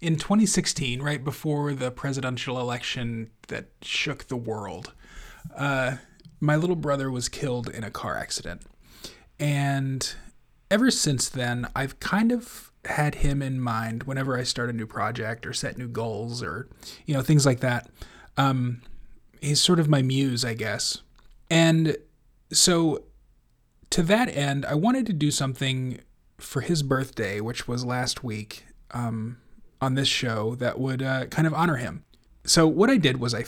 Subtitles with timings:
[0.00, 4.92] In 2016, right before the presidential election that shook the world,
[5.56, 5.96] uh,
[6.40, 8.62] my little brother was killed in a car accident.
[9.40, 10.14] And
[10.70, 14.86] ever since then, I've kind of had him in mind whenever I start a new
[14.86, 16.68] project or set new goals or,
[17.06, 17.90] you know, things like that.
[18.36, 18.82] Um,
[19.40, 21.02] he's sort of my muse, I guess.
[21.50, 21.96] And
[22.52, 23.04] so,
[23.90, 26.00] to that end, I wanted to do something
[26.38, 28.64] for his birthday, which was last week.
[28.92, 29.38] Um,
[29.80, 32.04] on this show that would uh, kind of honor him.
[32.44, 33.44] So what I did was I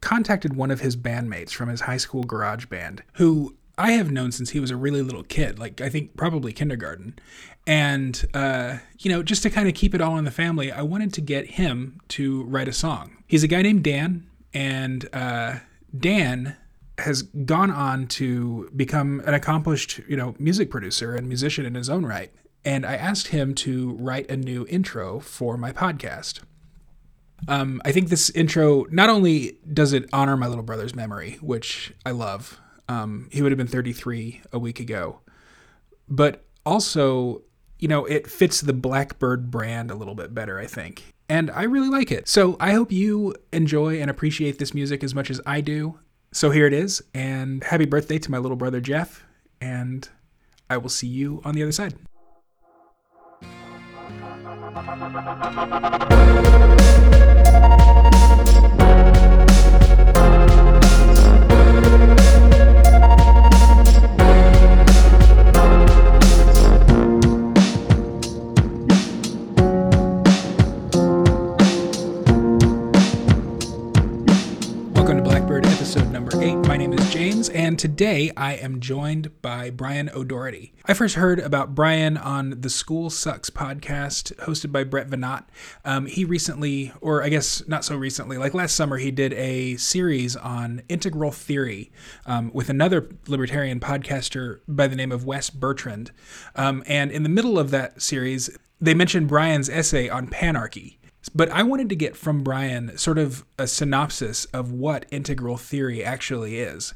[0.00, 4.32] contacted one of his bandmates from his high school garage band, who I have known
[4.32, 7.18] since he was a really little kid, like I think probably kindergarten.
[7.66, 10.82] And, uh, you know, just to kind of keep it all in the family, I
[10.82, 13.16] wanted to get him to write a song.
[13.26, 15.56] He's a guy named Dan, and uh,
[15.96, 16.56] Dan
[16.98, 21.88] has gone on to become an accomplished, you know, music producer and musician in his
[21.88, 22.32] own right
[22.64, 26.40] and I asked him to write a new intro for my podcast.
[27.48, 31.92] Um, I think this intro not only does it honor my little brother's memory, which
[32.04, 32.60] I love.
[32.88, 35.20] Um, he would have been 33 a week ago,
[36.08, 37.42] but also,
[37.78, 41.14] you know, it fits the Blackbird brand a little bit better, I think.
[41.28, 42.28] And I really like it.
[42.28, 45.98] So I hope you enjoy and appreciate this music as much as I do.
[46.32, 49.24] So here it is, and happy birthday to my little brother Jeff,
[49.60, 50.08] and
[50.68, 51.94] I will see you on the other side.
[54.72, 55.94] Thank
[57.94, 57.99] you.
[77.20, 80.72] And today I am joined by Bryan O'Doherty.
[80.86, 85.44] I first heard about Bryan on the School Sucks podcast hosted by Brett Veinotte.
[85.84, 89.76] Um, he recently, or I guess not so recently, like last summer, he did a
[89.76, 91.92] series on integral theory
[92.24, 96.12] um, with another libertarian podcaster by the name of Wes Bertrand.
[96.56, 98.48] Um, and in the middle of that series,
[98.80, 100.96] they mentioned Bryan's essay on panarchy.
[101.34, 106.02] But I wanted to get from Bryan sort of a synopsis of what integral theory
[106.02, 106.94] actually is.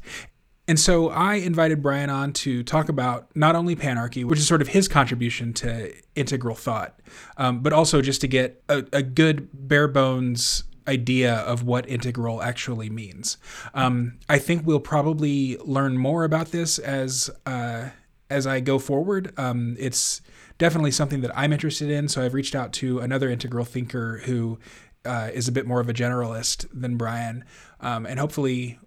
[0.66, 4.62] And so I invited Bryan on to talk about not only panarchy, which is sort
[4.62, 6.98] of his contribution to integral thought,
[7.36, 12.42] um, but also just to get a, a, good bare bones idea of what integral
[12.42, 13.36] actually means.
[13.74, 17.90] Um, I think we'll probably learn more about this as uh,
[18.30, 19.34] as I go forward.
[19.38, 20.22] Um, it's
[20.58, 24.58] definitely something that I'm interested in, so I've reached out to another integral thinker who
[25.04, 27.44] uh, is a bit more of a generalist than Bryan,
[27.80, 28.78] um, and hopefully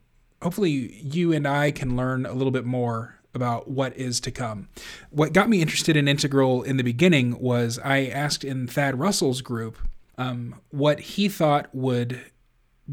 [0.42, 4.68] hopefully you and I can learn a little bit more about what is to come.
[5.10, 9.42] What got me interested in Integral in the beginning was I asked in Thad Russell's
[9.42, 9.78] group
[10.18, 12.20] um, what he thought would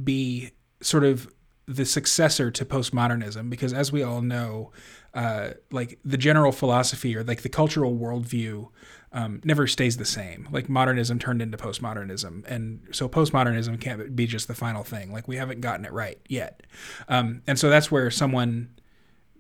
[0.03, 1.33] be sort of
[1.67, 4.71] the successor to postmodernism, because as we all know,
[5.15, 8.69] uh, like the general philosophy or like the cultural worldview
[9.13, 10.49] um, never stays the same.
[10.51, 15.13] Like modernism turned into postmodernism, and so postmodernism can't be just the final thing.
[15.13, 16.65] Like we haven't gotten it right yet,
[17.09, 18.71] um, and so that's where someone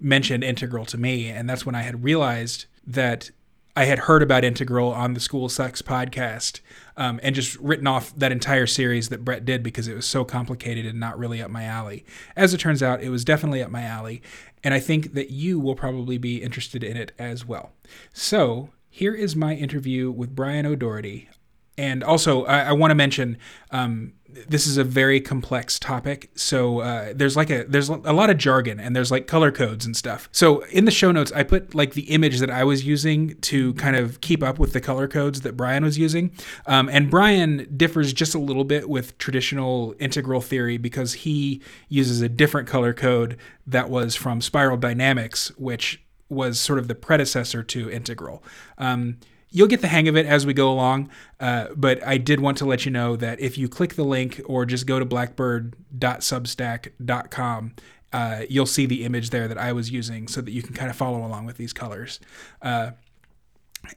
[0.00, 3.30] mentioned integral to me, and that's when I had realized that
[3.76, 6.60] I had heard about integral on the School Sucks podcast,
[6.97, 10.25] um, and just written off that entire series that Brett did because it was so
[10.25, 12.05] complicated and not really up my alley.
[12.37, 14.22] As it turns out, it was definitely up my alley,
[14.62, 17.72] and I think that you will probably be interested in it as well.
[18.12, 21.28] So here is my interview with Bryan O'Doherty.
[21.77, 23.38] And also, I, I want to mention
[23.72, 24.12] um,
[24.48, 26.30] this is a very complex topic.
[26.34, 29.86] So uh, there's like a there's a lot of jargon and there's like color codes
[29.86, 30.28] and stuff.
[30.32, 33.74] So in the show notes, I put like the image that I was using to
[33.74, 36.32] kind of keep up with the color codes that Bryan was using.
[36.66, 42.20] Um, and Bryan differs just a little bit with traditional integral theory because he uses
[42.20, 47.62] a different color code that was from Spiral Dynamics, which was sort of the predecessor
[47.62, 48.42] to Integral.
[48.78, 49.18] Um,
[49.54, 52.59] you'll get the hang of it as we go along, uh, but I did want
[52.59, 57.75] to let you know that if you click the link or just go to blackbird.substack.com,
[58.12, 60.90] uh, you'll see the image there that I was using so that you can kind
[60.90, 62.19] of follow along with these colors.
[62.61, 62.90] Uh,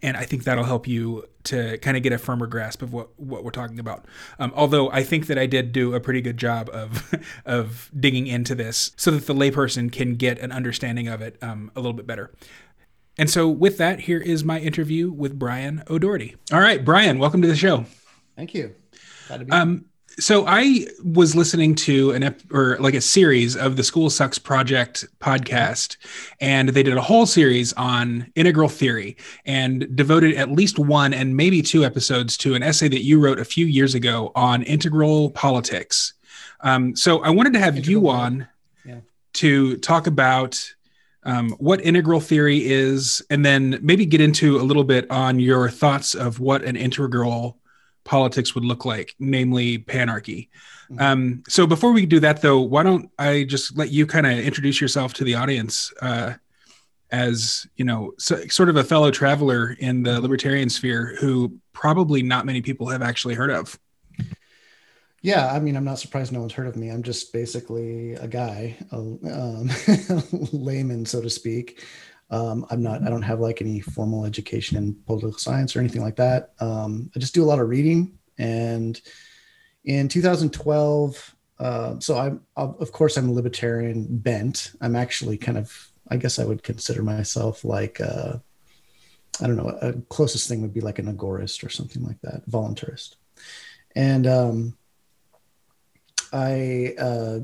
[0.02, 3.18] and I think that'll help you to kind of get a firmer grasp of what,
[3.20, 4.06] what we're talking about.
[4.38, 7.14] Um, although I think that I did do a pretty good job of
[7.46, 11.72] of digging into this so that the layperson can get an understanding of it um,
[11.76, 12.32] a little bit better.
[13.18, 16.36] And so, with that, here is my interview with Bryan O'Doherty.
[16.52, 17.86] All right, Bryan, welcome to the show.
[18.36, 18.76] Thank you.
[19.52, 19.86] Um,
[20.20, 24.40] so I was listening to an ep- or like a series of the School Sucks
[24.40, 25.98] Project podcast,
[26.42, 31.36] and they did a whole series on integral theory and devoted at least one and
[31.36, 35.32] maybe two episodes to an essay that you wrote a few years ago on integral
[35.32, 36.14] politics.
[36.62, 38.48] Um, so I wanted to have integral you on
[38.86, 39.00] yeah.
[39.34, 40.74] to talk about
[41.28, 45.70] um, what integral theory is, and then maybe get into a little bit on your
[45.70, 47.60] thoughts of what an integral
[48.06, 50.48] politics would look like, namely panarchy.
[50.90, 51.00] Mm-hmm.
[51.00, 54.40] Um, so before we do that, though, why don't I just let you kind of
[54.40, 56.36] introduce yourself to the audience uh,
[57.12, 62.24] as you know, so, sort of a fellow traveler in the libertarian sphere who probably
[62.24, 63.78] not many people have actually heard of.
[65.28, 66.88] Yeah, I mean, I'm not surprised no one's heard of me.
[66.88, 69.70] I'm just basically a guy, a um,
[70.54, 71.84] layman, so to speak.
[72.32, 76.02] Um, I'm not, I don't have like any formal education in political science or anything
[76.02, 76.54] like that.
[76.62, 78.18] Um, I just do a lot of reading.
[78.38, 79.02] And
[79.84, 84.72] in 2012, uh, so I'm, of course, I'm libertarian bent.
[84.80, 88.38] I'm actually kind of, I guess I would consider myself like, uh,
[89.42, 92.50] I don't know, a closest thing would be like an agorist or something like that,
[92.50, 93.16] voluntarist.
[93.94, 94.77] And um,
[96.34, 97.40] I, uh,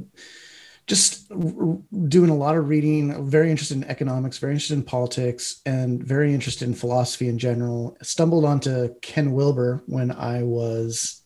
[0.85, 6.03] just doing a lot of reading, very interested in economics, very interested in politics, and
[6.03, 7.97] very interested in philosophy in general.
[8.01, 11.21] Stumbled onto Ken Wilber when I was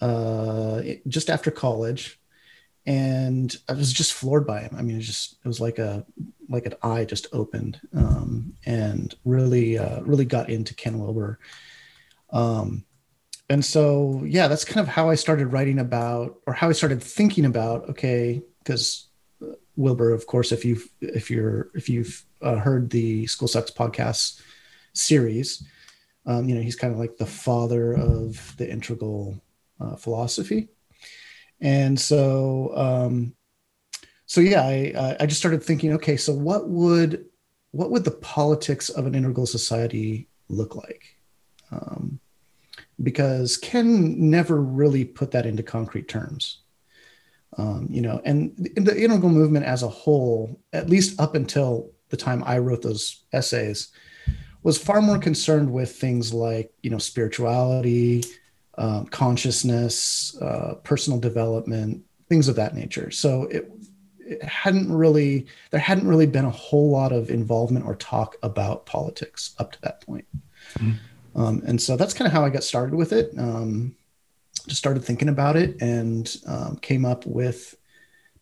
[0.00, 2.18] uh, just after college,
[2.86, 4.74] and I was just floored by him.
[4.76, 6.06] I mean, it just it was like a
[6.48, 11.38] like an eye just opened, um, and really uh, really got into Ken Wilber.
[12.30, 12.84] Um,
[13.50, 17.02] and so yeah, that's kind of how I started writing about, or how I started
[17.02, 17.90] thinking about.
[17.90, 19.08] Okay, because
[19.76, 24.40] wilber of course, if you've if you're if you've uh, heard the School Sucks podcast
[24.94, 25.66] series,
[26.26, 29.42] um, you know he's kind of like the father of the integral
[29.80, 30.68] uh, philosophy,
[31.60, 33.34] and so um,
[34.26, 37.26] so yeah, I I just started thinking, okay, so what would
[37.72, 41.16] what would the politics of an integral society look like?
[41.72, 42.20] Um,
[43.02, 46.58] because Ken never really put that into concrete terms.
[47.56, 52.16] Um, you know, and the integral movement as a whole, at least up until the
[52.16, 53.88] time I wrote those essays,
[54.62, 58.24] was far more concerned with things like you know spirituality,
[58.78, 63.10] um, consciousness, uh, personal development, things of that nature.
[63.10, 63.70] So it,
[64.20, 68.86] it hadn't really there hadn't really been a whole lot of involvement or talk about
[68.86, 70.26] politics up to that point.
[70.78, 70.92] Mm-hmm.
[71.34, 73.32] Um, and so that's kind of how I got started with it.
[73.38, 73.96] Um,
[74.66, 77.74] just started thinking about it and um, came up with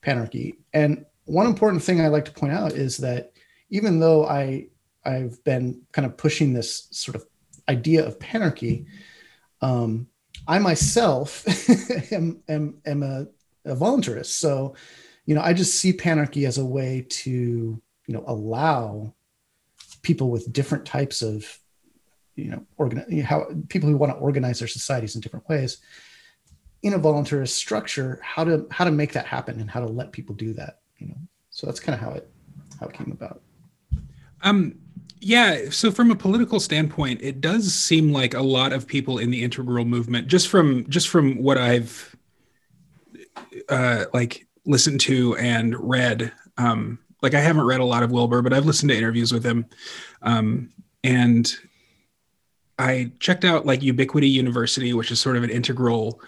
[0.03, 0.57] panarchy.
[0.73, 3.33] And one important thing I like to point out is that
[3.71, 4.69] even though I
[5.05, 7.25] I've been kind of pushing this sort of
[7.69, 8.87] idea of panarchy,
[9.61, 10.09] um,
[10.47, 11.45] I myself
[12.13, 13.27] am, am, am a,
[13.65, 14.27] a voluntarist.
[14.27, 14.75] So,
[15.27, 19.15] you know, I just see panarchy as a way to, you know, allow
[20.03, 21.59] people with different types of,
[22.39, 25.79] you know, organ, how people who want to organize their societies in different ways.
[26.83, 30.13] In a voluntarist structure how to how to make that happen and how to let
[30.13, 31.17] people do that you know?
[31.51, 32.31] So that's kind of how it
[32.79, 33.43] how it came about.
[34.43, 34.79] Um
[35.21, 39.33] yeah so from a political standpoint it does seem like a lot of people in
[39.33, 42.15] the integral movement just from just from what i've
[43.69, 48.43] uh like listened to and read um like i haven't read a lot of Wilber,
[48.43, 49.67] but i've listened to interviews with him
[50.23, 50.71] um
[51.03, 51.57] and
[52.79, 56.21] I checked out like Ubiquity University, which is sort of an integral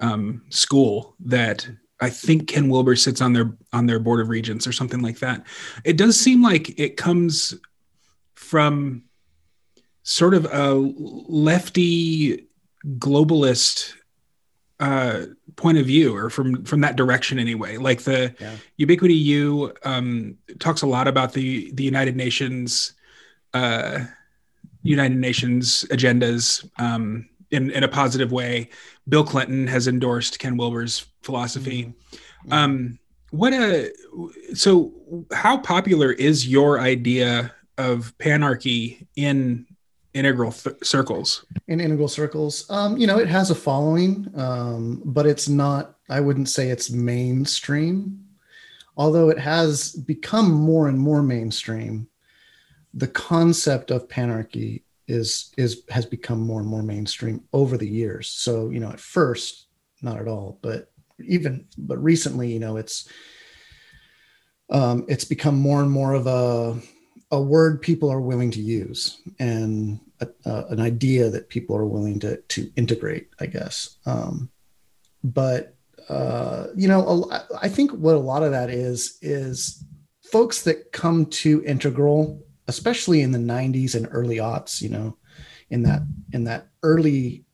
[0.00, 1.66] um, school that
[2.00, 5.20] I think Ken Wilber sits on their on their board of regents or something like
[5.20, 5.46] that.
[5.84, 7.54] It does seem like it comes
[8.34, 9.04] from
[10.02, 12.46] sort of a lefty
[12.98, 13.94] globalist
[14.80, 17.76] uh, point of view, or from from that direction anyway.
[17.76, 18.56] Like the yeah.
[18.76, 22.92] Ubiquity U um, talks a lot about the the United Nations
[23.54, 24.00] uh,
[24.84, 28.68] United Nations agendas um, in in a positive way
[29.08, 31.92] Bill Clinton has endorsed Ken Wilber's philosophy.
[32.46, 32.52] Mm-hmm.
[32.52, 32.98] Um,
[33.30, 33.92] what a
[34.54, 34.92] so
[35.32, 39.66] how popular is your idea of panarchy in
[40.12, 41.44] integral th- circles?
[41.66, 45.96] In integral circles, um, you know, it has a following, um, but it's not.
[46.08, 48.24] I wouldn't say it's mainstream,
[48.96, 52.08] although it has become more and more mainstream.
[52.96, 58.28] The concept of panarchy is is has become more and more mainstream over the years.
[58.28, 59.66] So you know, at first,
[60.02, 60.90] not at all, but
[61.24, 63.08] even but recently, you know, it's
[64.70, 66.78] um, it's become more and more of a
[67.30, 72.20] a word people are willing to use and a, an idea that people are willing
[72.20, 73.28] to to integrate.
[73.40, 73.96] I guess.
[74.06, 74.50] Um,
[75.22, 75.74] but
[76.08, 79.84] uh, you know, I think what a lot of that is is
[80.22, 85.16] folks that come to Integral, especially in the '90s and early aughts, you know,
[85.70, 86.02] in that
[86.32, 87.44] in that early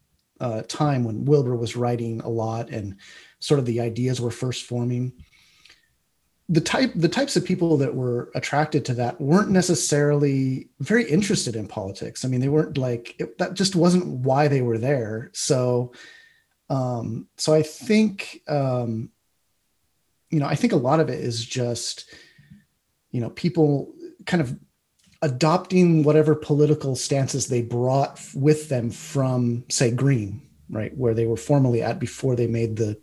[0.41, 2.97] uh, time when wilber was writing a lot and
[3.41, 5.13] sort of the ideas were first forming
[6.51, 11.55] the type the types of people that were attracted to that weren't necessarily very interested
[11.55, 12.25] in politics.
[12.25, 13.55] I mean, they weren't like it, that.
[13.55, 15.31] Just wasn't why they were there.
[15.33, 15.93] So,
[16.69, 19.11] um, so I think um,
[20.31, 22.13] you know, I think a lot of it is just
[23.13, 23.95] you know people
[24.27, 24.59] kind of
[25.23, 31.37] adopting whatever political stances they brought with them from, say, Green, right, where they were
[31.37, 32.99] formerly at before they made the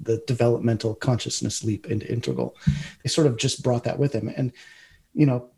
[0.00, 2.56] the developmental consciousness leap into integral.
[3.04, 4.52] They sort of just brought that with them, and
[5.14, 5.50] you know,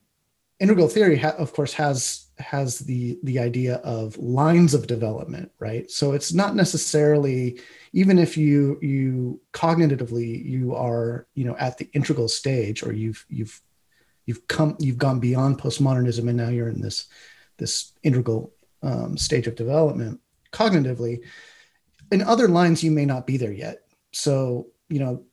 [0.61, 5.91] integral theory, ha- of course, has has the the idea of lines of development, right?
[5.91, 7.61] So it's not necessarily
[7.93, 13.25] even if you you cognitively you are you know at the integral stage or you've
[13.29, 13.61] you've
[14.27, 17.07] you've come you've gone beyond postmodernism and now you're in this
[17.57, 18.53] this integral
[18.83, 20.21] um, stage of development
[20.53, 21.21] cognitively
[22.13, 25.25] in other lines you may not be there yet so, you know,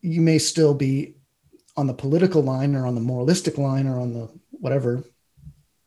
[0.00, 1.16] you may still be
[1.76, 5.02] on the political line or on the moralistic line or on the whatever.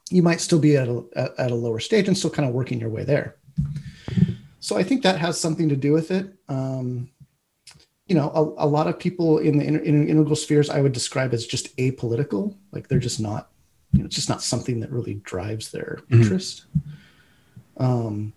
[0.10, 2.80] You might still be at a, at a lower stage and still kind of working
[2.80, 3.38] your way there.
[4.60, 6.34] So I think that has something to do with it.
[6.50, 7.10] Um,
[8.08, 10.94] you know, a, a, lot of people in the in, in integral spheres I would
[10.94, 12.56] describe as just apolitical.
[12.72, 13.50] Like they're just not,
[13.92, 16.22] you know, it's just not something that really drives their mm-hmm.
[16.22, 16.66] interest.
[17.78, 18.34] Um,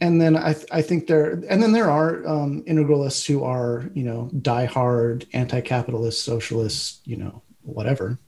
[0.00, 3.90] and then I, th- I think there and then there are um, integralists who are
[3.94, 8.18] you know diehard anti-capitalist socialists you know whatever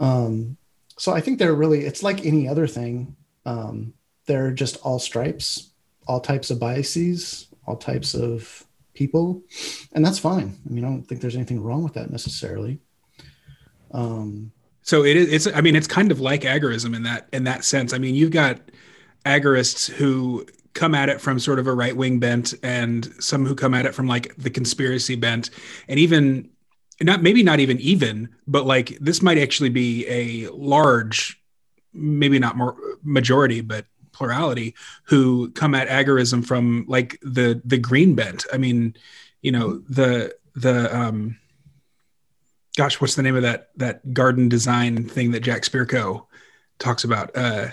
[0.00, 0.56] um,
[0.96, 3.14] so I think they're really it's like any other thing
[3.44, 3.92] um,
[4.26, 5.70] they're just all stripes
[6.06, 9.42] all types of biases all types of people
[9.92, 10.58] and that's fine.
[10.68, 12.80] I mean I don't think there's anything wrong with that necessarily.
[13.92, 17.44] Um, so it is it's I mean it's kind of like agorism in that in
[17.44, 17.92] that sense.
[17.92, 18.60] I mean you've got
[19.24, 23.54] agorists who come at it from sort of a right wing bent and some who
[23.54, 25.50] come at it from like the conspiracy bent.
[25.88, 26.50] And even
[27.00, 31.40] not maybe not even even but like this might actually be a large
[31.92, 38.14] maybe not more majority but plurality who come at agorism from like the the green
[38.14, 38.44] bent.
[38.52, 38.94] I mean
[39.40, 41.38] you know the the um
[42.76, 46.26] gosh what's the name of that that garden design thing that jack spirko
[46.78, 47.36] talks about?
[47.36, 47.68] Uh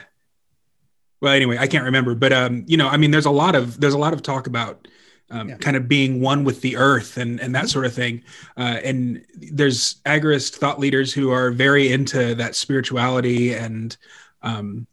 [1.22, 3.77] well anyway i can't remember but um you know i mean there's a lot of
[3.81, 4.88] there's a lot of talk about
[5.31, 5.58] um, yeah.
[5.58, 8.24] kind of being one with the earth and and that sort of thing.
[8.58, 13.98] Uh, and there's agorist thought leaders who are very into that spirituality and
[14.41, 14.88] um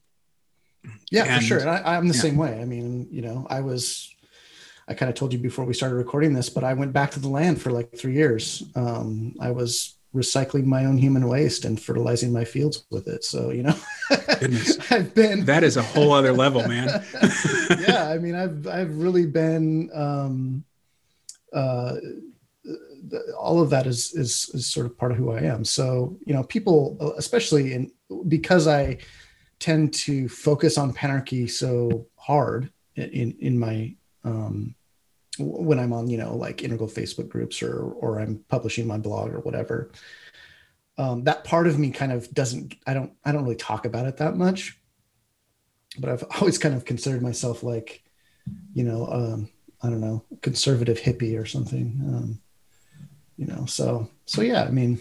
[1.10, 2.20] yeah and, for sure and I, am the yeah.
[2.20, 4.14] same way i mean you know i was
[4.88, 7.20] i kind of told you before we started recording this but i went back to
[7.20, 11.80] the land for like three years um i was recycling my own human waste and
[11.80, 13.22] fertilizing my fields with it.
[13.22, 13.76] So, you know,
[14.40, 17.04] goodness, I've been, that is a whole other level, man.
[17.86, 18.08] yeah.
[18.08, 20.64] I mean, I've, I've really been, um,
[21.52, 21.96] uh,
[23.38, 25.64] all of that is, is, is sort of part of who I am.
[25.64, 27.92] So, you know, people, especially in,
[28.26, 28.98] because I
[29.58, 33.94] tend to focus on panarchy so hard in, in my,
[34.24, 34.74] um,
[35.38, 39.32] when I'm on, you know, like integral Facebook groups or or I'm publishing my blog
[39.32, 39.90] or whatever.
[40.98, 42.74] Um, that part of me kind of doesn't.
[42.86, 43.12] I don't.
[43.24, 44.78] I don't really talk about it that much.
[45.98, 48.02] But I've always kind of considered myself like,
[48.72, 49.50] you know, um,
[49.82, 52.00] I don't know, conservative hippie or something.
[52.02, 52.40] Um,
[53.36, 54.64] you know, so so yeah.
[54.64, 55.00] I mean,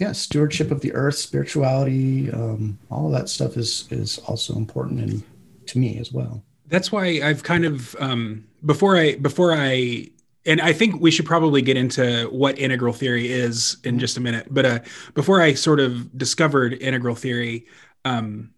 [0.00, 5.00] yeah, stewardship of the earth, spirituality, um, all of that stuff is is also important
[5.00, 5.22] and
[5.66, 10.08] to me as well that's why I've kind of um, before I before I
[10.46, 14.20] and I think we should probably get into what integral theory is in just a
[14.20, 14.46] minute.
[14.50, 14.78] But uh,
[15.12, 17.66] before I sort of discovered integral theory,
[18.06, 18.54] um,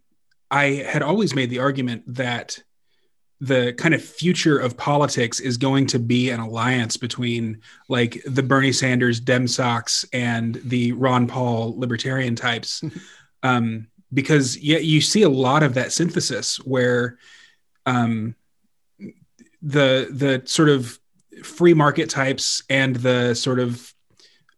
[0.51, 2.63] I had always made the argument that
[3.43, 8.43] the kind of future of politics is going to be an alliance between like the
[8.43, 12.85] Bernie Sanders Dem socks and the Ron Paul libertarian types.
[13.43, 17.19] um, because yeah, you see a lot of that synthesis where
[17.85, 18.37] um,
[19.61, 20.97] the the sort of
[21.43, 23.93] free market types and the sort of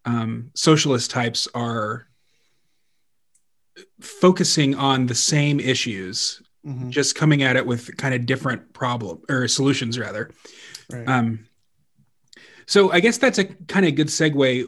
[0.04, 2.06] um, socialist types are
[4.02, 6.90] focusing on the same issues, mm-hmm.
[6.90, 10.30] just coming at it with kind of different problem or solutions rather.
[10.90, 11.08] Right.
[11.08, 11.46] Um,
[12.66, 14.66] so I guess that's a kind of good segue.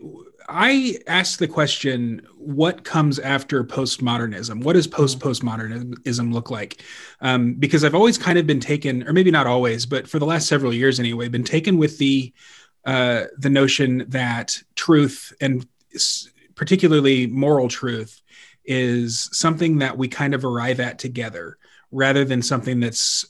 [0.48, 4.62] I asked the question, what comes after postmodernism?
[4.62, 6.82] What does post postmodernism look like?
[7.20, 10.26] Um, because I've always kind of been taken, or maybe not always, but for the
[10.26, 12.32] last several years anyway, been taken with the
[12.84, 15.66] uh, the notion that truth and
[16.54, 18.22] particularly moral truth
[18.64, 21.58] is something that we kind of arrive at together
[21.90, 23.24] rather than something that's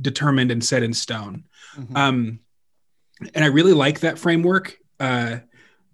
[0.00, 1.44] determined and set in stone.
[1.76, 1.96] Mm-hmm.
[1.96, 2.38] Um,
[3.34, 5.38] and I really like that framework, uh,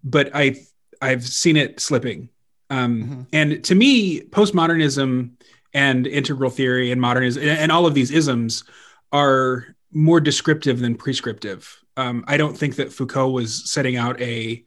[0.03, 0.57] but I
[1.01, 2.29] I've seen it slipping.
[2.69, 3.23] Um, mm-hmm.
[3.33, 5.33] And to me, postmodernism
[5.73, 8.65] and integral theory and modernism and all of these isms
[9.13, 11.81] are more descriptive than prescriptive.
[11.97, 14.65] Um, I don't think that Foucault was setting out a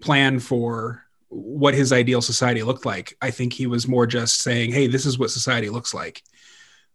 [0.00, 3.16] plan for what his ideal society looked like.
[3.20, 6.22] I think he was more just saying, "Hey, this is what society looks like."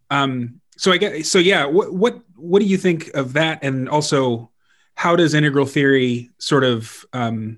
[0.09, 1.65] Um, so I get so yeah.
[1.65, 3.59] What what what do you think of that?
[3.63, 4.49] And also,
[4.95, 7.57] how does integral theory sort of um,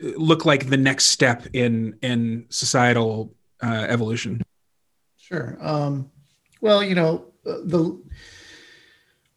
[0.00, 4.42] look like the next step in in societal uh, evolution?
[5.16, 5.56] Sure.
[5.60, 6.10] Um,
[6.60, 7.98] well, you know, the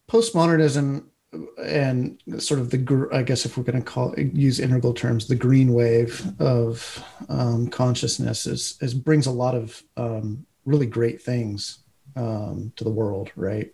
[0.10, 1.06] postmodernism
[1.64, 5.36] and sort of the i guess if we're going to call use integral terms the
[5.36, 11.80] green wave of um, consciousness is, is brings a lot of um, really great things
[12.16, 13.74] um, to the world right?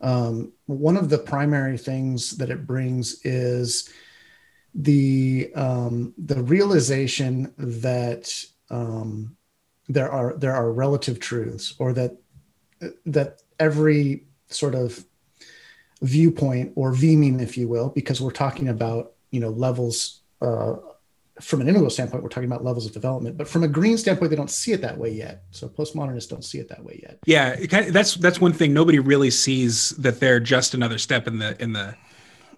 [0.00, 3.92] Um, one of the primary things that it brings is
[4.74, 9.36] the um, the realization that um,
[9.88, 12.16] there are there are relative truths or that
[13.06, 15.04] that every sort of
[16.02, 20.76] viewpoint or Veming, if you will, because we're talking about you know levels uh,
[21.40, 22.22] from an integral standpoint.
[22.22, 24.80] We're talking about levels of development, but from a green standpoint, they don't see it
[24.80, 25.44] that way yet.
[25.50, 27.18] So postmodernists don't see it that way yet.
[27.26, 31.26] Yeah, kind of, that's that's one thing nobody really sees that they're just another step
[31.26, 31.94] in the in the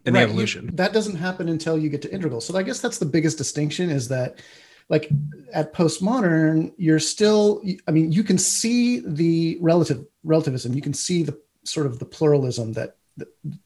[0.04, 0.20] in right.
[0.20, 0.66] the evolution.
[0.66, 2.40] You, that doesn't happen until you get to integral.
[2.40, 4.40] So I guess that's the biggest distinction is that
[4.88, 5.08] like
[5.54, 11.22] at postmodern you're still i mean you can see the relative relativism you can see
[11.22, 12.96] the sort of the pluralism that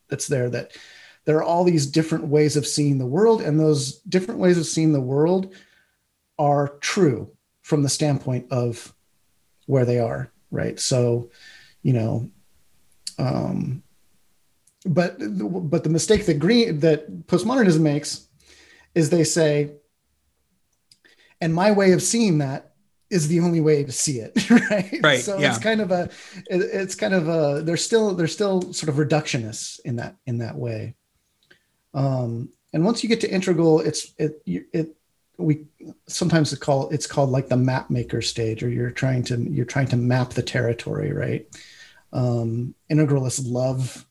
[0.09, 0.73] that's there that
[1.25, 4.67] there are all these different ways of seeing the world and those different ways of
[4.67, 5.55] seeing the world
[6.39, 7.31] are true
[7.63, 8.95] from the standpoint of
[9.67, 10.79] where they are right?
[10.81, 11.31] So
[11.83, 12.31] you know
[13.19, 13.83] um
[14.87, 18.27] but but the mistake that green that postmodernism makes
[18.95, 19.73] is they say
[21.41, 22.73] and my way of seeing that
[23.11, 25.01] is the only way to see it right?
[25.03, 25.51] Right so yeah.
[25.51, 26.09] it's kind of a
[26.47, 30.57] it's kind of a they're still they're still sort of reductionists in that in that
[30.57, 30.95] way
[31.95, 34.97] um and once you get to integral it's it it
[35.39, 35.67] we
[36.07, 39.65] sometimes it's called it's called like the map maker stage or you're trying to you're
[39.65, 41.47] trying to map the territory right?
[42.13, 44.07] Um integralists love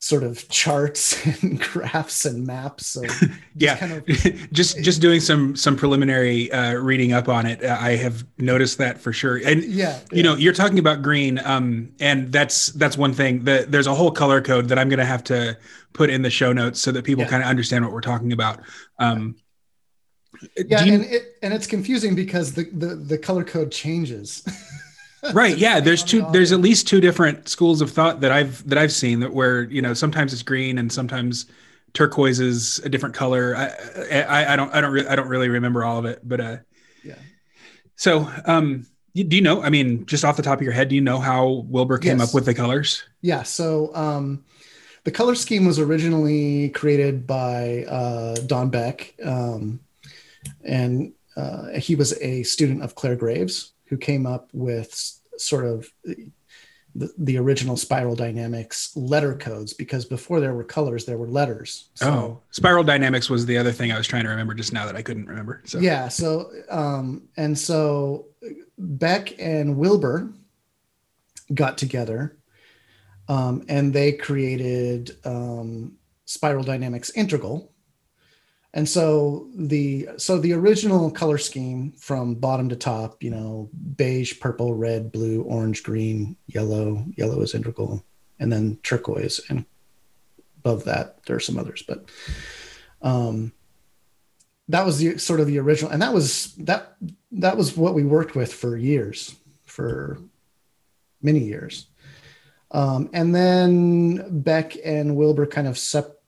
[0.00, 2.86] sort of charts and graphs and maps.
[2.86, 3.02] So
[3.56, 4.06] yeah, kind of,
[4.52, 8.78] just just doing some some preliminary uh, reading up on it, uh, I have noticed
[8.78, 9.36] that for sure.
[9.36, 10.22] And yeah, you yeah.
[10.22, 13.44] know, you're talking about green, um, and that's that's one thing.
[13.44, 15.58] That there's a whole color code that I'm going to have to
[15.92, 17.30] put in the show notes so that people yeah.
[17.30, 18.60] kind of understand what we're talking about.
[18.98, 19.36] Um,
[20.56, 24.46] yeah, you, and it and it's confusing because the the the color code changes.
[25.32, 28.78] Right yeah there's two there's at least two different schools of thought that i've that
[28.78, 31.46] i've seen that where you know sometimes it's green and sometimes
[31.92, 33.56] turquoise is a different color.
[33.56, 36.40] I i, I don't i don't re- i don't really remember all of it but
[36.40, 36.56] uh
[37.04, 37.16] yeah.
[37.96, 40.94] so um do you know i mean just off the top of your head do
[40.94, 42.28] you know how wilber came yes.
[42.28, 43.04] up with the colors?
[43.20, 44.44] Yeah so um
[45.04, 49.80] the color scheme was originally created by uh, don beck um,
[50.64, 55.90] and uh, he was a student of Clare graves who came up with sort of
[56.94, 61.90] the, the original spiral dynamics letter codes because before there were colors there were letters.
[61.94, 64.86] So, oh spiral dynamics was the other thing i was trying to remember just now
[64.86, 65.78] that i couldn't remember so.
[65.78, 68.26] Yeah so um and so
[68.78, 70.32] beck and wilber
[71.54, 72.38] got together
[73.28, 77.72] um, and they created um, spiral dynamics integral
[78.74, 84.38] and so the so the original color scheme from bottom to top you know beige
[84.40, 88.04] purple red blue orange green yellow yellow is integral
[88.38, 89.64] and then turquoise and
[90.58, 92.10] above that there are some others but
[93.02, 93.52] um
[94.68, 96.96] that was the sort of the original and that was that
[97.32, 100.18] that was what we worked with for years for
[101.22, 101.86] many years.
[102.70, 106.20] Um, and then beck and wilber kind of sep-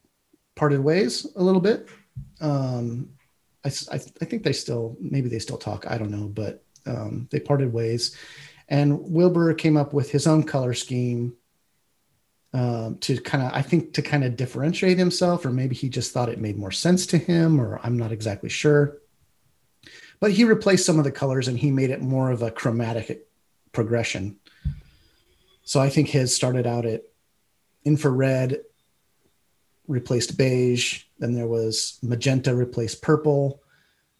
[0.54, 1.88] parted ways a little bit
[2.40, 3.10] um,
[3.64, 5.86] I, I, I, think they still maybe they still talk.
[5.88, 8.16] I don't know, but um, they parted ways,
[8.68, 11.36] and Wilber came up with his own color scheme,
[12.52, 16.12] um, to kind of, I think, to kind of differentiate himself, or maybe he just
[16.12, 18.98] thought it made more sense to him, or I'm not exactly sure.
[20.18, 23.28] But he replaced some of the colors and he made it more of a chromatic
[23.72, 24.36] progression.
[25.62, 27.04] So I think his started out at
[27.84, 28.58] infrared,
[29.86, 33.62] replaced beige, then there was magenta replaced purple,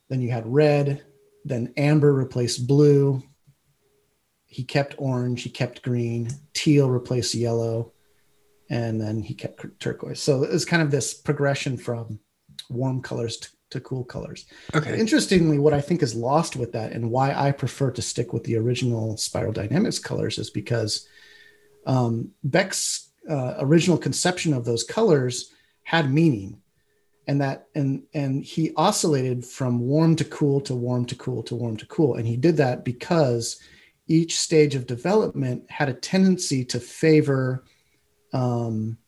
[0.09, 1.03] then you had red,
[1.45, 3.23] then amber replaced blue.
[4.47, 7.93] He kept orange, he kept green, teal replaced yellow,
[8.69, 10.21] and then he kept turquoise.
[10.21, 12.21] So it was kind of this progression from
[12.69, 14.47] warm colors to, to cool colors.
[14.75, 14.99] Okay.
[14.99, 18.45] Interestingly, what I think is lost with that and why I prefer to stick with
[18.45, 21.09] the original Spiral Dynamics colors is because
[21.87, 26.61] um, Beck's uh, original conception of those colors had meaning
[27.31, 31.55] and that and and he oscillated from warm to cool to warm to cool to
[31.55, 33.61] warm to cool and he did that because
[34.09, 37.63] each stage of development had a tendency to favor
[38.33, 38.99] um,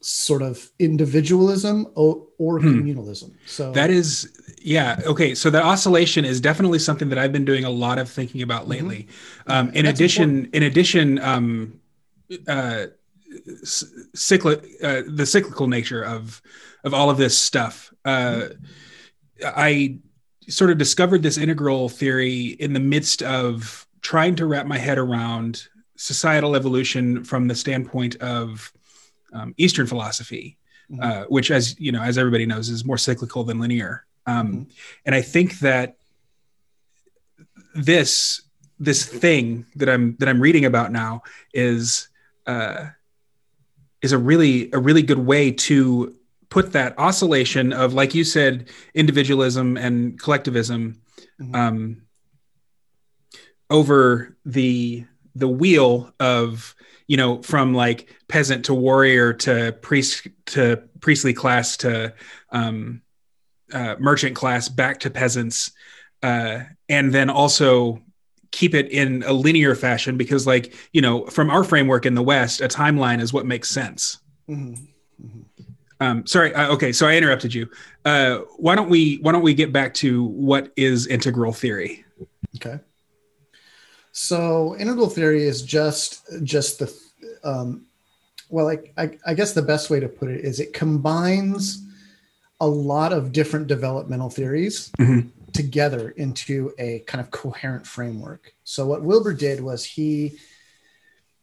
[0.00, 2.68] sort of individualism or, or hmm.
[2.68, 3.34] communalism.
[3.44, 5.34] So that is, yeah, okay.
[5.34, 8.62] So the oscillation is definitely something that I've been doing a lot of thinking about
[8.62, 8.70] mm-hmm.
[8.70, 9.08] lately.
[9.40, 9.50] Mm-hmm.
[9.50, 11.80] Um, in, addition, in addition, um,
[12.46, 12.86] uh,
[14.14, 16.40] cyclic, uh, the cyclical nature of
[16.88, 17.92] of all of this stuff.
[18.04, 18.48] Uh,
[19.44, 19.98] I
[20.48, 24.98] sort of discovered this integral theory in the midst of trying to wrap my head
[24.98, 28.72] around societal evolution from the standpoint of
[29.34, 30.56] um, Eastern philosophy,
[30.90, 31.02] mm-hmm.
[31.02, 34.06] uh, which, as you know, as everybody knows, is more cyclical than linear.
[34.26, 34.62] Um, mm-hmm.
[35.04, 35.96] And I think that
[37.74, 38.42] this
[38.80, 41.22] this thing that I'm that I'm reading about now
[41.52, 42.08] is
[42.46, 42.86] uh,
[44.00, 46.17] is a really a really good way to
[46.50, 51.00] put that oscillation of, like you said, individualism and collectivism
[51.40, 51.54] mm-hmm.
[51.54, 52.02] um,
[53.70, 56.74] over the the wheel of
[57.06, 62.12] you know from like peasant to warrior to priest to priestly class to
[62.50, 63.02] um,
[63.72, 65.72] uh, merchant class back to peasants
[66.22, 68.02] uh, and then also
[68.50, 72.22] keep it in a linear fashion because like you know from our framework in the
[72.22, 74.84] west a timeline is what makes sense mm-hmm.
[76.00, 77.68] Um, sorry uh, okay so i interrupted you
[78.04, 82.04] uh, why don't we why don't we get back to what is integral theory
[82.56, 82.78] okay
[84.12, 86.92] so integral theory is just just the
[87.44, 87.86] um,
[88.50, 91.84] well, I, I, I guess the best way to put it is it combines
[92.60, 95.28] a lot of different developmental theories mm-hmm.
[95.52, 98.52] together into a kind of coherent framework.
[98.64, 100.38] So what Wilber did was he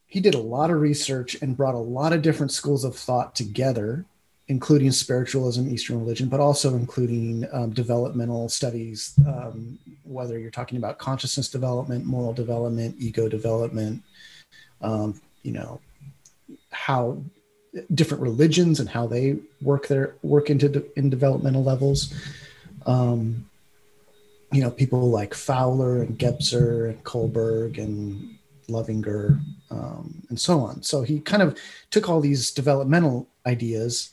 [0.07, 3.35] he did a lot of research and brought a lot of different schools of thought
[3.35, 4.05] together
[4.47, 10.99] including spiritualism, Eastern religion, but also including um, developmental studies, um, whether you're talking about
[10.99, 14.03] consciousness development, moral development, ego development,
[14.81, 15.79] um, you know,
[16.69, 17.17] how
[17.95, 22.13] different religions and how they work their work into de- in developmental levels.
[22.85, 23.49] Um,
[24.51, 30.83] you know, people like Fowler and Gebser and Kohlberg and Loevinger um, and so on.
[30.83, 31.57] So he kind of
[31.89, 34.11] took all these developmental ideas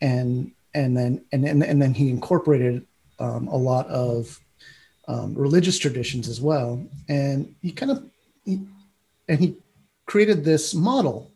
[0.00, 2.86] and and then and and, and then he incorporated
[3.18, 4.40] um, a lot of
[5.08, 6.84] um, religious traditions as well.
[7.08, 8.04] And he kind of
[8.44, 8.60] he,
[9.28, 9.56] and he
[10.06, 11.30] created this model.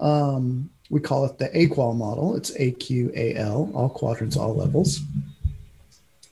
[0.00, 2.36] Um, we call it the AQAL model.
[2.36, 5.00] It's aqal all quadrants all levels.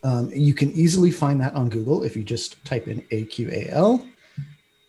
[0.02, 4.06] Um, you can easily find that on google if you just type in aqal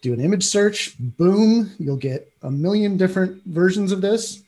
[0.03, 4.43] do an image search boom you'll get a million different versions of this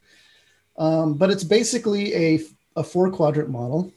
[0.78, 2.40] um, but it's basically a,
[2.76, 3.92] a four quadrant model.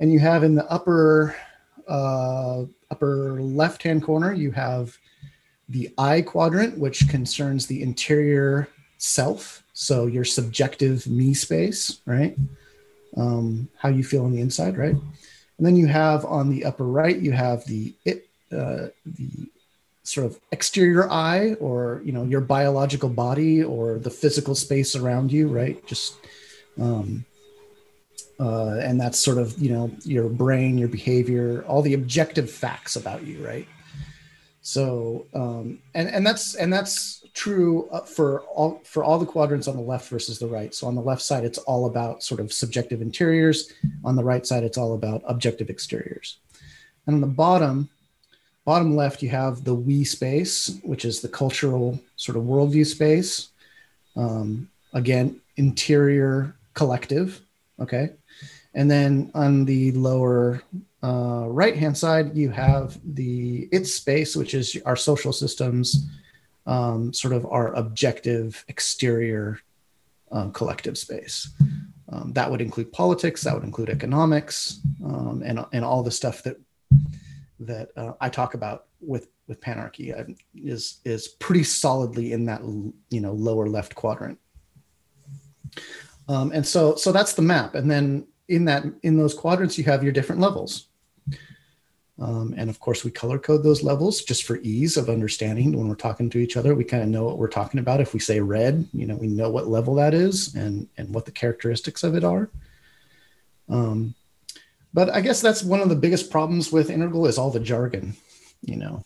[0.00, 1.36] And you have in the upper
[1.88, 4.96] uh, upper left hand corner, you have
[5.68, 9.64] the I quadrant, which concerns the interior self.
[9.72, 12.36] So your subjective me space, right?
[13.16, 14.94] Um, how you feel on the inside, right?
[14.94, 19.48] And then you have on the upper right, you have the it, uh, the
[20.12, 25.32] sort of exterior eye or you know your biological body or the physical space around
[25.32, 25.84] you right?
[25.86, 26.16] Just
[26.80, 27.24] um
[28.38, 32.96] uh and that's sort of you know your brain your behavior all the objective facts
[32.96, 33.66] about you right?
[34.60, 39.66] So um and and that's and that's true uh, for all for all the quadrants
[39.66, 40.74] on the left versus the right.
[40.74, 43.72] So on the left side it's all about sort of subjective interiors.
[44.04, 46.38] On the right side it's all about objective exteriors.
[47.06, 47.88] And on the bottom
[48.64, 53.48] Bottom left, you have the we space, which is the cultural sort of worldview space.
[54.16, 57.40] Um, again, interior collective.
[57.80, 58.10] Okay.
[58.74, 60.62] And then on the lower
[61.02, 66.08] uh, right hand side, you have the it space, which is our social systems,
[66.66, 69.58] um, sort of our objective exterior
[70.30, 71.50] um, collective space.
[72.08, 76.42] Um, that would include politics, that would include economics, um, and and all the stuff
[76.44, 76.56] that
[77.66, 82.62] that uh, I talk about with with panarchy uh, is is pretty solidly in that
[82.62, 84.38] you know lower left quadrant.
[86.28, 89.84] Um, and so so that's the map, and then in that in those quadrants you
[89.84, 90.88] have your different levels.
[92.18, 95.88] Um, and of course, we color code those levels just for ease of understanding when
[95.88, 96.74] we're talking to each other.
[96.74, 98.00] We kind of know what we're talking about.
[98.00, 101.24] If we say red, you know, we know what level that is and and what
[101.24, 102.48] the characteristics of it are.
[103.68, 104.14] Um,
[104.94, 108.14] but I guess that's one of the biggest problems with integral is all the jargon,
[108.62, 109.04] you know,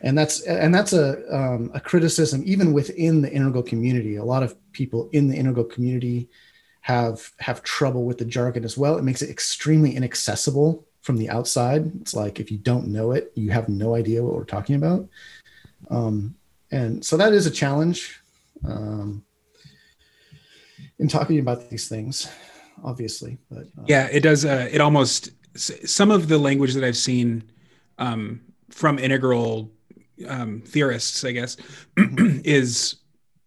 [0.00, 4.16] and that's and that's a um, a criticism even within the integral community.
[4.16, 6.28] A lot of people in the integral community
[6.82, 8.98] have have trouble with the jargon as well.
[8.98, 11.90] It makes it extremely inaccessible from the outside.
[12.00, 15.08] It's like if you don't know it, you have no idea what we're talking about.
[15.90, 16.34] Um,
[16.70, 18.20] and so that is a challenge
[18.66, 19.22] um,
[20.98, 22.28] in talking about these things,
[22.84, 23.38] obviously.
[23.50, 24.44] But uh, yeah, it does.
[24.44, 27.42] Uh, it almost some of the language that I've seen
[27.98, 29.70] um, from integral
[30.28, 31.56] um, theorists, I guess,
[31.96, 32.40] mm-hmm.
[32.44, 32.96] is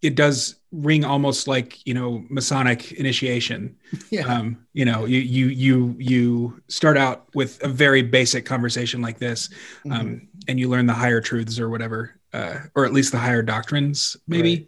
[0.02, 3.76] it does ring almost like you know masonic initiation
[4.12, 4.26] yeah.
[4.26, 9.18] um you know you you you you start out with a very basic conversation like
[9.18, 9.50] this
[9.86, 10.26] um mm-hmm.
[10.50, 14.18] and you learn the higher truths or whatever uh or at least the higher doctrines
[14.28, 14.68] maybe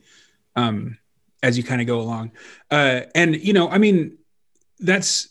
[0.55, 0.63] right.
[0.65, 0.97] um
[1.43, 2.31] as you kind of go along
[2.71, 4.17] uh and you know i mean
[4.79, 5.29] that's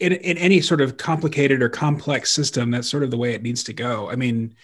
[0.00, 3.42] in, in any sort of complicated or complex system that's sort of the way it
[3.42, 4.10] needs to go.
[4.10, 4.54] I mean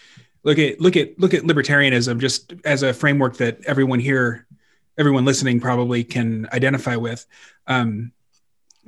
[0.44, 4.46] look at look at look at libertarianism just as a framework that everyone here
[4.96, 7.26] everyone listening probably can identify with.
[7.66, 8.12] Um,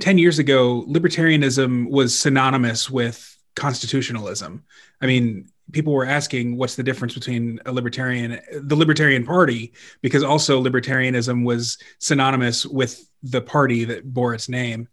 [0.01, 4.65] 10 years ago libertarianism was synonymous with constitutionalism.
[5.01, 10.23] I mean people were asking what's the difference between a libertarian the libertarian party because
[10.23, 14.89] also libertarianism was synonymous with the party that bore its name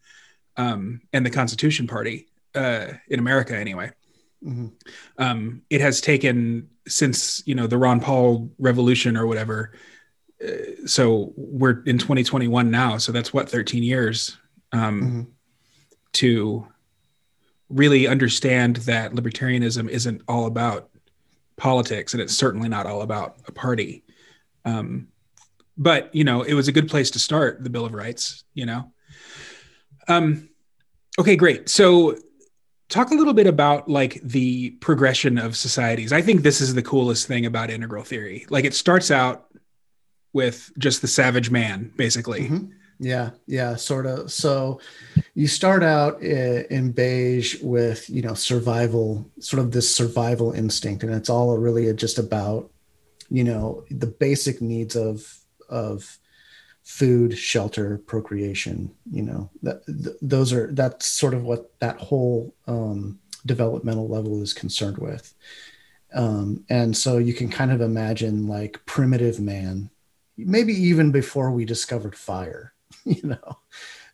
[0.58, 3.92] um, and the constitution party uh, in america anyway
[4.46, 4.68] Mm-hmm.
[5.18, 9.74] Um, it has taken since you know the Ron Paul revolution or whatever.
[10.44, 14.38] Uh, so we're in 2021 now, so that's what 13 years
[14.72, 15.22] um, mm-hmm.
[16.14, 16.68] to
[17.74, 20.90] really understand that libertarianism isn't all about
[21.58, 24.04] politics, and it's certainly not all about a party.
[24.66, 25.08] Um,
[25.78, 28.44] but you know, it was a good place to start the Bill of Rights.
[28.54, 28.92] You know.
[30.08, 30.50] Um,
[31.20, 31.70] okay, great.
[31.70, 32.18] So
[32.90, 36.82] talk a little bit about like the progression of societies i think this is the
[36.82, 39.48] coolest thing about integral theory like it starts out
[40.32, 42.66] with just the savage man basically mm-hmm.
[43.00, 44.80] yeah yeah sort of so
[45.36, 51.13] you start out in beige with you know survival sort of this survival instinct and
[51.13, 52.69] it's all really just about
[53.30, 55.36] you know the basic needs of
[55.69, 56.17] of
[56.84, 62.54] food shelter procreation you know that th- those are that's sort of what that whole
[62.67, 65.34] um, developmental level is concerned with.
[66.13, 69.89] Um, and so you can kind of imagine like primitive man
[70.38, 73.58] maybe even before we discovered fire you know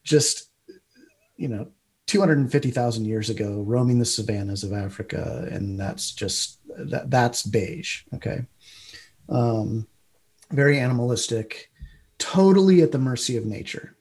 [0.04, 0.49] just
[1.40, 1.68] you know
[2.08, 8.46] 250,000 years ago roaming the savannas of Africa and that's just that that's beige okay
[9.30, 9.88] um,
[10.52, 11.70] very animalistic
[12.20, 13.96] totally at the mercy of nature,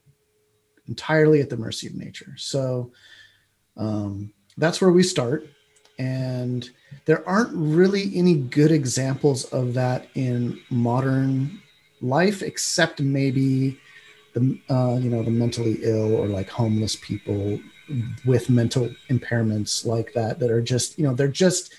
[0.87, 2.35] entirely at the mercy of nature.
[2.37, 2.93] So
[3.77, 5.47] um, that's where we start.
[5.99, 6.69] And
[7.07, 11.61] there aren't really any good examples of that in modern
[12.01, 13.81] life, except maybe
[14.39, 17.59] the uh, you know the mentally ill or like homeless people
[18.25, 21.75] with mental impairments like that that are just you know they're just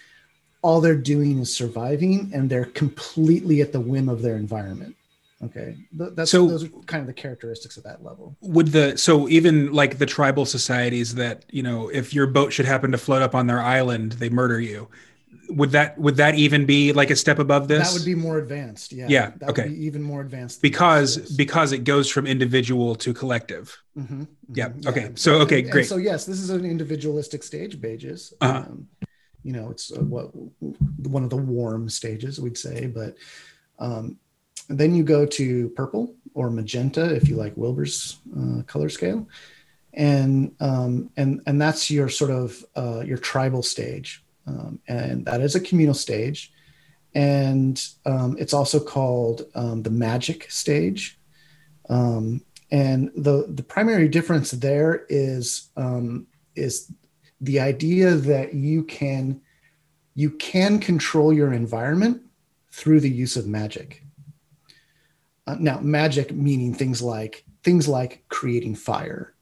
[0.61, 4.95] all they're doing is surviving and they're completely at the whim of their environment
[5.41, 8.35] Okay, that's so those are kind of the characteristics of that level.
[8.41, 12.65] Would the so even like the tribal societies that you know, if your boat should
[12.65, 14.89] happen to float up on their island, they murder you.
[15.49, 17.91] Would that would that even be like a step above this?
[17.91, 18.91] That would be more advanced.
[18.91, 19.07] Yeah.
[19.09, 19.31] Yeah.
[19.37, 19.69] That okay.
[19.69, 23.75] even more advanced because because it goes from individual to collective.
[23.97, 24.69] Mm-hmm, mm-hmm, yeah.
[24.85, 25.01] Okay.
[25.01, 25.09] Yeah.
[25.15, 25.81] So okay, and, great.
[25.81, 28.33] And so yes, this is an individualistic stage, Beiges.
[28.41, 28.59] Uh-huh.
[28.59, 28.87] Um,
[29.43, 33.15] you know, it's uh, what one of the warm stages we'd say, but
[33.79, 34.17] um,
[34.67, 39.27] then you go to purple or magenta if you like wilber's uh, color scale,
[39.93, 45.41] and um, and and that's your sort of uh, your tribal stage, um, and that
[45.41, 46.51] is a communal stage,
[47.13, 51.19] and um, it's also called um, the magic stage,
[51.89, 56.91] um, and the the primary difference there is um, is
[57.41, 59.41] the idea that you can
[60.15, 62.21] you can control your environment
[62.71, 64.03] through the use of magic.
[65.47, 69.33] Uh, now, magic meaning things like things like creating fire,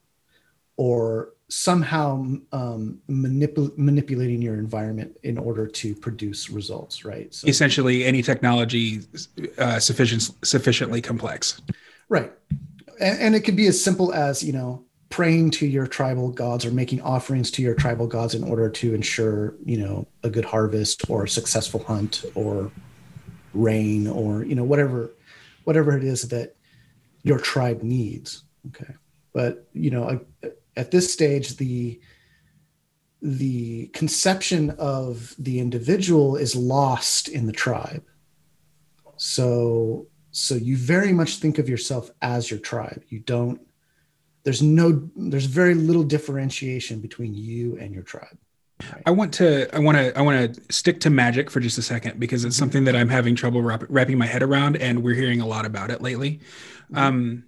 [0.75, 7.05] or somehow um, manipul- manipulating your environment in order to produce results.
[7.05, 7.33] Right.
[7.33, 9.01] So, Essentially, any technology
[9.57, 11.61] uh, sufficient sufficiently complex.
[12.09, 12.31] Right,
[12.99, 16.65] and, and it could be as simple as you know praying to your tribal gods
[16.65, 20.45] or making offerings to your tribal gods in order to ensure you know a good
[20.45, 22.71] harvest or a successful hunt or
[23.53, 25.11] rain or you know whatever
[25.63, 26.55] whatever it is that
[27.23, 28.93] your tribe needs okay
[29.33, 30.19] but you know
[30.77, 31.99] at this stage the
[33.21, 38.03] the conception of the individual is lost in the tribe
[39.17, 43.59] so so you very much think of yourself as your tribe you don't
[44.43, 48.37] there's no there's very little differentiation between you and your tribe
[48.93, 49.01] right?
[49.07, 51.81] i want to i want to i want to stick to magic for just a
[51.81, 55.15] second because it's something that i'm having trouble wrap, wrapping my head around and we're
[55.15, 56.39] hearing a lot about it lately
[56.91, 56.97] mm-hmm.
[56.97, 57.43] um,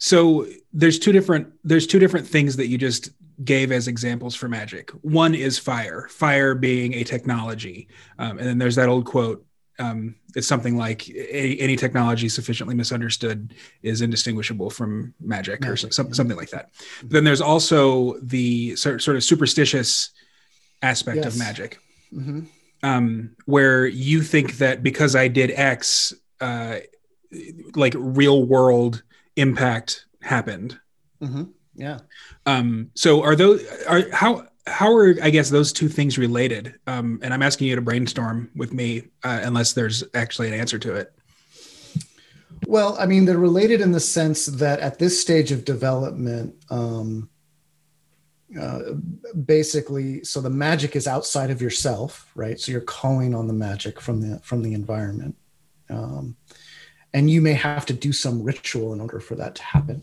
[0.00, 3.10] so there's two different there's two different things that you just
[3.44, 7.86] gave as examples for magic one is fire fire being a technology
[8.18, 9.46] um, and then there's that old quote
[9.78, 15.90] um, it's something like any, any, technology sufficiently misunderstood is indistinguishable from magic, magic or
[15.90, 16.74] some, something like that.
[16.74, 17.08] Mm-hmm.
[17.08, 20.10] Then there's also the sort, sort of superstitious
[20.82, 21.26] aspect yes.
[21.26, 21.78] of magic,
[22.12, 22.42] mm-hmm.
[22.82, 26.80] um, where you think that because I did X, uh,
[27.74, 29.02] like real world
[29.40, 30.78] impact happened.
[31.20, 31.44] Mm-hmm.
[31.74, 32.00] Yeah.
[32.46, 36.74] Um, so are those are how how are I guess those two things related?
[36.86, 40.78] Um, and I'm asking you to brainstorm with me, uh, unless there's actually an answer
[40.78, 41.12] to it.
[42.66, 47.30] Well, I mean, they're related in the sense that at this stage of development, um,
[48.60, 48.80] uh,
[49.46, 52.60] basically, so the magic is outside of yourself, right?
[52.60, 55.36] So you're calling on the magic from the from the environment,
[55.88, 56.36] um,
[57.12, 60.02] and you may have to do some ritual in order for that to happen.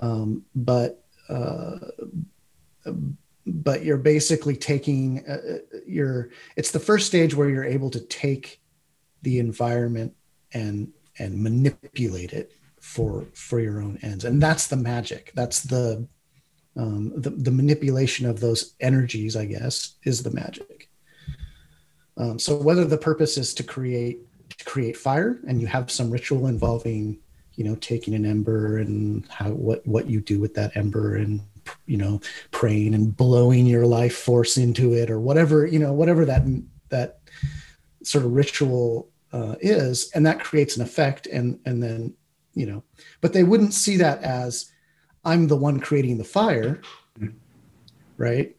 [0.00, 1.78] Um, but uh,
[3.46, 8.00] but you're basically taking uh, uh, your it's the first stage where you're able to
[8.00, 8.60] take
[9.22, 10.14] the environment
[10.52, 14.24] and and manipulate it for for your own ends.
[14.24, 15.32] And that's the magic.
[15.34, 16.06] That's the
[16.76, 20.88] um, the, the manipulation of those energies i guess is the magic.
[22.16, 24.20] Um, so whether the purpose is to create
[24.62, 27.18] create fire and you have some ritual involving
[27.54, 31.40] you know taking an ember and how what what you do with that ember and
[31.86, 32.20] you know
[32.50, 36.42] praying and blowing your life force into it or whatever you know whatever that
[36.88, 37.20] that
[38.02, 42.14] sort of ritual uh, is and that creates an effect and and then
[42.54, 42.82] you know
[43.20, 44.72] but they wouldn't see that as
[45.24, 46.80] i'm the one creating the fire
[48.22, 48.56] right?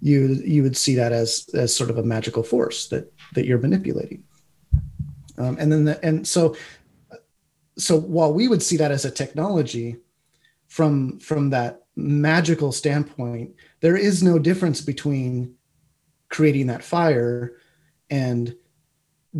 [0.00, 3.58] You you would see that as as sort of a magical force that that you're
[3.58, 4.22] manipulating
[5.38, 6.56] um, and then the, and so
[7.76, 9.96] so while we would see that as a technology
[10.68, 15.54] from from that magical standpoint, there is no difference between
[16.28, 17.56] creating that fire
[18.10, 18.56] and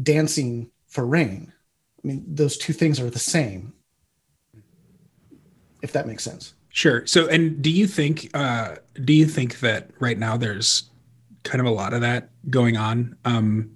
[0.02, 1.52] dancing for rain.
[2.02, 3.72] I mean, those two things are the same,
[5.83, 6.54] if that makes sense.
[6.68, 7.07] Sure.
[7.07, 10.90] So, and do you think, uh, do you think that right now there's
[11.44, 13.16] kind of a lot of that going on?
[13.24, 13.73] Um,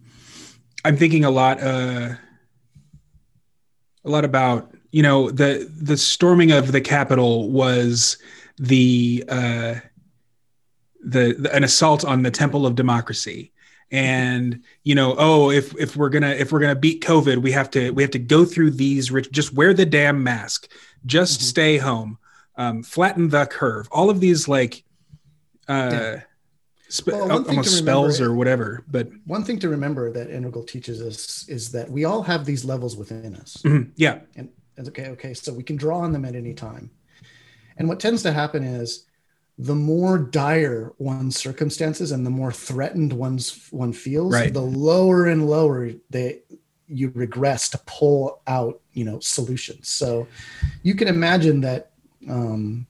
[0.89, 2.15] I'm thinking a lot, uh,
[4.07, 8.17] a lot about, you know, the, the storming of the Capitol was,
[8.57, 9.75] the, uh,
[11.05, 13.53] the, the an assault on the temple of democracy
[13.91, 17.71] and you know oh if if we're gonna if we're gonna beat covid we have
[17.71, 20.71] to we have to go through these rich just wear the damn mask
[21.07, 21.47] just mm-hmm.
[21.47, 22.19] stay home
[22.57, 24.85] um, flatten the curve all of these like
[25.69, 26.21] uh yeah.
[26.89, 31.49] Spe- well, almost spells or whatever but one thing to remember that integral teaches us
[31.49, 33.91] is that we all have these levels within us mm-hmm.
[33.97, 34.49] yeah and
[34.87, 36.91] okay okay so we can draw on them at any time
[37.77, 39.05] and what tends to happen is
[39.59, 44.55] the more dire one's circumstances and the more threatened one's one feels, right.
[44.55, 46.43] the lower and lower they
[46.87, 49.91] you regress to pull out, you know, solutions.
[49.91, 50.27] So
[50.83, 51.91] you can imagine that
[52.29, 52.87] um,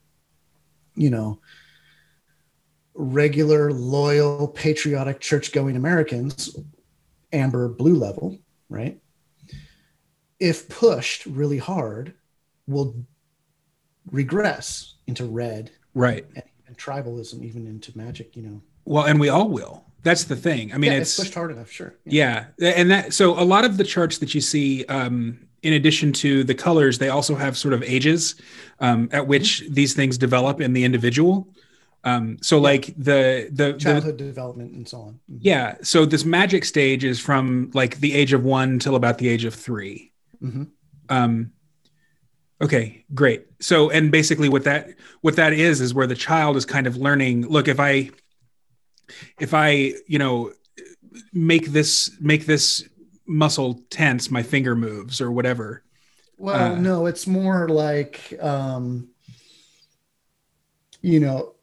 [0.94, 1.38] you know,
[2.98, 6.58] regular, loyal, patriotic, church-going Americans,
[7.32, 8.36] amber blue level,
[8.68, 9.00] right?
[10.40, 12.14] If pushed really hard,
[12.66, 12.94] will
[14.10, 19.28] regress into red right and, and, tribalism even into magic you know well and we
[19.28, 22.46] all will that's the thing i mean yeah, it's, pushed hard enough sure yeah.
[22.58, 22.70] yeah.
[22.70, 26.44] and that so a lot of the charts that you see um in addition to
[26.44, 28.36] the colors they also have sort of ages
[28.80, 31.48] um, at which these things develop in the individual
[32.04, 35.20] Um, so like the the the childhood development and so on.
[35.30, 35.38] Mhm.
[35.40, 39.28] yeah, so this magic stage is from like the age of one till about the
[39.28, 40.68] age of 3 Mhm.
[41.08, 41.52] Um,
[42.62, 43.46] okay, great.
[43.60, 44.90] So and basically what that
[45.22, 47.46] what that is is where the child is kind of learning.
[47.48, 48.10] Look, if I
[49.40, 50.52] if I you know
[51.32, 52.88] make this make this
[53.26, 55.82] muscle tense, my finger moves or whatever.
[56.38, 59.08] Well, Uh, no, it's more like, um,
[61.02, 61.54] you know,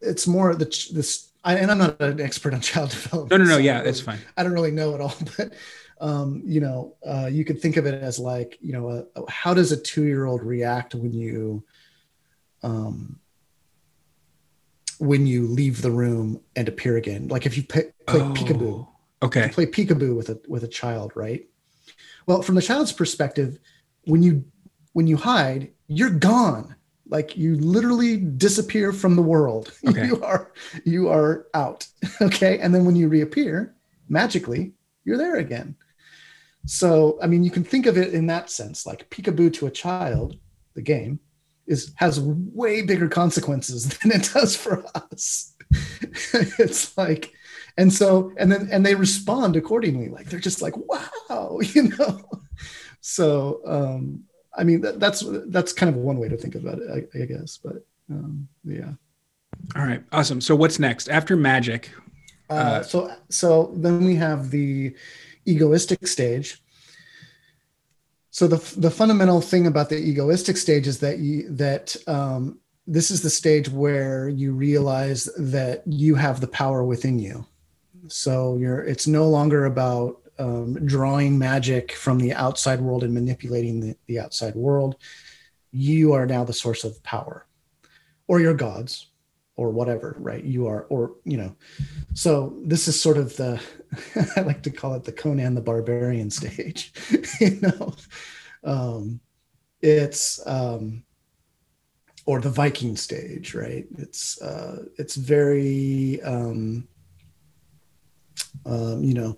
[0.00, 1.30] it's more the this.
[1.44, 3.30] I, and I'm not an expert on child development.
[3.30, 3.50] No, no, no.
[3.56, 4.18] so Yeah, really- fine.
[4.36, 5.52] I don't really know it all, but
[6.00, 9.54] um, you know, uh, you could think of it as like, you know, uh how
[9.54, 11.64] does a two-year-old react when you,
[12.62, 13.18] um,
[14.98, 17.28] when you leave the room and appear again?
[17.28, 18.86] Like if you play, play peekaboo,
[19.22, 19.46] Oh, okay.
[19.46, 21.46] you play peekaboo with a with a child, right?
[22.26, 23.58] Well, from the child's perspective,
[24.04, 24.44] when you
[24.92, 26.74] when you hide, you're gone.
[27.08, 29.72] Like you literally disappear from the world.
[29.88, 30.06] Okay.
[30.06, 30.52] You are
[30.84, 31.86] you are out.
[32.20, 32.58] Okay.
[32.58, 33.74] And then when you reappear,
[34.08, 34.72] magically,
[35.04, 35.76] you're there again.
[36.66, 39.70] So I mean, you can think of it in that sense, like peekaboo to a
[39.70, 40.36] child,
[40.74, 41.20] the game,
[41.66, 45.54] is has way bigger consequences than it does for us.
[46.32, 47.32] it's like
[47.76, 52.22] and so and then and they respond accordingly like they're just like wow you know
[53.02, 54.24] so um
[54.56, 57.26] i mean that, that's that's kind of one way to think about it i, I
[57.26, 58.92] guess but um yeah
[59.76, 60.02] All right.
[60.12, 60.40] Awesome.
[60.40, 61.90] So what's next after magic?
[62.50, 64.94] uh, Uh, so so then we have the
[65.46, 66.62] egoistic stage
[68.30, 73.10] so the the fundamental thing about the egoistic stage is that you that um this
[73.10, 77.44] is the stage where you realize that you have the power within you
[78.08, 83.80] so you're it's no longer about um, drawing magic from the outside world and manipulating
[83.80, 84.96] the, the outside world
[85.70, 87.46] you are now the source of power.
[88.26, 89.06] Or your gods
[89.56, 90.44] or whatever right?
[90.44, 91.56] You are or you know.
[92.14, 93.60] So this is sort of the
[94.36, 96.92] i like to call it the conan the barbarian stage
[97.40, 97.94] you know?
[98.64, 99.20] Um
[99.80, 101.04] it's um
[102.26, 103.86] or the viking stage right?
[103.96, 106.86] It's uh it's very um
[108.66, 109.36] um, you know,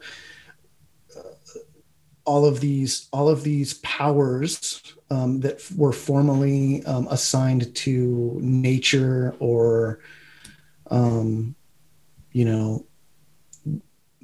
[2.30, 9.34] all of these all of these powers um, that were formerly um, assigned to nature
[9.40, 9.98] or,
[10.92, 11.56] um,
[12.30, 12.86] you know,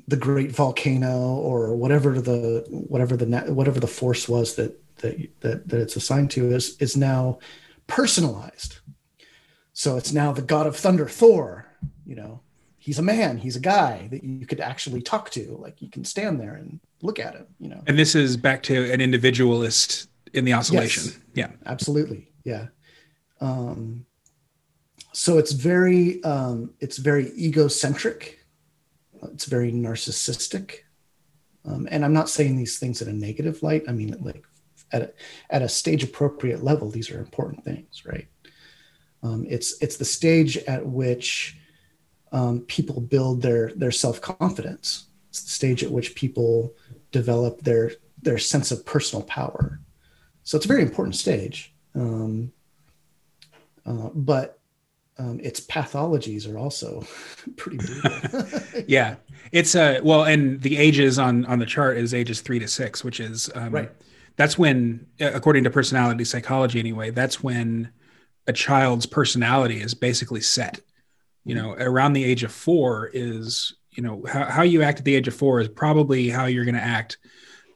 [0.06, 5.68] the great volcano or whatever the whatever the whatever the force was that that that,
[5.68, 7.40] that it's assigned to is is now
[7.88, 8.78] personalized.
[9.72, 11.66] So it's now the god of thunder, Thor.
[12.04, 12.40] You know,
[12.86, 16.04] he's a man he's a guy that you could actually talk to like you can
[16.04, 17.82] stand there and look at him you know.
[17.88, 21.02] And this is back to an individualist in the oscillation.
[21.04, 21.18] Yes.
[21.34, 21.50] Yeah.
[21.66, 22.30] absolutely.
[22.44, 22.68] Yeah.
[23.40, 24.06] Um
[25.12, 28.38] so it's very um it's very egocentric.
[29.32, 30.84] It's very narcissistic.
[31.64, 33.82] Um, and i'm not saying these things in a negative light.
[33.88, 34.44] I mean like
[34.92, 35.12] at a,
[35.50, 38.28] at a stage appropriate level these are important things right?
[39.24, 41.58] Um, it's it's the stage at which
[42.32, 45.06] um, people build their their self confidence.
[45.30, 46.74] It's the stage at which people
[47.12, 49.80] develop their their sense of personal power.
[50.44, 52.52] So it's a very important stage, um,
[53.84, 54.58] uh, but
[55.18, 57.04] um, its pathologies are also
[57.56, 58.48] pretty brutal.
[58.86, 59.16] Yeah.
[59.52, 63.04] It's uh well, and the ages on on the chart is ages three to six,
[63.04, 63.90] which is um, Right.
[64.36, 67.90] That's when, uh, according to personality psychology, anyway, that's when
[68.46, 70.80] a child's personality is basically set.
[71.46, 75.04] You know, around the age of four is you know how, how you act at
[75.04, 77.18] the age of four is probably how you're going to act.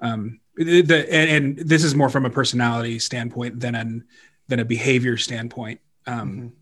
[0.00, 4.04] Um, the, and, and this is more from a personality standpoint than an
[4.48, 5.80] than a behavior standpoint.
[6.06, 6.52] Um,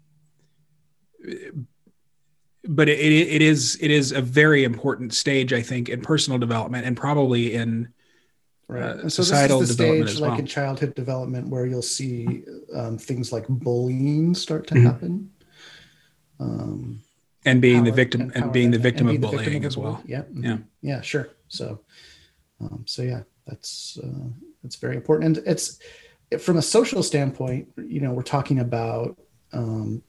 [1.24, 1.66] Mhm.
[2.64, 6.86] but it, it, is it is a very important stage i think in personal development
[6.86, 7.88] and probably in
[8.68, 8.82] Right.
[8.82, 11.80] uh, so societal this is the development stage, as like in childhood development, where you'll
[11.80, 12.44] see
[12.74, 14.82] um, things like bullying start to Mhm.
[14.82, 15.30] happen.
[16.40, 17.00] Um,
[17.44, 19.92] and being the victim and and being the victim of victim bullying of as well
[19.92, 20.04] bully.
[20.06, 20.22] Yeah.
[20.22, 20.44] mhm.
[20.44, 20.58] Yeah.
[20.82, 21.00] Yeah.
[21.00, 21.30] Sure.
[21.48, 21.80] So,
[22.60, 24.28] um, so yeah, that's uh,
[24.62, 25.78] that's very important, and it's
[26.38, 27.68] from a social standpoint.
[27.76, 29.18] You know, we're talking about
[29.52, 30.02] um,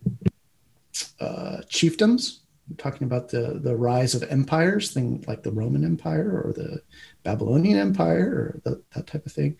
[1.19, 2.39] uh, chiefdoms.
[2.69, 6.81] We're talking about the the rise of empires, thing like the Roman Empire or the
[7.23, 9.57] Babylonian Empire or the, that type of thing.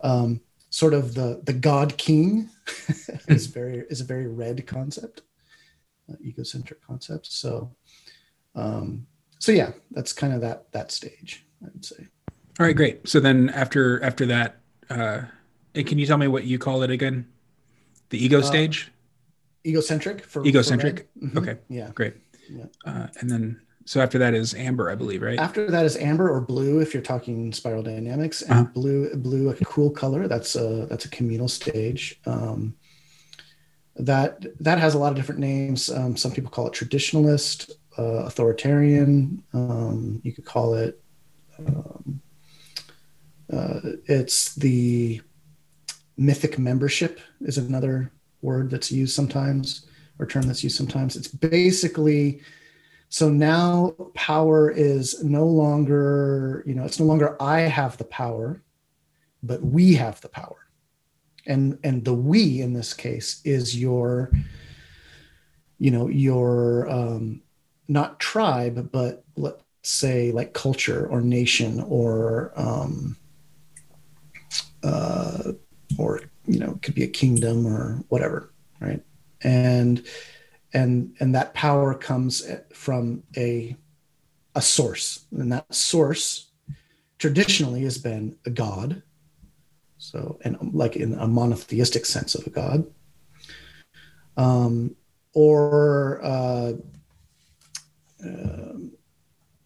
[0.00, 0.40] Um,
[0.70, 2.50] sort of the the god king
[3.28, 5.22] is very is a very red concept,
[6.20, 7.34] egocentric concepts.
[7.36, 7.74] So,
[8.54, 9.06] um,
[9.38, 11.44] so yeah, that's kind of that that stage.
[11.62, 12.06] I would say.
[12.60, 15.22] all right great so then after after that uh
[15.74, 17.26] can you tell me what you call it again
[18.10, 18.92] the ego Uh, stage
[19.66, 21.08] egocentric for for Egocentric?
[21.20, 21.32] red.
[21.32, 21.36] Mhm.
[21.38, 21.56] Okay.
[21.68, 21.90] Yeah.
[21.94, 22.14] Great.
[22.48, 22.66] Yeah.
[22.84, 25.38] Uh, and then, so after that is amber, I believe, right?
[25.38, 28.64] After that is amber or blue if you're talking spiral dynamics, and Uh-huh.
[28.74, 30.28] blue blue a cool color.
[30.28, 32.20] That's a that's a communal stage.
[32.26, 32.76] Um,
[33.98, 35.90] that that has a lot of different names.
[35.90, 39.42] Um, some people call it traditionalist, uh, authoritarian.
[39.52, 41.02] Um, you could call it.
[41.58, 42.20] Um,
[43.52, 45.20] uh, it's the
[46.16, 49.86] mythic membership is another word that's used sometimes
[50.18, 51.16] or term that's used sometimes.
[51.16, 52.40] It's basically
[53.08, 58.62] so now power is no longer you know it's no longer I have the power,
[59.42, 60.65] but we have the power
[61.46, 64.30] and and the we in this case is your
[65.78, 67.42] you know your um
[67.88, 73.16] not tribe but let's say like culture or nation or um
[74.82, 75.52] uh
[75.98, 79.02] or you know it could be a kingdom or whatever right?
[79.42, 80.04] And
[80.72, 83.76] and and that power comes from a
[84.54, 85.26] a source.
[85.36, 86.50] And that source
[87.18, 89.02] traditionally has been a god
[90.06, 92.86] so and like in a monotheistic sense of a god.
[94.36, 94.94] Um,
[95.34, 96.72] or uh,
[98.24, 98.92] um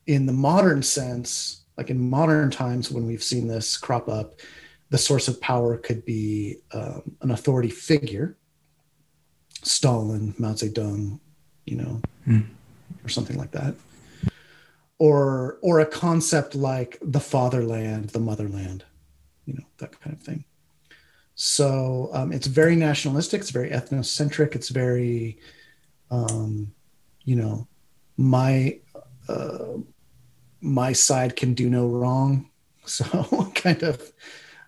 [0.07, 4.41] in the modern sense like in modern times when we've seen this crop up
[4.89, 8.37] the source of power could be um, an authority figure.
[9.63, 11.21] Stalin mao zedong
[11.67, 12.41] you know Hmm.
[13.05, 13.75] or something like that.
[14.99, 18.85] Or or a concept like the fatherland the motherland
[19.51, 20.45] you know that kind of thing.
[21.35, 25.39] So um, it's very nationalistic it's very ethnocentric it's very
[26.11, 26.73] um,
[27.25, 27.67] you know
[28.17, 28.79] my
[29.29, 29.79] uh,
[30.61, 32.47] my side can do no wrong.
[32.87, 33.05] So
[33.55, 34.13] kind of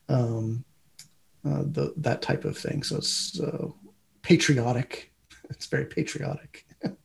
[0.09, 0.64] um,
[1.45, 2.83] uh, the, that type of thing.
[2.85, 3.68] So it's uh,
[4.22, 5.12] patriotic.
[5.51, 6.66] It's very patriotic.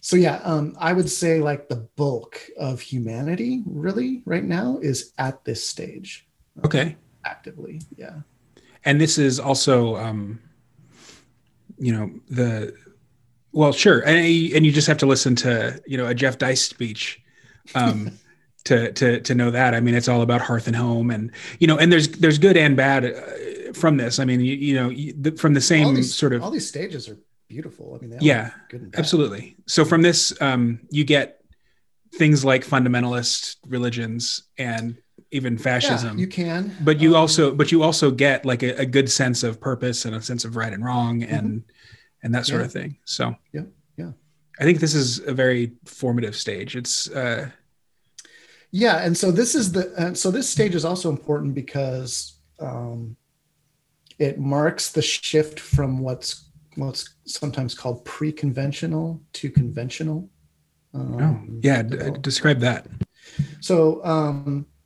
[0.00, 5.12] So yeah um, i would say like the bulk of humanity really right now is
[5.18, 6.27] at this stage
[6.64, 6.96] Okay.
[7.24, 8.20] actively yeah
[8.84, 10.40] And this is also, um,
[11.78, 12.74] you know, the,
[13.52, 14.00] well, sure.
[14.00, 14.18] And,
[14.54, 17.20] and you just have to listen to, you know, a Jeff Deist speech.
[17.74, 18.18] Um,
[18.64, 21.66] to, to, to know that, I mean, it's all about hearth and home and, you
[21.66, 24.18] know, and there's, there's good and bad uh, from this.
[24.18, 26.68] I mean, you, you know, you, the, from the same these, sort of, all these
[26.68, 28.98] stages are beautiful i mean they Yeah, good and bad.
[28.98, 29.56] Absolutely.
[29.66, 31.40] So from this, um, you get
[32.14, 34.98] things like fundamentalist religions and
[35.30, 36.16] even fascism.
[36.18, 39.10] yeah, you can but you Um, also, but you also get like a, a good
[39.10, 41.62] sense of purpose and a sense of right and wrong and
[42.22, 42.78] and that sort Mm-hmm.
[42.78, 42.84] Yeah.
[42.84, 42.98] of thing.
[43.04, 43.62] So Yeah,
[43.96, 44.12] yeah.
[44.60, 46.76] I think this is a very formative stage.
[46.76, 47.50] It's uh,
[48.70, 53.16] yeah and so this is the and so this stage is also important because um,
[54.18, 60.28] it marks the shift from what's what's sometimes called pre-conventional to conventional
[60.94, 61.82] um, oh, yeah.
[61.82, 62.86] D- describe that.
[63.60, 64.77] so um, uh,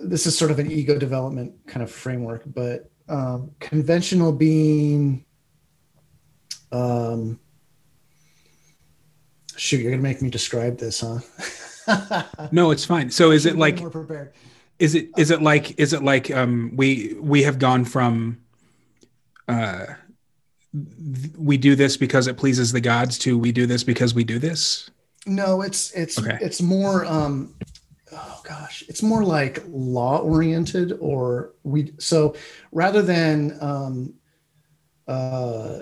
[0.00, 5.24] this is sort of an ego development kind of framework but um, conventional being
[6.72, 7.38] um,
[9.56, 11.18] shoot you're gonna make me describe this huh
[12.52, 13.10] No, it's fine.
[13.10, 14.32] So is it like more prepared
[14.78, 18.38] is it is it like is it like um we we have gone from
[19.48, 19.86] uh
[21.38, 24.38] we do this because it pleases the gods to we do this because we do
[24.38, 24.90] this
[25.26, 26.38] No, it's it's Okay.
[26.42, 27.54] it's more um
[28.20, 32.34] oh gosh, it's more like law oriented or we so
[32.72, 34.14] rather than um
[35.06, 35.80] uh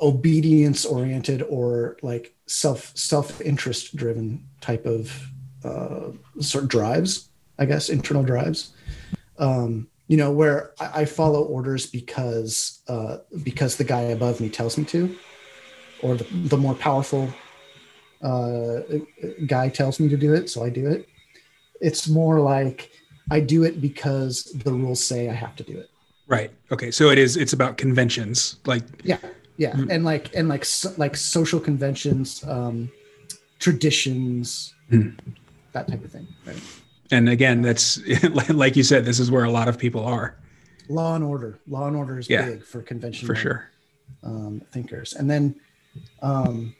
[0.00, 5.30] obedience oriented or like self self interest driven type of
[5.64, 8.72] uh sort of drives, I guess, internal drives.
[9.38, 14.48] Um you know where I, I follow orders because uh because the guy above me
[14.48, 15.16] tells me to
[16.02, 17.32] or the, the more powerful
[18.22, 18.80] uh,
[19.46, 21.08] guy tells me to do it, so I do it.
[21.80, 22.90] It's more like
[23.30, 25.88] I do it because the rules say I have to do it.
[26.28, 29.18] right okay so it is it's about conventions like Yeah,
[29.58, 29.88] yeah, Mm.
[29.94, 32.90] and like and like so, like social conventions, um,
[33.58, 35.18] traditions, Mm.
[35.72, 36.26] that type of thing.
[36.46, 36.62] Right?
[37.12, 38.00] and again that's
[38.64, 40.36] like you said this is where a lot of people are
[40.88, 41.58] Law and order.
[41.66, 43.26] Law and order is Yeah, big for convention.
[43.26, 43.70] for sure
[44.22, 45.44] um, thinkers, and then.
[46.22, 46.74] Um,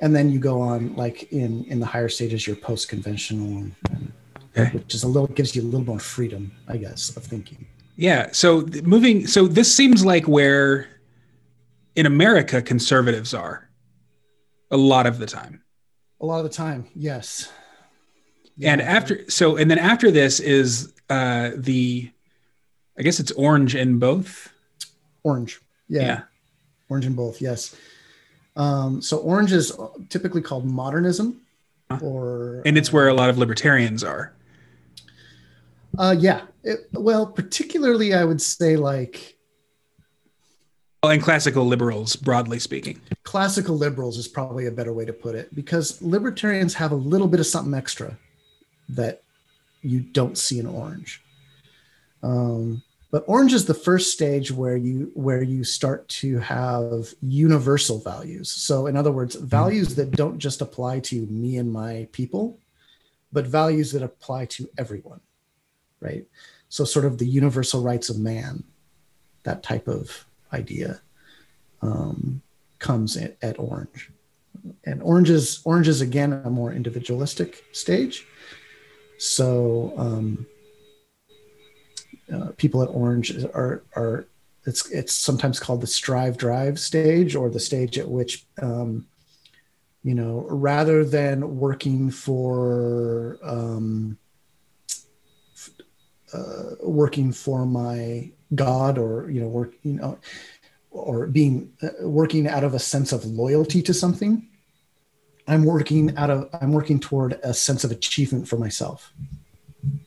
[0.00, 3.74] and then you go on like in in the higher stages you're post conventional and,
[4.56, 4.70] Okay.
[4.76, 8.28] which is a little gives you a little more freedom i guess of thinking yeah
[8.32, 10.88] so moving so this seems like where
[11.94, 13.68] in america conservatives are
[14.72, 15.62] a lot of the time
[16.20, 17.52] a lot of the time yes
[18.62, 22.10] and after so and then after this is uh the
[22.98, 24.52] i guess it's orange in both
[25.22, 25.60] Orange.
[25.86, 26.00] Yeah.
[26.02, 26.20] Yeah.
[26.88, 27.42] Orange in both.
[27.42, 27.76] Yes.
[28.56, 29.72] Um, so orange is
[30.08, 31.40] typically called modernism,
[32.02, 34.32] or And it's where a lot of libertarians are.
[35.98, 36.42] uh, yeah.
[36.62, 39.36] It, well, particularly, I would say like
[41.02, 43.00] Well, and classical liberals, broadly speaking.
[43.22, 47.28] classical liberals is probably a better way to put it because libertarians have a little
[47.28, 48.18] bit of something extra
[48.90, 49.22] that
[49.82, 51.22] you don't see in orange.
[52.22, 57.98] Um, but orange is the first stage where you where you start to have universal
[57.98, 58.50] values.
[58.50, 62.58] So in other words, values that don't just apply to me and my people,
[63.32, 65.20] but values that apply to everyone.
[66.00, 66.26] Right?
[66.68, 68.64] So sort of the universal rights of man,
[69.42, 71.00] that type of idea.
[71.82, 72.42] Um,
[72.80, 74.10] comes at, at orange
[74.84, 78.26] and orange is orange is again a more individualistic stage
[79.18, 80.46] so um,
[82.32, 84.26] uh, people at orange are are
[84.66, 89.06] it's it's sometimes called the strive drive stage or the stage at which um,
[90.02, 94.18] you know rather than working for um,
[96.32, 100.18] uh, working for my god or you know work you know
[100.90, 104.46] or being uh, working out of a sense of loyalty to something
[105.46, 109.12] i'm working out of i'm working toward a sense of achievement for myself.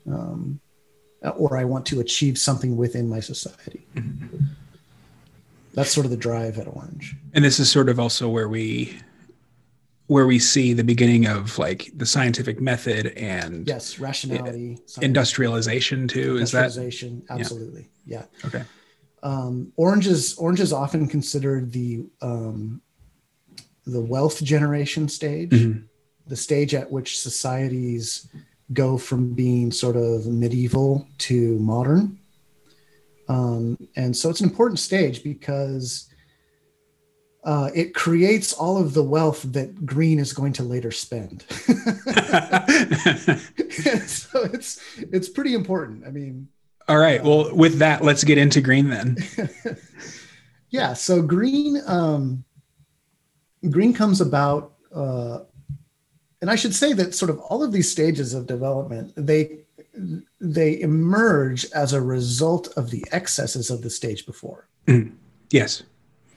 [0.07, 0.59] Um,
[1.31, 3.85] or i want to achieve something within my society
[5.73, 8.97] that's sort of the drive at orange And this is sort of also where we
[10.07, 16.37] where we see the beginning of like the scientific method and yes rationality industrialization too.
[16.37, 18.63] Is that industrialization absolutely yeah, okay?
[19.23, 22.81] um, orange is orange is often considered the um,
[23.85, 25.85] the wealth generation stage, Mhm.
[26.27, 28.27] the stage at which societies
[28.71, 32.17] go from being sort of medieval to modern.
[33.27, 36.09] Um, and so it's an important stage because
[37.43, 41.43] uh, it creates all of the wealth that green is going to later spend.
[44.07, 46.05] so it's it's pretty important.
[46.07, 46.47] I mean,
[46.87, 47.21] All right.
[47.23, 49.17] Well, with that, let's get into green then.
[50.73, 52.43] yeah so green um
[53.69, 55.39] green comes about uh
[56.43, 59.59] and i should say that sort of all of these stages of development they
[60.41, 64.67] they emerge as a result of the excesses of the stage before
[65.49, 65.83] Yes.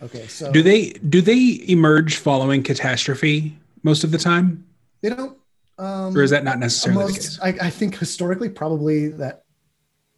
[0.00, 4.64] okay so Do they do they emerge following catastrophe most of the time,
[5.02, 5.36] they don't
[5.78, 7.38] um or is that not necessarily the case?
[7.42, 9.42] I, I think historically probably that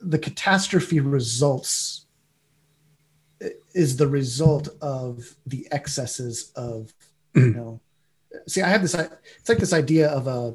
[0.01, 2.07] the catastrophe results
[3.73, 6.93] is the result of the excesses of
[7.35, 7.55] you Mhm.
[7.57, 7.81] know
[8.47, 10.55] see i have this it's like this idea of a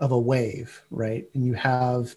[0.00, 1.28] of a wave right?
[1.34, 2.14] And you have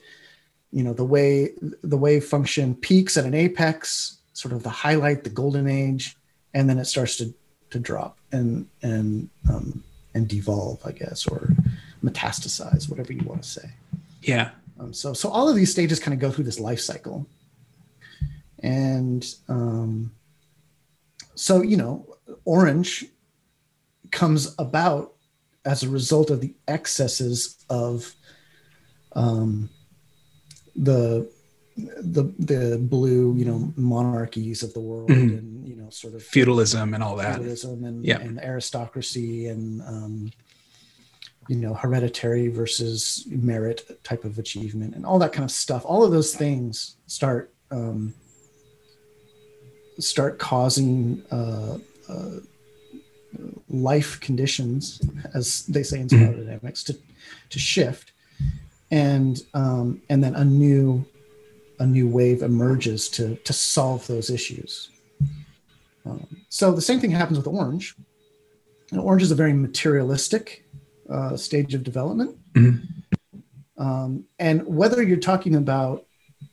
[0.71, 1.51] you know the way
[1.83, 6.15] the wave function peaks at an apex sort of the highlight the golden age
[6.53, 7.33] and then it starts to
[7.71, 9.83] to drop and and um
[10.13, 11.49] and devolve i guess or
[12.03, 13.69] metastasize whatever you want to say.
[14.21, 14.51] Yeah.
[14.79, 17.27] um, so, so all of these stages kind of go through this life cycle,
[18.59, 20.11] and um,
[21.35, 22.05] so you know,
[22.45, 23.05] orange
[24.11, 25.13] comes about
[25.65, 28.13] as a result of the excesses of
[29.13, 29.69] um,
[30.75, 31.29] the
[31.77, 35.37] the the blue, you know, monarchies of the world, Mhm.
[35.37, 37.35] and you know, sort of Feudalism and all that.
[37.35, 38.19] feudalism and, Yeah.
[38.19, 40.31] and aristocracy and um,
[41.47, 46.03] you know hereditary versus merit type of achievement and all that kind of stuff all
[46.03, 48.13] of those things start um,
[49.99, 52.29] start causing uh, uh,
[53.69, 55.01] life conditions
[55.33, 56.97] as they say in thermodynamics to
[57.49, 58.11] to shift
[58.91, 61.05] and um, and then a new
[61.79, 64.89] a new wave emerges to to solve those issues
[66.05, 67.95] um, so the same thing happens with orange.
[68.91, 70.65] And orange is a very materialistic
[71.09, 72.37] uh, stage of development.
[72.53, 72.87] Mhm.
[73.77, 76.05] Um, and whether you're talking about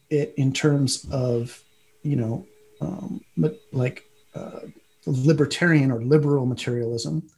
[0.08, 1.62] it in terms of,
[2.02, 2.46] you know,
[2.80, 3.20] um,
[3.72, 4.04] like
[4.34, 4.60] uh,
[5.10, 7.28] libertarian or liberal materialism,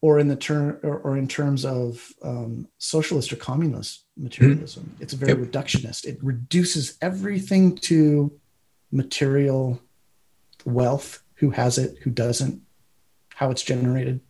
[0.00, 5.12] or in the term, or, or in terms of um, socialist or communist materialism, it's
[5.12, 5.50] very Yep.
[5.50, 6.04] reductionist.
[6.04, 8.32] It reduces everything to
[8.90, 9.80] material
[10.64, 12.60] wealth who has it who doesn't
[13.34, 14.20] how it's generated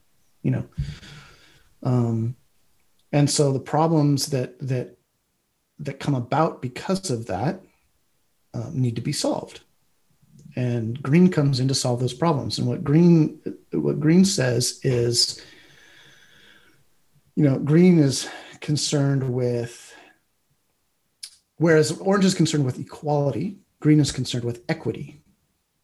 [0.42, 0.64] you know
[1.84, 2.34] um
[3.12, 4.98] and so the problems that that
[5.78, 7.60] that come about because of that
[8.52, 9.60] um, need to be solved
[10.58, 12.58] and green comes in to solve those problems.
[12.58, 13.38] And what green
[13.70, 15.40] what green says is
[17.36, 18.28] you know green is
[18.60, 19.94] concerned with
[21.58, 25.22] whereas orange is concerned with equality green is concerned with equity.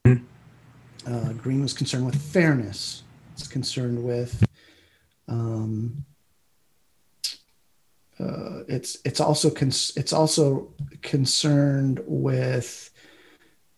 [0.05, 3.05] Uh, green was concerned with fairness.
[3.35, 4.45] It's concerned with
[5.29, 6.05] um,
[8.19, 10.73] uh, it's it's also cons- it's also
[11.03, 12.91] concerned with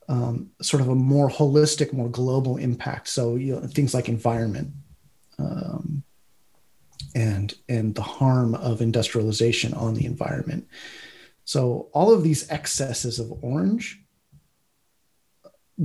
[0.09, 3.09] um, sort of a more holistic, more global impact.
[3.09, 4.73] So you know, things like environment
[5.39, 6.03] um,
[7.15, 10.69] and and the harm of industrialization on the environment.
[11.45, 14.03] So all of these excesses of orange,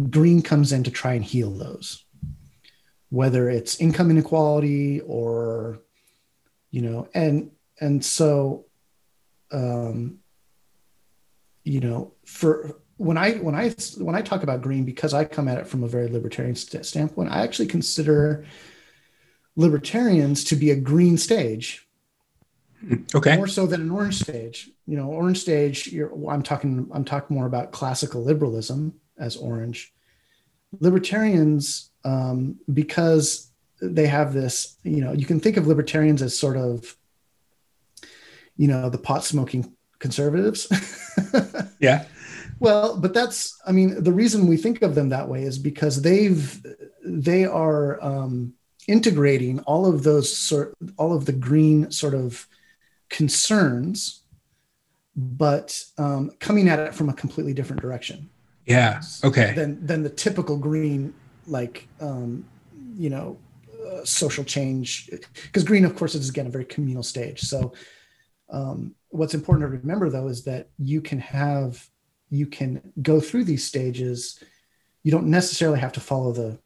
[0.09, 2.03] green comes in to try and heal those,
[3.09, 5.79] whether it's income inequality or
[6.71, 8.65] you know and and so
[9.51, 10.19] um
[11.63, 15.47] you know for when i when i when i talk about green because i come
[15.47, 18.45] at it from a very libertarian st- standpoint i actually consider
[19.55, 21.87] libertarians to be a green stage.
[23.13, 23.35] Okay.
[23.37, 24.69] More so than an orange stage.
[24.87, 29.93] You know orange stage you're i'm talking i'm talking more about classical liberalism as orange.
[30.79, 36.57] Libertarians um, because they have this you know you can think of libertarians as sort
[36.57, 36.97] of
[38.57, 40.67] you know the pot smoking conservatives.
[41.79, 42.05] Yeah
[42.61, 46.01] well but that's i mean the reason we think of them that way is because
[46.01, 46.65] they've
[47.03, 48.53] they are um,
[48.87, 52.47] integrating all of those sort all of the green sort of
[53.09, 54.21] concerns
[55.15, 58.29] but um, coming at it from a completely different direction.
[58.65, 59.53] Yeah okay.
[59.53, 61.13] Than than the typical green
[61.47, 62.45] like um,
[62.95, 63.37] you know
[63.91, 65.09] uh, social change
[65.43, 67.41] because green of course is again a very communal stage.
[67.41, 67.73] So
[68.49, 71.85] um, what's important to remember though is that you can have
[72.31, 74.43] you can go through these stages
[75.03, 76.57] you don't necessarily have to follow the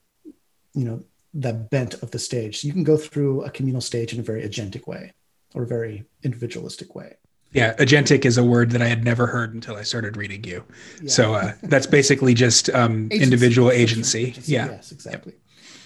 [0.73, 1.03] you know
[1.33, 4.23] the bent of the stage so you can go through a communal stage in a
[4.23, 5.11] very agentic way
[5.53, 7.15] or a very individualistic way
[7.51, 10.63] yeah agentic is a word that i had never heard until i started reading you
[11.01, 11.09] yeah.
[11.09, 13.23] so uh, that's basically just um, agency.
[13.23, 14.25] individual agency.
[14.27, 14.53] agency.
[14.53, 15.33] yeah yes exactly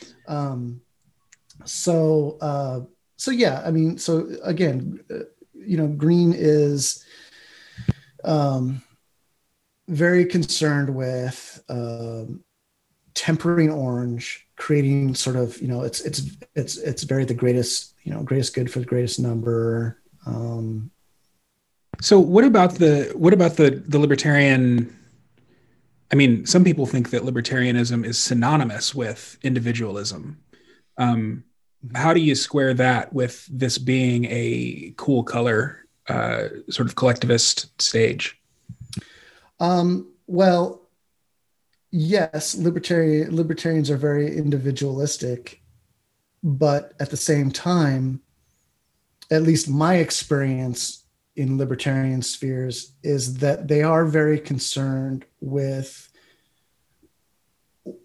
[0.01, 0.37] yep.
[0.37, 0.81] um,
[1.65, 2.79] so uh,
[3.17, 5.19] so yeah i mean so again uh,
[5.69, 7.03] you know, Green is
[8.23, 8.81] um,
[9.89, 12.43] very concerned with um,
[13.15, 18.13] tempering orange, creating sort of, you know, it's it's it's it's very the greatest, you
[18.13, 20.01] know, greatest good for the greatest number.
[20.25, 20.91] Um,
[22.01, 24.95] so what about the what about the the libertarian?
[26.11, 30.39] I mean, some people think that libertarianism is synonymous with individualism.
[30.97, 31.43] Um,
[31.95, 37.81] how do you square that with this being a cool color uh, sort of collectivist
[37.81, 38.38] stage?
[39.59, 40.87] Um, well,
[41.91, 45.61] yes, libertarian libertarians are very individualistic,
[46.43, 48.21] but at the same time,
[49.31, 51.05] at least my experience
[51.35, 56.09] in libertarian spheres is that they are very concerned with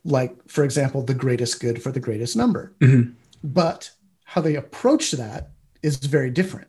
[0.04, 3.10] like for example the greatest good for the greatest number mm-hmm
[3.44, 3.90] but
[4.24, 5.50] how they approach that
[5.82, 6.68] is very different.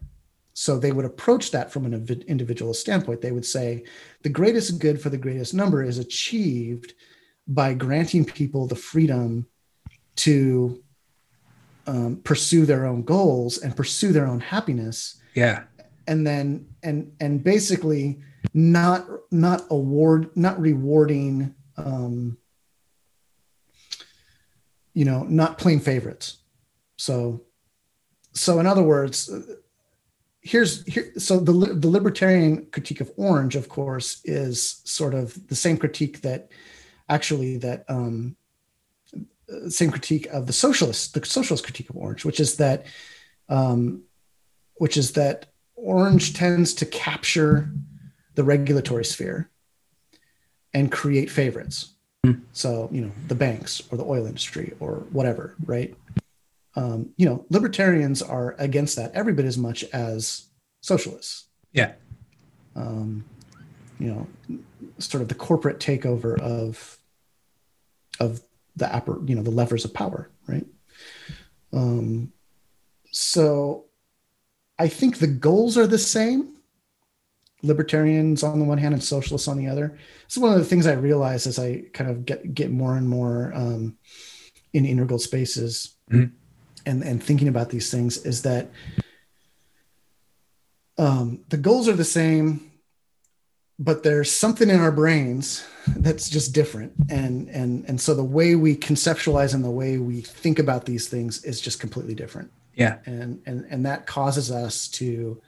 [0.55, 3.21] So they would approach that from an individual standpoint.
[3.21, 3.83] They would say
[4.23, 6.93] the greatest good for the greatest number is achieved
[7.47, 9.45] by granting people the freedom
[10.17, 10.81] to
[11.85, 15.21] um, pursue their own goals and pursue their own happiness.
[15.35, 15.63] Yeah.
[16.07, 18.21] And then and and basically
[18.53, 22.37] not not award not rewarding um,
[24.93, 26.37] you know not playing favorites
[26.97, 27.41] so,
[28.33, 29.29] so in other words,
[30.45, 31.11] here's here.
[31.17, 36.21] So the the libertarian critique of orange, of course, is sort of the same critique
[36.21, 36.51] that
[37.09, 38.37] actually that um,
[39.67, 42.85] same critique of the socialist the socialist critique of orange, which is that
[43.49, 44.03] um,
[44.75, 47.69] which is that orange tends to capture
[48.35, 49.49] the regulatory sphere
[50.73, 51.93] and create favorites.
[52.25, 52.41] Mm.
[52.53, 55.95] So, you know, the banks or the oil industry or whatever, right?
[56.75, 60.47] Um, you know, libertarians are against that every bit as much as
[60.81, 61.45] socialists.
[61.71, 61.93] Yeah.
[62.75, 63.25] Um,
[63.99, 64.27] you know,
[64.99, 66.97] sort of the corporate takeover of
[68.19, 68.41] of
[68.75, 70.65] the upper, you know, the levers of power, right?
[71.71, 72.33] Um,
[73.11, 73.85] so
[74.77, 76.57] I think the goals are the same.
[77.63, 79.97] Libertarians on the one hand and socialists on the other.
[80.25, 83.07] It's one of the things I realize as I kind of get get more and
[83.07, 83.97] more um,
[84.73, 85.95] in integral spaces.
[86.11, 86.35] Mm-hmm
[86.85, 88.69] and and thinking about these things is that
[90.97, 92.71] um, the goals are the same
[93.77, 96.93] but there's something in our brains that's just different.
[97.09, 101.07] And and and so the way we conceptualize and the way we think about these
[101.07, 102.51] things is just completely different.
[102.73, 102.99] Yeah.
[103.05, 105.41] And and and that causes us to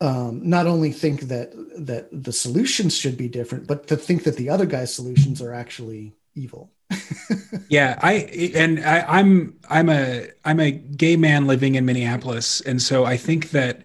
[0.00, 4.36] um, not only think that that the solutions should be different but to think that
[4.36, 6.70] the other guy's solutions are actually evil.
[7.68, 8.12] yeah, I
[8.54, 13.16] and I, I'm I'm a I'm a gay man living in Minneapolis, and so I
[13.16, 13.82] think that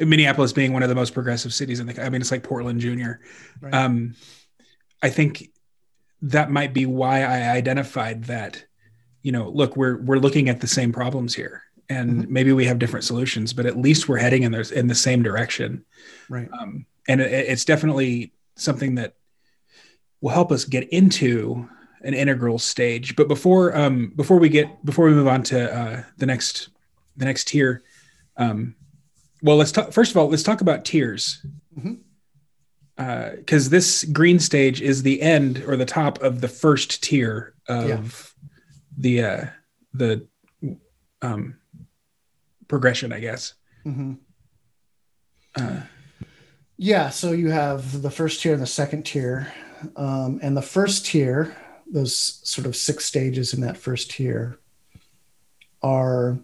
[0.00, 2.80] Minneapolis being one of the most progressive cities in the I mean it's like Portland
[2.80, 3.20] Junior.
[3.60, 3.74] Right.
[3.74, 4.14] Um,
[5.02, 5.50] I think
[6.22, 8.64] that might be why I identified that.
[9.22, 12.32] You know, look, we're we're looking at the same problems here, and mm-hmm.
[12.32, 15.22] maybe we have different solutions, but at least we're heading in the in the same
[15.22, 15.84] direction.
[16.28, 16.48] Right.
[16.58, 19.14] Um, and it, it's definitely something that
[20.20, 21.68] will help us get into
[22.02, 23.16] an integral stage.
[23.16, 26.68] But before um, before we get before we move on to uh, the next
[27.16, 27.82] the next tier,
[28.36, 28.74] um,
[29.42, 29.92] well, let's talk.
[29.92, 31.44] First of all, let's talk about tiers.
[31.74, 31.94] Because
[32.96, 33.66] mm-hmm.
[33.66, 37.88] uh, this green stage is the end or the top of the first tier of
[37.88, 38.00] yeah.
[38.96, 39.46] the uh,
[39.94, 40.26] the
[41.22, 41.56] um,
[42.68, 43.54] progression, I guess.
[43.84, 44.14] Mm-hmm.
[45.56, 45.80] Uh,
[46.76, 49.52] yeah, so you have the first tier and the second tier.
[49.96, 51.56] Um, and the first tier,
[51.90, 54.58] those sort of six stages in that first tier,
[55.82, 56.38] are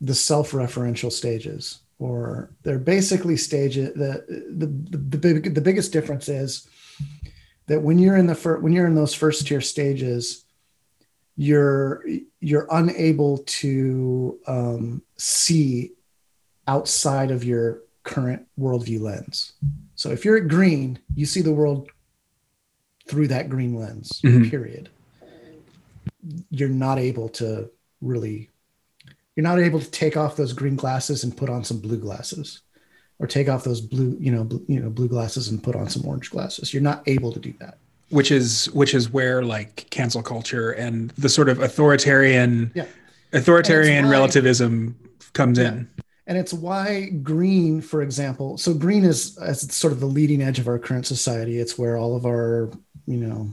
[0.00, 3.94] the self referential stages, or they're basically stages.
[3.94, 6.68] The, the, the, the, big, the biggest difference is
[7.66, 10.44] that when you're in the fir- when you're in those first tier stages,
[11.36, 12.04] you're
[12.40, 15.92] you're unable to um, see
[16.66, 19.52] outside of your current worldview lens.
[19.94, 21.90] So if you're at green, you see the world
[23.08, 24.48] through that green lens, mm-hmm.
[24.48, 24.90] period.
[26.50, 28.50] You're not able to really,
[29.34, 32.60] you're not able to take off those green glasses and put on some blue glasses
[33.18, 35.88] or take off those blue, you know, blue, you know, blue glasses and put on
[35.88, 36.72] some orange glasses.
[36.72, 37.78] You're not able to do that.
[38.10, 42.86] Which is which is where like cancel culture and the sort of authoritarian yeah.
[43.34, 44.98] authoritarian why, relativism
[45.34, 45.68] comes yeah.
[45.68, 45.90] in
[46.28, 50.58] and it's why green for example so green is as sort of the leading edge
[50.58, 52.70] of our current society it's where all of our
[53.08, 53.50] you know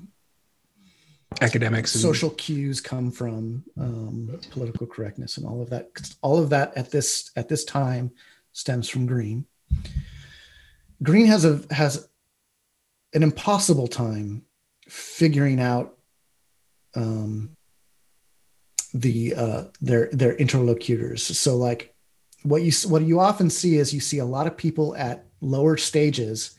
[1.41, 2.37] academics social and...
[2.37, 5.87] cues come from um, political correctness and all of that
[6.21, 8.11] all of that at this at this time
[8.55, 9.45] stems from green.
[11.03, 12.07] Green has a has
[13.13, 14.43] an impossible time
[14.87, 15.97] figuring out
[16.95, 17.55] um,
[18.93, 21.23] the uh, their their interlocutors.
[21.37, 21.93] So like
[22.43, 25.75] what you what you often see is you see a lot of people at lower
[25.75, 26.57] stages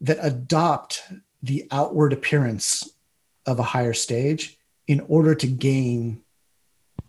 [0.00, 1.02] that adopt
[1.42, 2.88] the outward appearance
[3.46, 6.22] of a higher stage in order to gain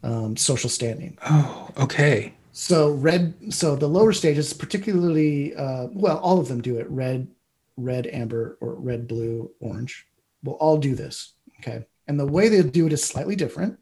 [0.04, 1.18] um, social standing.
[1.28, 2.34] Oh, okay.
[2.52, 3.54] So red.
[3.54, 6.90] So the lower stages, particularly, uh, well, all of them do it.
[6.90, 7.28] Red,
[7.76, 10.08] red, amber, or red, blue, orange.
[10.44, 11.34] Will all do this.
[11.60, 11.86] Okay.
[12.08, 13.80] And the way they do it is slightly different.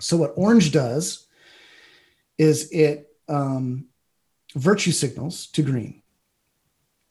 [0.00, 1.26] So what orange does
[2.36, 3.86] is it um,
[4.54, 6.02] virtue signals to green.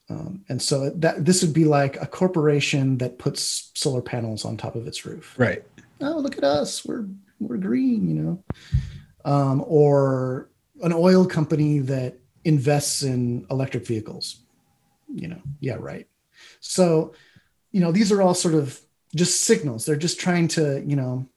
[0.10, 4.56] Um, and so that this would be like a corporation that puts solar panels on
[4.56, 5.34] top of its roof.
[5.38, 5.64] Right.
[6.02, 6.86] Oh, look at us.
[6.86, 7.08] We're
[7.40, 8.44] we're green, you know.
[9.26, 10.50] Um, or
[10.82, 14.42] an oil company that invests in electric vehicles.
[15.14, 16.08] You know, yeah, right.
[16.60, 17.14] So,
[17.72, 18.80] you know, these are all sort of
[19.16, 19.86] just signals.
[19.86, 21.28] They're just trying to, you know,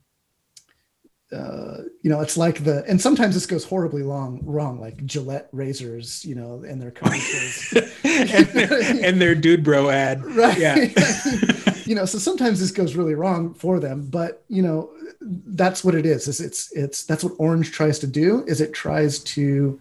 [1.31, 5.49] uh, you know, it's like the, and sometimes this goes horribly long, wrong, like Gillette
[5.53, 7.73] razors, you know, and their commercials
[8.05, 10.25] and, their, and their dude bro ad.
[10.39, 10.59] Right.
[10.59, 10.77] Yeah.
[11.85, 15.95] you know, so sometimes this goes really wrong for them, but you know, that's what
[15.95, 19.79] it is, is it's, it's, that's what orange tries to do is it tries to,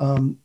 [0.00, 0.38] um,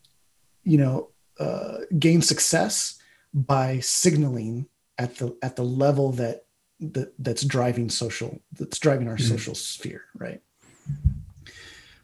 [0.63, 2.99] you know, uh, gain success
[3.33, 4.67] by signaling
[4.97, 6.44] at the, at the level that
[6.79, 9.27] that that's driving social that's driving our mm-hmm.
[9.27, 10.41] social sphere right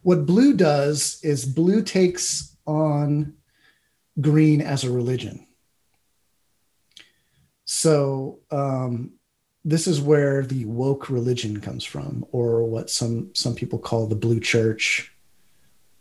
[0.02, 3.34] what blue does is blue takes on
[4.20, 5.46] green as a religion
[7.64, 9.12] so um,
[9.64, 14.14] this is where the woke religion comes from or what some some people call the
[14.14, 15.12] blue church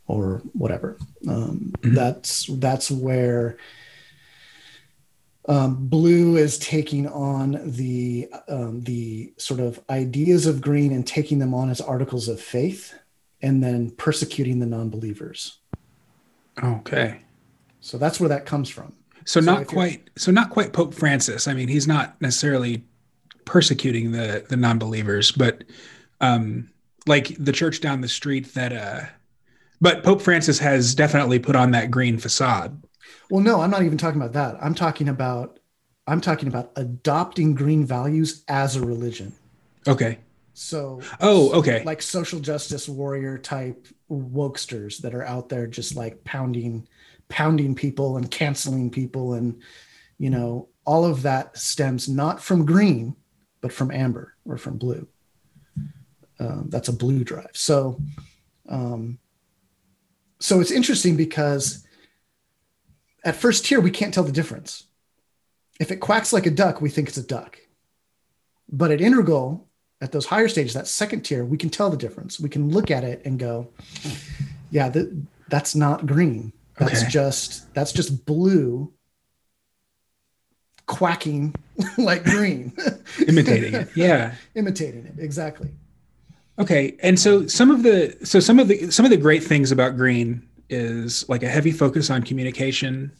[0.07, 0.97] or whatever
[1.27, 1.93] um, mm-hmm.
[1.93, 3.57] that's that's where
[5.47, 11.39] um, blue is taking on the um, the sort of ideas of green and taking
[11.39, 12.93] them on as articles of faith,
[13.41, 15.57] and then persecuting the non-believers.
[16.63, 17.21] Okay,
[17.79, 18.93] so that's where that comes from.
[19.25, 20.09] So, so not quite.
[20.15, 21.47] So not quite Pope Francis.
[21.47, 22.85] I mean, he's not necessarily
[23.45, 25.63] persecuting the the non-believers, but
[26.19, 26.69] um,
[27.07, 28.73] like the church down the street that.
[28.73, 29.01] Uh,
[29.79, 32.79] but Pope Francis has definitely put on that green facade
[33.29, 34.61] well, no, I'm not even talking about that.
[34.63, 35.59] I'm talking about
[36.07, 39.33] I'm talking about adopting green values as a religion.
[39.87, 40.19] Okay.
[40.53, 41.83] So Oh, okay.
[41.83, 46.87] Like social justice warrior type wokesters that are out there just like pounding
[47.29, 49.61] pounding people and canceling people and
[50.17, 53.15] you know, all of that stems not from green,
[53.59, 55.07] but from amber or from blue.
[56.39, 57.49] Um, that's a blue drive.
[57.53, 57.99] So,
[58.69, 59.17] um,
[60.39, 61.85] so it's interesting because
[63.23, 64.85] at first tier we can't tell the difference.
[65.79, 67.57] If it quacks like a duck, we think it's a duck.
[68.71, 69.67] But at integral,
[69.99, 72.39] at those higher stages, that second tier, we can tell the difference.
[72.39, 73.67] We can look at it and go,
[74.69, 75.09] yeah, th-
[75.49, 76.53] that's not green.
[76.77, 77.09] That's Okay.
[77.09, 78.91] just that's just blue
[80.87, 81.53] quacking
[81.97, 82.73] like green.
[83.27, 83.89] Imitating it.
[83.95, 84.35] Yeah.
[84.55, 85.13] Imitating it.
[85.19, 85.69] Exactly.
[86.59, 86.97] Okay.
[87.01, 89.95] And so some of the so some of the some of the great things about
[89.95, 93.11] green is like a heavy focus on communication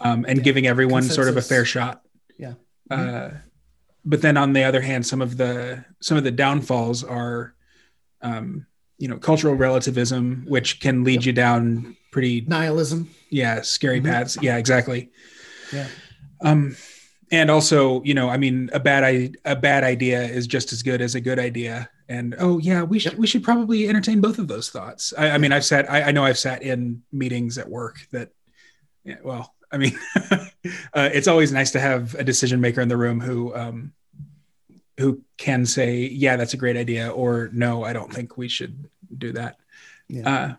[0.00, 0.44] um, and Yeah.
[0.44, 2.02] giving everyone sort of a fair shot.
[2.38, 2.54] Yeah.
[2.90, 3.30] Uh,
[4.04, 7.54] but then on the other hand, some of the some of the downfalls are,
[8.22, 8.66] um,
[8.98, 11.24] you know, cultural relativism, which can lead Yep.
[11.26, 13.08] you down pretty Nihilism.
[13.30, 14.04] yeah scary Mhm.
[14.06, 14.38] paths.
[14.42, 15.10] Yeah, exactly.
[15.72, 15.86] Yeah.
[16.42, 16.76] Um,
[17.30, 20.82] and also, you know, I mean, a bad I- a bad idea is just as
[20.82, 21.88] good as a good idea.
[22.08, 25.14] And oh yeah, we should we should probably entertain both of those thoughts.
[25.16, 28.30] I, I mean, I've sat I, I know I've sat in meetings at work that,
[29.04, 29.96] yeah, well, I mean,
[30.30, 33.92] uh, it's always nice to have a decision maker in the room who um,
[34.98, 38.88] who can say, yeah, that's a great idea, or no, I don't think we should
[39.16, 39.56] do that.
[40.08, 40.28] Yeah.
[40.28, 40.54] Uh,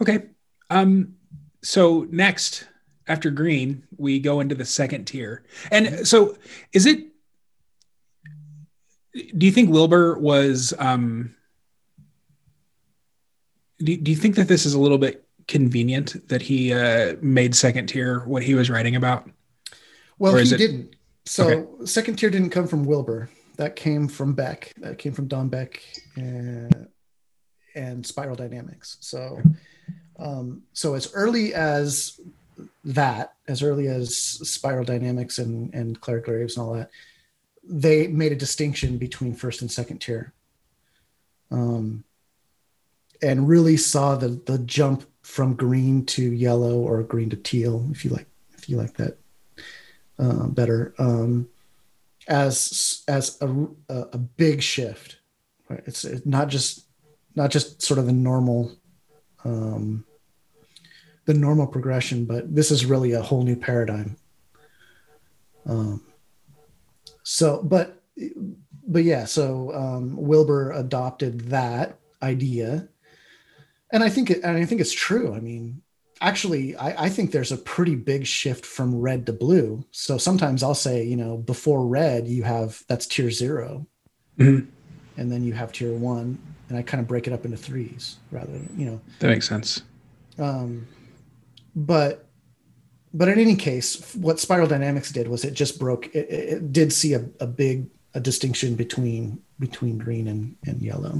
[0.00, 0.26] okay.
[0.70, 1.16] Um,
[1.62, 2.66] so next,
[3.10, 5.42] after green, we go into the second tier.
[5.72, 6.36] And so
[6.72, 7.08] is it,
[9.36, 11.34] do you think Wilber was, um,
[13.78, 17.56] do, do you think that this is a little bit convenient that he uh, made
[17.56, 19.28] second tier what he was writing about?
[20.18, 20.96] Well, he it- didn't.
[21.26, 23.28] So second tier didn't come from Wilber.
[23.56, 24.72] That came from Beck.
[24.78, 25.82] That came from Don Beck
[26.16, 26.88] and,
[27.74, 28.96] and Spiral Dynamics.
[29.00, 29.40] So,
[30.18, 32.18] um, so as early as
[32.84, 36.90] that, as early as Spiral Dynamics and and Clare Graves and all that,
[37.62, 40.32] they made a distinction between first and second tier.
[41.50, 42.04] Um,
[43.22, 48.04] and really saw the the jump from green to yellow or green to teal, if
[48.04, 49.18] you like, if you like that
[50.20, 51.48] uh, better um,
[52.28, 53.48] as as a,
[53.88, 55.18] a, big shift.
[55.68, 55.82] Right?
[55.86, 56.86] It's, it's not just
[57.34, 58.72] not just sort of the normal
[59.44, 60.04] um,
[61.30, 64.16] the normal progression, but this is really a whole new paradigm.
[65.64, 66.02] Um,
[67.22, 68.02] so, but
[68.86, 72.88] but yeah, so um, Wilber adopted that idea,
[73.92, 75.32] and I think it, and I think it's true.
[75.32, 75.82] I mean,
[76.20, 80.62] actually I, I think there's a pretty big shift from red to blue so sometimes
[80.62, 83.86] i'll say you know before red you have that's tier 0
[84.38, 84.66] Mhm.
[85.16, 86.36] and then you have tier one
[86.68, 89.48] and i kind of break it up into threes rather than you know That makes
[89.48, 89.80] sense.
[90.38, 90.86] um,
[91.86, 92.26] but
[93.12, 96.92] but in any case what spiral dynamics did was it just broke it, it, did
[96.92, 101.18] see a, a big a distinction between between green and, and yellow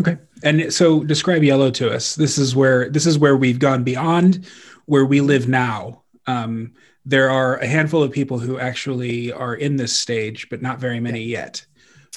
[0.00, 0.18] Okay.
[0.42, 2.14] And so describe yellow to us.
[2.14, 4.46] This is where this is where we've gone beyond
[4.86, 6.02] where we live now.
[6.26, 10.78] Um, there are a handful of people who actually are in this stage, but not
[10.78, 11.64] very many yet.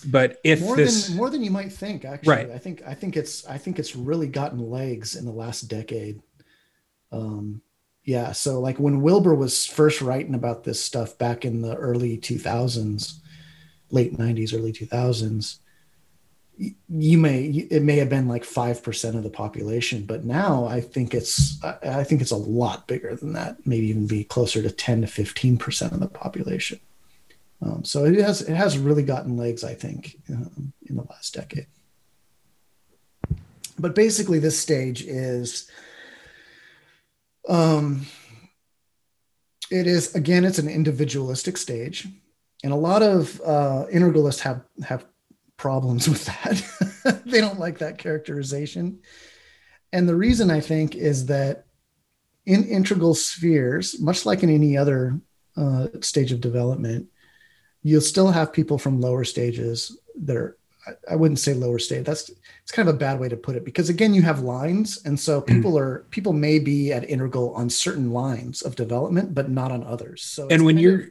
[0.05, 2.51] But if more this, than more than you might think actually Right.
[2.51, 6.21] i think i think it's i think it's really gotten legs in the last decade
[7.13, 7.61] um
[8.03, 12.17] yeah so like when wilber was first writing about this stuff back in the early
[12.17, 13.19] 2000s
[13.91, 15.59] late 90s early 2000s
[16.89, 21.13] you may it may have been like 5% of the population but now i think
[21.13, 25.01] it's i think it's a lot bigger than that maybe even be closer to 10
[25.01, 26.79] to 15% of the population
[27.63, 31.33] um, so it has it has really gotten legs, I think, um, in the last
[31.33, 31.67] decade.
[33.79, 35.69] But basically, this stage is,
[37.47, 38.05] um,
[39.71, 42.07] it is again, it's an individualistic stage,
[42.63, 45.05] and a lot of uh, integralists have have
[45.57, 47.21] problems with that.
[47.25, 48.99] they don't like that characterization,
[49.91, 51.65] and the reason I think is that
[52.45, 55.19] in integral spheres, much like in any other
[55.55, 57.07] uh, stage of development
[57.83, 60.57] you'll still have people from lower stages that are
[61.09, 62.05] I- wouldn't say lower state.
[62.05, 62.29] That's
[62.61, 65.19] it's kind of a bad way to put it because again, you have lines, and
[65.19, 65.53] so hmm.
[65.53, 69.83] people are people may be at integral on certain lines of development, but not on
[69.83, 70.23] others.
[70.23, 71.09] So and when you're of-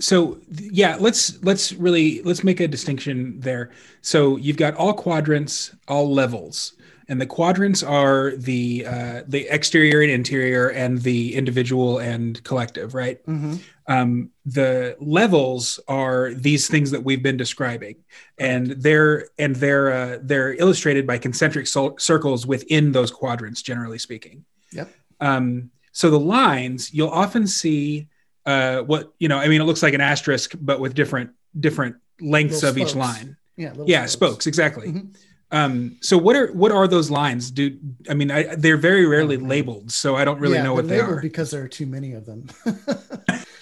[0.00, 5.74] so yeah let's let's really let's make a distinction there so you've got all quadrants
[5.88, 6.72] all levels
[7.10, 12.94] and the quadrants are the uh, the exterior and interior and the individual and collective
[12.94, 13.58] right Mhm.
[13.88, 17.96] um, the levels are these things that we've been describing
[18.38, 23.98] and they're and they're uh, they're illustrated by concentric sol- circles within those quadrants generally
[23.98, 24.88] speaking Yep.
[25.20, 28.06] um, so the lines you'll often see
[28.46, 29.38] uh, what you know.
[29.38, 32.94] I mean, it looks like an asterisk, but with different different lengths Little of each
[32.96, 33.36] line.
[33.56, 33.74] Yeah.
[33.84, 34.88] Yeah, spokes exactly.
[34.88, 35.14] Mhm.
[35.52, 37.50] Um, so what are what are those lines?
[37.50, 37.76] Do
[38.08, 39.48] I mean I, they're very rarely man.
[39.48, 41.20] labeled, so I don't really yeah, know what labeled are.
[41.20, 42.46] because there are too many of them.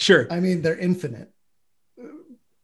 [0.01, 0.29] Sure.
[0.31, 1.33] I mean, they're infinite.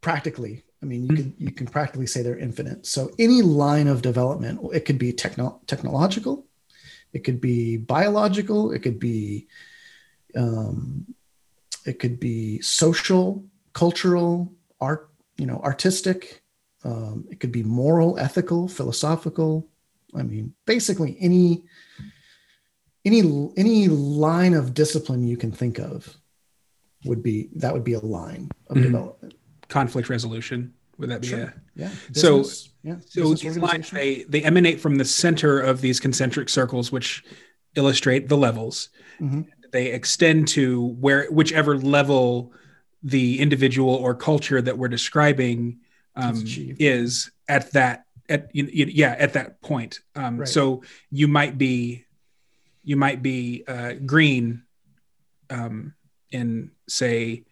[0.03, 1.17] Practically, I mean, you Mhm.
[1.17, 2.87] can you can practically say they're infinite.
[2.87, 6.47] So any line of development, it could be techno- technological,
[7.13, 9.49] it could be biological, it could be,
[10.37, 11.07] um,
[11.87, 16.44] it could be social, cultural, art, you know, artistic.
[16.85, 19.67] Um, it could be moral, ethical, philosophical.
[20.15, 21.65] I mean, basically any
[23.05, 26.17] any any line of discipline you can think of
[27.05, 28.83] would be that would be a line of Mhm.
[28.85, 29.35] development.
[29.69, 30.73] Conflict resolution.
[30.99, 31.41] Would that be Sure.
[31.41, 31.91] a Yeah.
[32.13, 32.45] So-
[32.85, 32.97] yeah.
[33.07, 37.25] So these lines they they emanate from the center of these concentric circles, which
[37.75, 38.91] illustrate the levels.
[39.21, 39.47] Mhm.
[39.73, 42.53] They extend to where whichever level
[43.03, 45.81] the individual or culture that we're describing
[46.17, 46.43] um,
[46.79, 50.01] is at that at y- y- yeah at that point.
[50.15, 50.49] Um, Right.
[50.49, 52.05] So you might be
[52.83, 54.63] you might be uh, green
[55.51, 55.95] um,
[56.31, 57.45] in say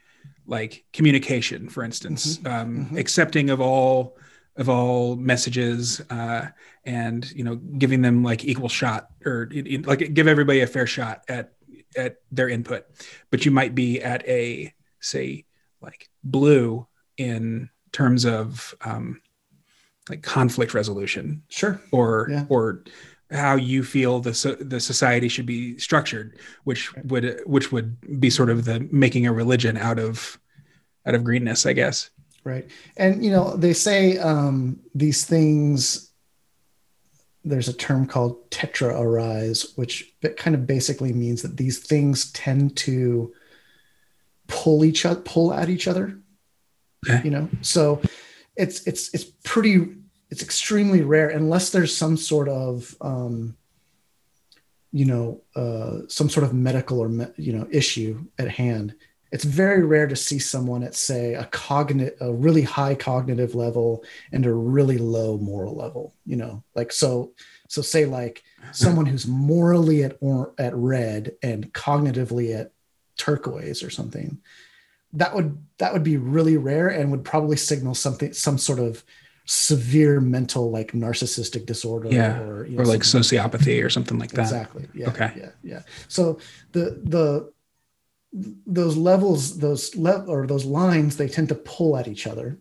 [0.47, 2.99] like communication, for instance, um, mhm.
[2.99, 4.17] accepting of all
[4.57, 6.47] of all messages uh,
[6.85, 9.49] and you know giving them like equal shot or
[9.85, 11.53] like give everybody a fair shot at
[11.97, 12.87] at their input
[13.31, 15.45] but you might be at a say
[15.81, 16.87] like blue
[17.17, 19.21] in terms of um,
[20.09, 21.81] like conflict resolution Sure.
[21.93, 22.45] or Yeah.
[22.49, 22.85] or
[23.31, 28.29] how you feel the so, the society should be structured which would which would be
[28.29, 30.39] sort of the making a religion out of
[31.07, 32.11] out of greenness i guess
[32.45, 32.69] Right.
[32.97, 36.11] And you know, they say um, these things.
[37.45, 42.77] There's a term called tetra arise, which kind of basically means that these things tend
[42.79, 43.33] to
[44.49, 46.19] pull each other, pull at each other.
[47.09, 47.21] Okay.
[47.25, 48.01] You know, so
[48.57, 49.95] it's it's it's pretty
[50.31, 53.57] it's extremely rare unless there's some sort of um,
[54.93, 58.95] you know uh, some sort of medical or me- you know issue at hand
[59.33, 64.05] it's very rare to see someone at say a cognitive a really high cognitive level
[64.31, 67.33] and a really low moral level you know like so
[67.69, 68.43] so say like
[68.73, 72.73] someone who's morally at or at red and cognitively at
[73.17, 74.39] turquoise or something
[75.15, 79.05] that would that would be really rare and would probably signal something some sort of
[79.45, 84.31] severe mental like narcissistic disorder Yeah, or you or like something sociopathy or something like
[84.33, 84.43] that.
[84.43, 84.89] Exactly.
[84.95, 85.33] Yeah Okay.
[85.37, 85.83] yeah yeah.
[86.09, 86.39] So
[86.73, 87.53] the the
[88.67, 92.59] those levels those le- or those lines they tend to pull at each other.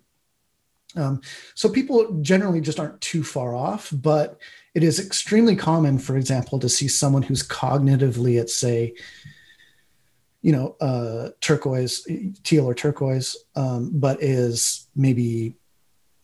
[0.94, 1.22] Um,
[1.56, 4.42] so people generally just aren't too far off but
[4.76, 8.96] it is extremely common for example to see someone who's cognitively at say
[10.42, 12.08] you know uh, turquoise
[12.44, 15.56] teal or turquoise um, but is maybe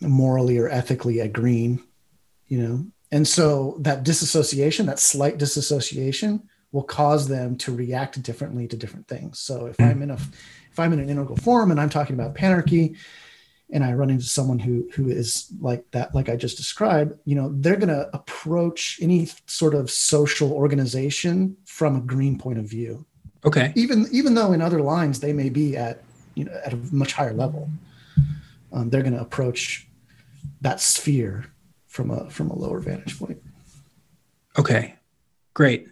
[0.02, 1.82] morally or ethically a green
[2.48, 2.86] you know?
[3.12, 9.08] And so that disassociation that slight disassociation will cause them to react differently to different
[9.08, 9.40] things.
[9.40, 12.36] So if i'm in a if i'm in an integral forum and i'm talking about
[12.36, 12.98] panarchy
[13.72, 17.36] and i run into someone who who is like that like i just described you
[17.36, 22.66] know they're going to approach any sort of social organization from a green point of
[22.66, 23.06] view
[23.48, 25.96] okay even even though in other lines they may be at
[26.38, 27.64] you know at a much higher level
[28.74, 29.88] um, they're going to approach
[30.62, 31.46] that sphere
[31.88, 33.40] from a from a lower vantage point
[34.60, 34.96] Okay,
[35.54, 35.88] great.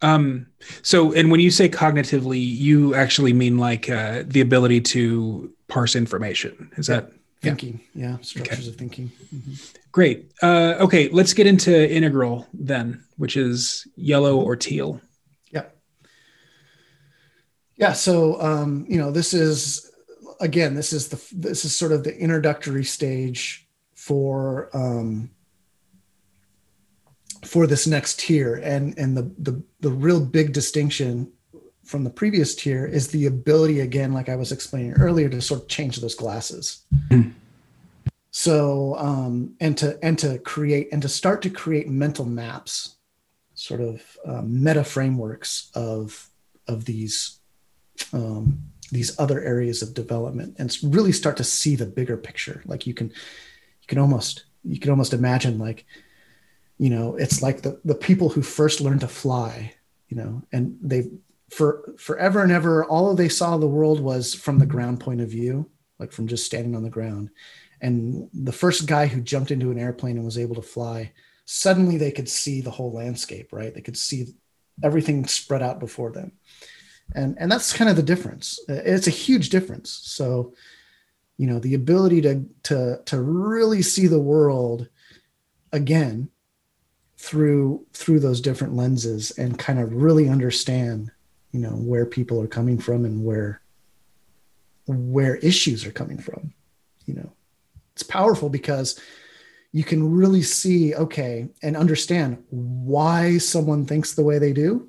[0.00, 0.46] Um,
[0.82, 5.94] so, and when you say cognitively, you actually mean like uh, the ability to parse
[5.94, 6.70] information.
[6.78, 9.54] Is that thinking yeah structures of thinking Mhm.
[9.92, 10.30] great?
[10.42, 15.02] Uh, okay, let's get into integral then, which is yellow or teal.
[17.78, 19.90] Yeah so um you know this is
[20.40, 25.30] again this is the this is sort of the introductory stage for um
[27.44, 31.32] for this next tier and and the the the real big distinction
[31.84, 35.62] from the previous tier is the ability again like i was explaining earlier to sort
[35.62, 37.30] of change those glasses Hmm.
[38.30, 42.96] so um and to and to create and to start to create mental maps
[43.54, 46.28] sort of um, meta frameworks of
[46.66, 47.37] of these
[48.12, 52.62] um these other areas of development and really start to see the bigger picture.
[52.66, 55.84] Like you can you can almost you can almost imagine like
[56.78, 59.74] you know it's like the the people who first learned to fly
[60.08, 61.10] you know and they
[61.50, 65.28] for forever and ever all they saw the world was from the ground point of
[65.28, 65.68] view
[65.98, 67.30] like from just standing on the ground.
[67.80, 71.12] And the first guy who jumped into an airplane and was able to fly
[71.44, 73.74] suddenly they could see the whole landscape right?
[73.74, 74.34] They could see
[74.82, 76.32] everything spread out before them
[77.14, 78.60] and and that's kind of the difference.
[78.68, 79.90] Uh, it's a huge difference.
[79.90, 80.54] So
[81.36, 84.88] you know the ability to to to really see the world
[85.72, 86.30] again
[87.16, 91.10] through through those different lenses and kind of really understand
[91.52, 93.60] you know where people are coming from and where
[94.86, 96.52] where issues are coming from
[97.08, 97.32] you know.
[97.94, 99.00] It's powerful because
[99.72, 104.88] you can really see okay and understand why someone thinks the way they do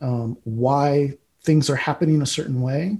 [0.00, 2.98] um, why things are happening a certain way.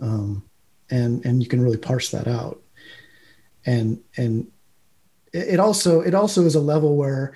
[0.00, 0.44] Um,
[0.90, 2.62] and and you can really parse that out.
[3.66, 4.50] And and
[5.32, 7.34] it also it also is a level where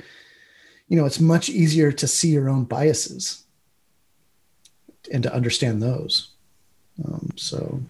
[0.88, 3.44] you know it's much easier to see your own biases
[5.12, 6.30] and to understand those.
[7.04, 7.80] Um, so.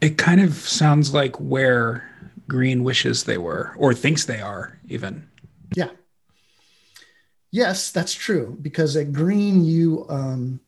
[0.00, 2.10] It kind of sounds like where
[2.48, 5.28] green wishes they were or thinks they are even.
[5.74, 5.90] Yeah
[7.52, 10.58] yes that's true because at green you um,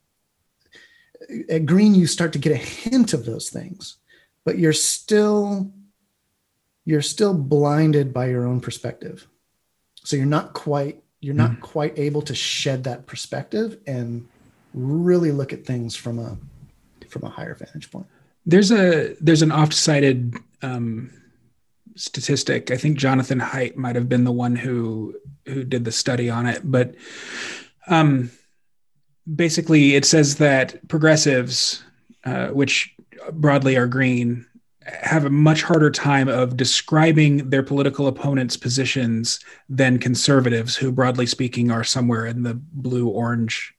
[1.50, 3.96] at green you start to get a hint of those things
[4.44, 5.72] but you're still
[6.84, 9.26] you're still blinded by your own perspective
[10.04, 11.60] so you're not quite you're not mm.
[11.60, 14.28] quite able to shed that perspective and
[14.74, 16.36] really look at things from a
[17.08, 18.06] from a higher vantage point
[18.46, 21.10] there's a there's an oft cited um,
[21.96, 25.14] statistic i think jonathan haidt might have been the one who
[25.46, 26.94] who did the study on it but
[27.88, 28.30] um
[29.32, 31.82] basically it says that progressives,
[32.24, 32.94] uh, which
[33.32, 34.46] broadly are green,
[34.84, 41.26] have a much harder time of describing their political opponents' positions than conservatives, who broadly
[41.26, 43.74] speaking are somewhere in the blue orange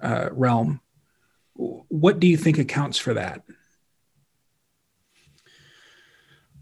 [0.00, 0.80] uh, realm.
[1.54, 3.42] What do you think accounts for that?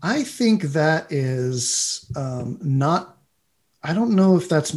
[0.03, 3.17] I think that is um, not.
[3.83, 4.77] I don't know if that's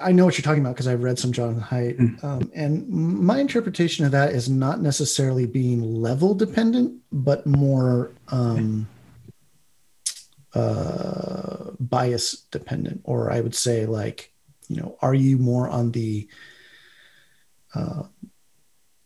[0.00, 2.24] I know what you're talking about because I've read some Jonathan Haidt, mm.
[2.24, 8.88] um, and my interpretation of that is not necessarily being level dependent, but more um,
[10.54, 14.32] uh, bias dependent, or I would say like,
[14.68, 16.28] you know, are you more on the
[17.74, 18.04] uh,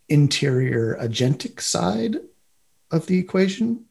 [0.09, 2.17] interior agentic side
[2.91, 3.85] of the equation,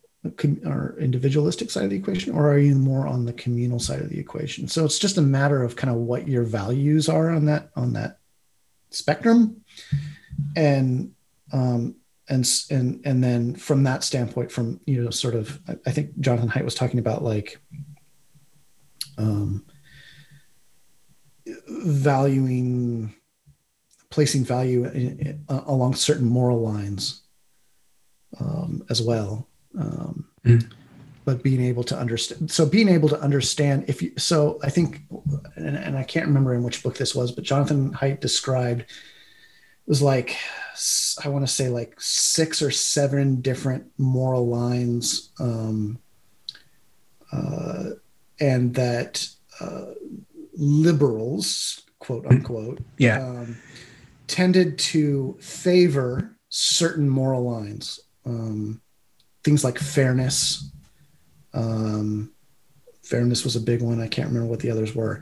[0.65, 4.09] or individualistic side of the equation, or are you more on the communal side of
[4.09, 4.67] the equation?
[4.67, 7.93] So it's just a matter of kind of what your values are on that on
[7.93, 8.19] that
[8.89, 9.63] spectrum,
[10.55, 11.13] and
[11.51, 11.95] um,
[12.29, 16.49] and and and then from that standpoint, from you know, sort of, I think Jonathan
[16.49, 17.59] Haidt was talking about like
[19.17, 19.65] um,
[21.67, 23.13] valuing,
[24.09, 27.21] placing value in, in, along certain moral lines
[28.39, 29.47] um, as well
[29.77, 30.71] um, mm.
[31.23, 35.01] but being able to understand so being able to understand if you so i think
[35.55, 38.87] and, and, i can't remember in which book this was but jonathan haidt described it
[39.87, 40.37] was like
[41.23, 45.99] i want to say like six or seven different moral lines um,
[47.31, 47.85] uh,
[48.39, 49.27] and that
[49.59, 49.85] uh,
[50.53, 52.31] liberals quote mm.
[52.31, 53.57] unquote yeah um,
[54.27, 58.81] tended to favor certain moral lines um,
[59.45, 60.69] things like fairness.
[61.53, 62.31] Um,
[63.03, 64.01] fairness was a big one.
[64.01, 65.21] I can't remember what the others were,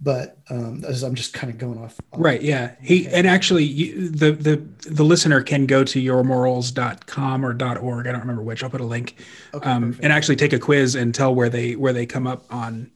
[0.00, 2.00] but um, as I'm just kind of going off.
[2.12, 2.40] off right.
[2.40, 2.74] Yeah.
[2.80, 4.56] He and actually, you, the the
[4.90, 8.06] the listener can go to yourmorals.com or .org.
[8.06, 8.64] I don't remember which.
[8.64, 9.14] I'll put a link,
[9.54, 12.44] okay, um, and actually take a quiz and tell where they where they come up
[12.50, 12.90] on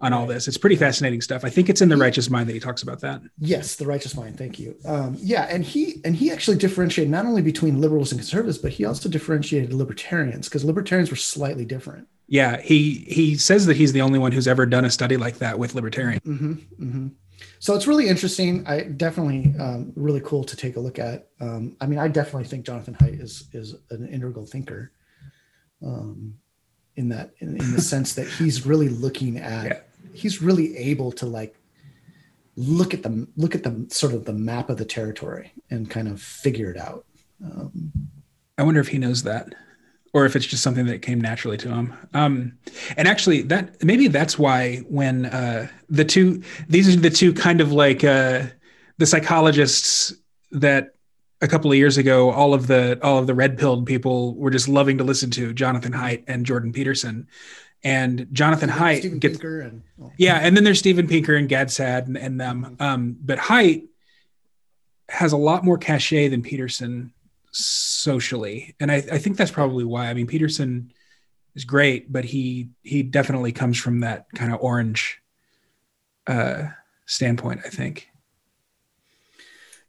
[0.00, 0.48] on all this.
[0.48, 1.44] It's pretty fascinating stuff.
[1.44, 3.22] I think it's in the Righteous Mind that he talks about that.
[3.38, 4.36] Yes, the Righteous Mind.
[4.36, 4.76] Thank you.
[4.84, 8.72] Um, yeah, and he and he actually differentiated not only between liberals and conservatives, but
[8.72, 12.08] he also differentiated libertarians because libertarians were slightly different.
[12.26, 15.38] Yeah, he he says that he's the only one who's ever done a study like
[15.38, 16.22] that with libertarians.
[16.22, 17.08] Mm-hmm, mm-hmm.
[17.58, 18.66] So it's really interesting.
[18.66, 21.28] I definitely um, really cool to take a look at.
[21.40, 24.92] Um, I mean, I definitely think Jonathan Haidt is is an integral thinker.
[25.84, 26.34] Um,
[26.96, 29.80] in that in, in the sense that he's really looking at yeah.
[30.12, 31.56] he's really able to like
[32.56, 36.08] look at the look at the sort of the map of the territory and kind
[36.08, 37.04] of figure it out
[37.44, 37.92] um,
[38.58, 39.54] i wonder if he knows that
[40.12, 42.56] or if it's just something that came naturally to him um,
[42.96, 47.60] and actually that maybe that's why when uh, the two these are the two kind
[47.60, 48.44] of like uh,
[48.98, 50.14] the psychologists
[50.52, 50.94] that
[51.44, 54.50] a couple of years ago, all of the all of the red pilled people were
[54.50, 57.28] just loving to listen to Jonathan Haidt and Jordan Peterson.
[57.84, 60.10] And Jonathan and Haidt gets, Pinker and oh.
[60.16, 62.64] yeah, and then there's Steven Pinker and Gad Saad and, and them.
[62.64, 62.82] Mm-hmm.
[62.82, 63.86] Um, but Haidt
[65.10, 67.12] has a lot more cachet than Peterson
[67.52, 70.08] socially, and I, I think that's probably why.
[70.08, 70.92] I mean, Peterson
[71.54, 75.20] is great, but he he definitely comes from that kind of orange
[76.26, 76.68] uh,
[77.04, 77.60] standpoint.
[77.66, 78.08] I think.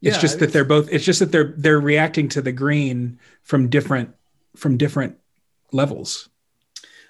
[0.03, 0.89] It's Yeah, just that they're both.
[0.91, 4.15] It's just that they're they're reacting to the green from different
[4.55, 5.17] from different
[5.71, 6.29] levels.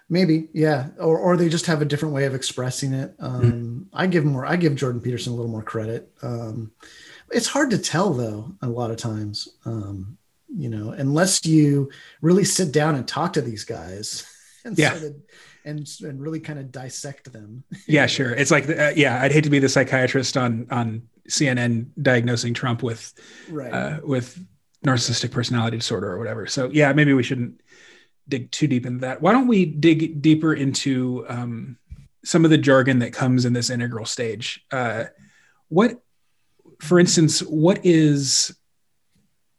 [0.08, 3.16] Maybe, yeah, or or they just have a different way of expressing it.
[3.20, 4.46] Um, I give more.
[4.46, 6.12] I give Jordan Peterson a little more credit.
[6.22, 6.72] Um,
[7.32, 8.54] it's hard to tell though.
[8.62, 10.16] A lot of times, um,
[10.56, 11.90] you know, unless you
[12.22, 14.28] really sit down and talk to these guys,
[14.66, 14.92] and Yeah.
[14.92, 15.16] sort of,
[15.66, 17.64] and and really kind of dissect them.
[17.88, 18.32] Yeah, sure.
[18.32, 22.84] It's like, uh, yeah, I'd hate to be the psychiatrist on on CNN diagnosing Trump
[22.84, 23.14] with
[23.50, 23.72] Right.
[23.72, 24.40] uh, with
[24.86, 26.46] narcissistic personality disorder or whatever.
[26.48, 27.62] So yeah, maybe we shouldn't
[28.28, 29.22] dig too deep into that.
[29.22, 31.78] Why don't we dig deeper into um,
[32.24, 34.64] some of the jargon that comes in this integral stage?
[34.72, 35.06] Uh,
[35.70, 36.02] what,
[36.80, 38.56] for instance, what is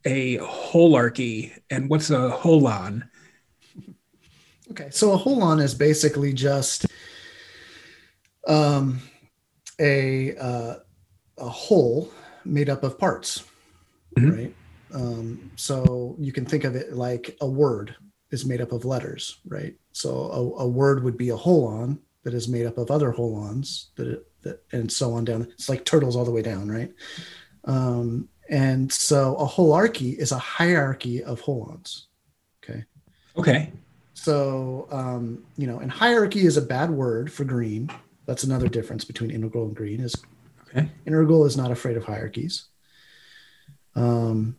[0.05, 3.09] a holarchy and what's a holon?
[4.71, 6.87] Okay, so a holon is basically just
[8.47, 9.01] um,
[9.81, 10.75] a uh,
[11.39, 12.11] a whole
[12.45, 13.45] made up of parts,
[14.19, 14.37] Mhm.
[14.37, 14.55] right?
[14.93, 17.95] Um, so you can think of it like a word
[18.31, 19.77] is made up of letters, right?
[19.93, 20.11] So
[20.59, 24.09] a, a word would be a holon that is made up of other holons that,
[24.09, 25.43] it, that and so on down.
[25.53, 26.93] It's like turtles all the way down, right?
[27.65, 32.05] Um, and so a holarchy is a hierarchy of holons.
[32.63, 32.85] Okay.
[33.37, 33.73] Okay.
[34.15, 37.91] So, um, you know, and hierarchy is a bad word for green.
[38.27, 40.15] That's another difference between integral and green is
[40.69, 40.89] Okay.
[41.07, 42.67] integral is not afraid of hierarchies.
[43.95, 44.59] Um,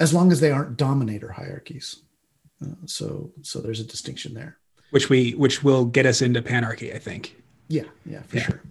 [0.00, 2.02] as long as they aren't dominator hierarchies.
[2.62, 4.58] Uh, so, so there's a distinction there.
[4.90, 7.36] Which we which will get us into panarchy, I think.
[7.68, 8.42] Yeah, yeah, for Yeah.
[8.44, 8.62] sure.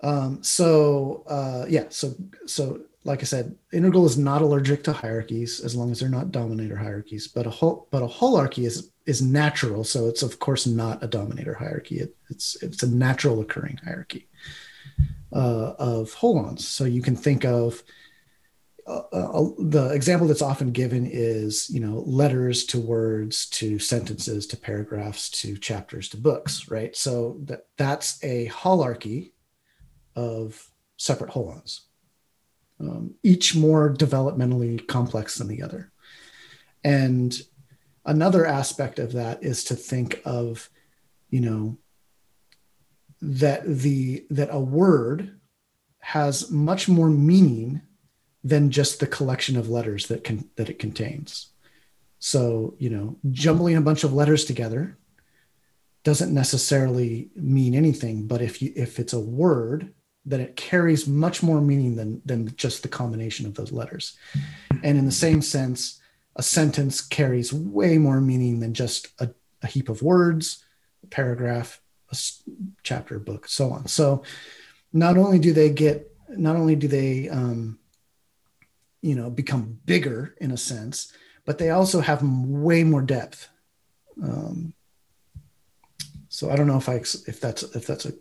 [0.00, 2.14] Um, so uh, yeah, so
[2.46, 6.32] so like I said, integral is not allergic to hierarchies as long as they're not
[6.32, 7.28] dominator hierarchies.
[7.28, 11.06] But a whole but a holarchy is is natural, so it's of course not a
[11.06, 12.00] dominator hierarchy.
[12.00, 14.28] It, it's it's a natural occurring hierarchy
[15.32, 16.60] uh, of holons.
[16.60, 17.82] So you can think of
[18.86, 24.46] uh, uh, the example that's often given is you know letters to words to sentences
[24.46, 29.32] to paragraphs to chapters to books right so that that's a holarchy
[30.14, 31.85] of separate holons
[32.80, 35.90] um, each more developmentally complex than the other
[36.84, 37.42] and
[38.04, 40.68] another aspect of that is to think of
[41.30, 41.78] you know
[43.20, 45.40] that the that a word
[46.00, 47.82] has much more meaning
[48.44, 51.48] than just the collection of letters that can that it contains.
[52.20, 54.96] So, you know, jumbling a bunch of letters together
[56.04, 59.92] doesn't necessarily mean anything, but if you if it's a word,
[60.26, 64.18] then it carries much more meaning than than just the combination of those letters.
[64.82, 66.00] And in the same sense,
[66.34, 69.30] a sentence carries way more meaning than just a,
[69.62, 70.64] a heap of words,
[71.04, 71.80] a paragraph,
[72.10, 72.16] a
[72.82, 73.86] chapter, book, so on.
[73.86, 74.22] So
[74.92, 77.78] not only do they get not only do they um,
[79.02, 81.12] you know become bigger in a sense
[81.44, 83.48] but they also have way more depth
[84.22, 84.72] um,
[86.28, 88.12] so i don't know if i if that's if that's a,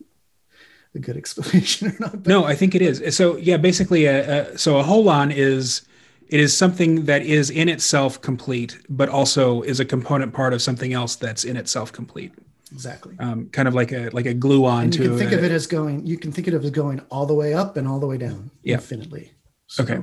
[0.96, 3.16] a good explanation or not No, I think it is.
[3.16, 5.82] So yeah, basically, a, a, so a holon is
[6.30, 10.62] it is something that is in itself complete, but also is a component part of
[10.62, 12.32] something else that's in itself complete.
[12.72, 15.04] exactly Um, kind of like a like a glue on and to.
[15.04, 17.00] you can think a- of it as going you can think of it as going
[17.12, 18.76] all the way up and all the way down Yeah.
[18.78, 19.32] infinitely
[19.68, 20.00] So- Okay.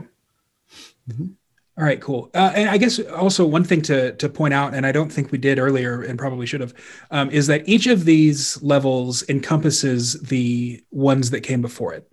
[1.79, 2.31] All right, cool.
[2.35, 5.33] Uh, and I guess also one thing to to point out, and I don't think
[5.33, 6.75] we did earlier, and probably should have,
[7.11, 12.07] um, is that each of these levels encompasses the ones that came before it.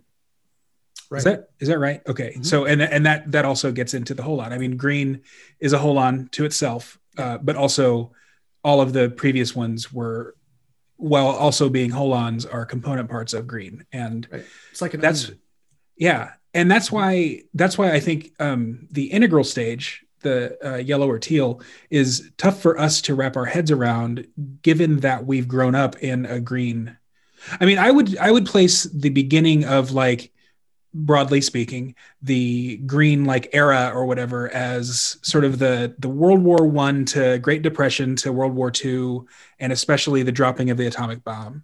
[1.10, 2.00] right Is that is that right?
[2.08, 2.34] Okay.
[2.38, 2.46] Mhm.
[2.46, 4.52] So and and that that also gets into the whole holon.
[4.52, 5.20] I mean, green
[5.60, 8.12] is a holon to itself, uh, but also
[8.64, 10.36] all of the previous ones were,
[10.96, 14.26] while also being holons, are component parts of green, and
[14.70, 15.40] it's like an that's onion.
[15.98, 21.08] yeah, and that's why that's why I think um, the integral stage, the uh, yellow
[21.08, 21.60] or teal,
[21.90, 24.26] is tough for us to wrap our heads around,
[24.62, 26.96] given that we've grown up in a green.
[27.60, 30.32] I mean, I would I would place the beginning of like
[30.92, 36.66] broadly speaking the green like era or whatever as sort of the the world war
[36.66, 39.24] one to great depression to world war two
[39.60, 41.62] and especially the dropping of the atomic bomb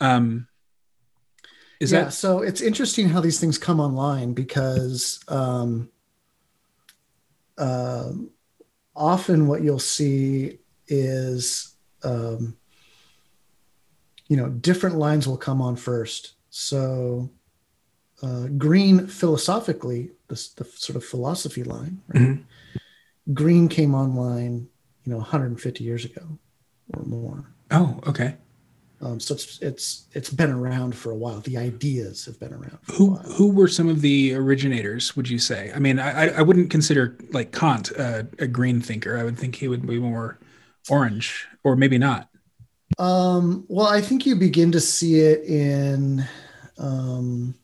[0.00, 0.46] um
[1.80, 5.90] is yeah that so it's interesting how these things come online because um,
[7.58, 8.30] um
[8.94, 10.58] often what you'll see
[10.88, 12.56] is um,
[14.28, 17.30] you know different lines will come on first so
[18.22, 22.22] uh, green philosophically the, the sort of philosophy line right?
[22.22, 22.44] Mhm.
[23.34, 24.68] green came online
[25.04, 26.38] you know 150 years ago
[26.94, 28.36] or more oh okay
[29.02, 31.40] Um, so it's it's it's been around for a while.
[31.40, 32.78] The ideas have been around.
[32.92, 35.14] who who were some of the originators?
[35.16, 35.70] Would you say?
[35.74, 39.18] I mean, I I wouldn't consider like Kant uh, a green thinker.
[39.18, 40.38] I would think he would be more
[40.88, 42.30] orange, or maybe not.
[42.98, 46.24] Um, well, I think you begin to see it in,
[46.78, 47.54] um,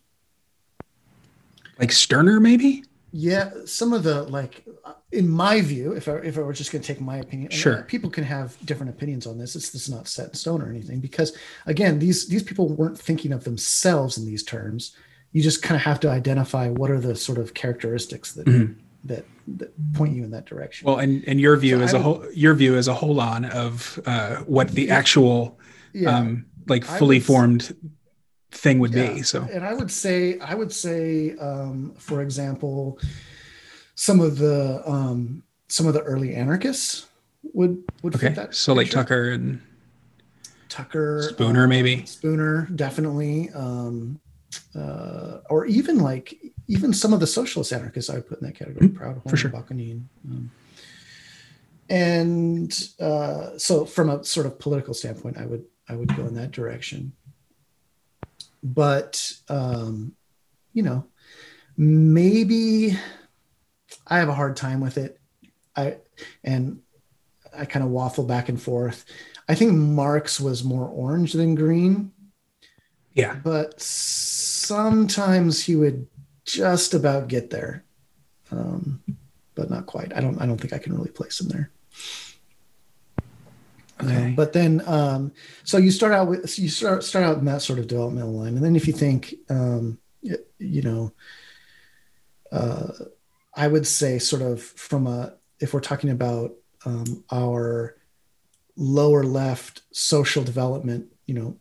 [1.79, 2.85] like Stirner, maybe.
[3.13, 4.65] Yeah, some of the like,
[5.13, 7.83] in my view, if I if I were just going to take my opinion, sure,
[7.83, 9.55] people can have different opinions on this.
[9.55, 11.37] It's this is not set in stone or anything because
[11.67, 14.97] again, these these people weren't thinking of themselves in these terms.
[15.33, 18.73] You just kind of have to identify what are the sort of characteristics that mm-hmm.
[19.05, 19.25] that
[19.59, 20.87] that point you in that direction.
[20.87, 24.01] Well, and and your view so is a whole your view is a holon of
[24.07, 25.59] uh, what the actual
[25.93, 27.77] yeah, um, like fully formed
[28.51, 29.13] thing would yeah.
[29.13, 29.23] be.
[29.23, 32.99] So, and I would say, I would say, um, for example,
[33.94, 37.06] some of the um, some of the early anarchists
[37.52, 38.28] would would okay.
[38.28, 38.55] fit that.
[38.55, 38.82] So, picture.
[38.82, 39.60] like Tucker and
[40.69, 44.20] Tucker, Spooner, um, maybe Spooner, definitely, um,
[44.74, 46.39] uh, or even like
[46.69, 48.89] even some of the socialist anarchists I would put in that category.
[48.89, 50.05] Mm, Proudhon, for sure, Bakunin.
[50.28, 50.51] Um,
[51.89, 56.35] and uh, so, from a sort of political standpoint, I would I would go in
[56.35, 57.12] that direction
[58.62, 60.12] but um,
[60.73, 61.06] you know,
[61.77, 62.97] maybe
[64.13, 65.19] I have a hard time with it.
[65.75, 65.97] I
[66.45, 66.81] and
[67.57, 69.07] I kind of waffle back and forth.
[69.49, 72.13] I think Marx was more orange than green.
[73.15, 73.37] Yeah.
[73.43, 76.09] But sometimes he would
[76.45, 77.85] just about get there.
[78.51, 79.03] Um,
[79.55, 80.15] but not quite.
[80.15, 81.71] I don't I don't think I can really place him there.
[84.03, 84.27] Okay.
[84.27, 85.33] Um, but then, um,
[85.65, 88.57] so you start out with you start start out in that sort of developmental line,
[88.57, 91.13] and then if you think, um, you know,
[92.51, 92.89] uh,
[93.55, 96.55] I would say sort of from a if we're talking about
[96.85, 97.97] um, our
[98.77, 101.57] lower left social development, you know,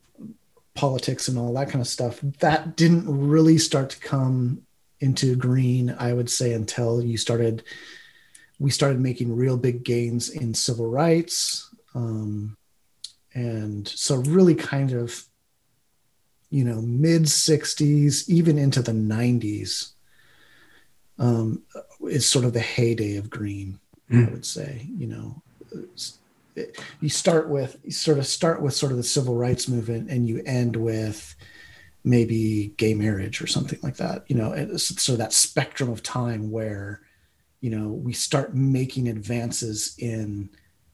[0.73, 4.61] politics and all that kind of stuff, that didn't really start to come
[4.99, 5.95] into green.
[5.99, 7.63] I would say until you started,
[8.59, 12.57] we started making real big gains in civil rights um,
[13.33, 15.23] and so, really, kind of,
[16.49, 19.91] you know, mid 60s, even into the 90s,
[21.21, 21.61] um,
[22.07, 23.79] is sort of the heyday of green,
[24.11, 24.27] mm.
[24.27, 24.87] I would say.
[24.97, 25.41] You know,
[26.55, 30.09] it, you start with, you sort of start with sort of the civil rights movement
[30.09, 31.35] and you end with,
[32.03, 36.99] maybe gay marriage or something like that you know so that spectrum of time where
[37.59, 40.49] you know we start making advances in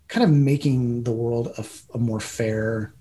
[0.08, 2.94] kind of making the world a, a more fair,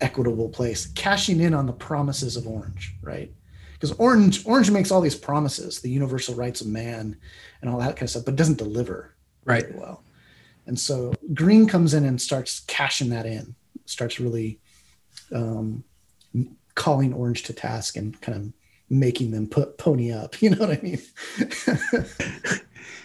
[0.00, 3.32] equitable place, cashing in on the promises of Orange, right?
[3.74, 7.16] Because Orange Orange makes all these promises, the universal rights of man,
[7.60, 9.14] and all that kind of stuff, but doesn't deliver
[9.44, 10.02] right well.
[10.66, 14.58] And so Green comes in and starts cashing that in, starts really
[15.32, 15.84] um,
[16.74, 18.52] calling Orange to task and kind of
[18.88, 20.36] making them put pony up.
[20.42, 21.00] You know what I mean?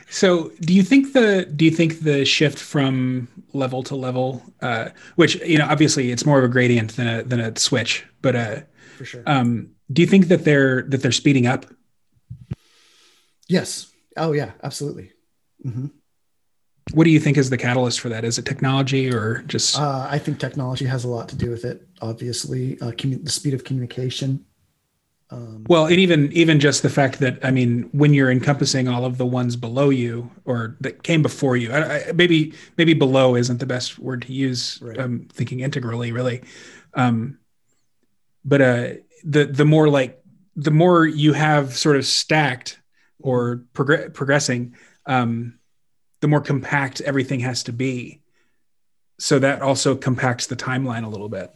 [0.09, 4.89] So, do you think the do you think the shift from level to level, uh,
[5.15, 8.35] which you know, obviously it's more of a gradient than a than a switch, but
[8.35, 8.61] uh,
[8.97, 9.23] for sure.
[9.27, 11.65] Um, do you think that they're that they're speeding up?
[13.47, 13.91] Yes.
[14.17, 15.11] Oh yeah, absolutely.
[15.65, 15.87] Mm-hmm.
[16.93, 18.23] What do you think is the catalyst for that?
[18.23, 19.77] Is it technology or just?
[19.77, 21.87] Uh, I think technology has a lot to do with it.
[22.01, 24.45] Obviously, uh, commu- the speed of communication,
[25.31, 29.05] um, well, and even even just the fact that I mean, when you're encompassing all
[29.05, 33.35] of the ones below you or that came before you, I, I, maybe maybe below
[33.35, 34.79] isn't the best word to use.
[34.81, 34.97] Right.
[34.97, 36.41] Um, thinking integrally, really,
[36.95, 37.37] um,
[38.43, 38.87] but uh,
[39.23, 40.21] the the more like
[40.55, 42.79] the more you have sort of stacked
[43.19, 44.75] or prog- progressing,
[45.05, 45.59] um,
[46.21, 48.21] the more compact everything has to be.
[49.19, 51.53] So that also compacts the timeline a little bit.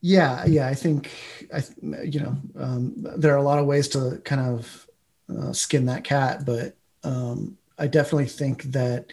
[0.00, 1.10] Yeah, yeah, I think
[1.52, 1.62] I,
[2.04, 4.86] you know, um, there are a lot of ways to kind of
[5.34, 9.06] uh, skin that cat, but um, I definitely think that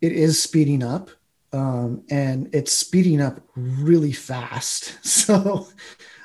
[0.00, 1.10] it is speeding up,
[1.52, 4.98] um, and it's speeding up really fast.
[5.02, 5.68] So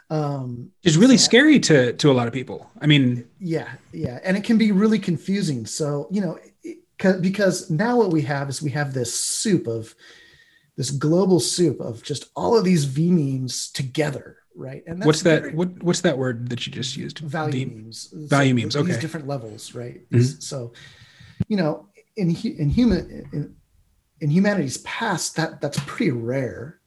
[0.10, 2.69] um, it's really scary to to a lot of people.
[2.82, 5.65] I mean, yeah, yeah, and it can be really confusing.
[5.65, 9.95] So you know, it, because now what we have is we have this soup of
[10.77, 14.84] this global soup of just all of these V memes together, right?
[14.86, 15.53] And what's that?
[15.56, 17.19] What what's that word that you just used?
[17.19, 18.10] Value memes.
[18.14, 18.76] Value so memes.
[18.76, 18.88] Okay.
[18.88, 20.07] These different levels, right?
[20.11, 20.40] Mm-hmm.
[20.40, 20.73] So,
[21.48, 23.56] you know, in in human in,
[24.22, 26.80] in humanity's past, that that's pretty rare.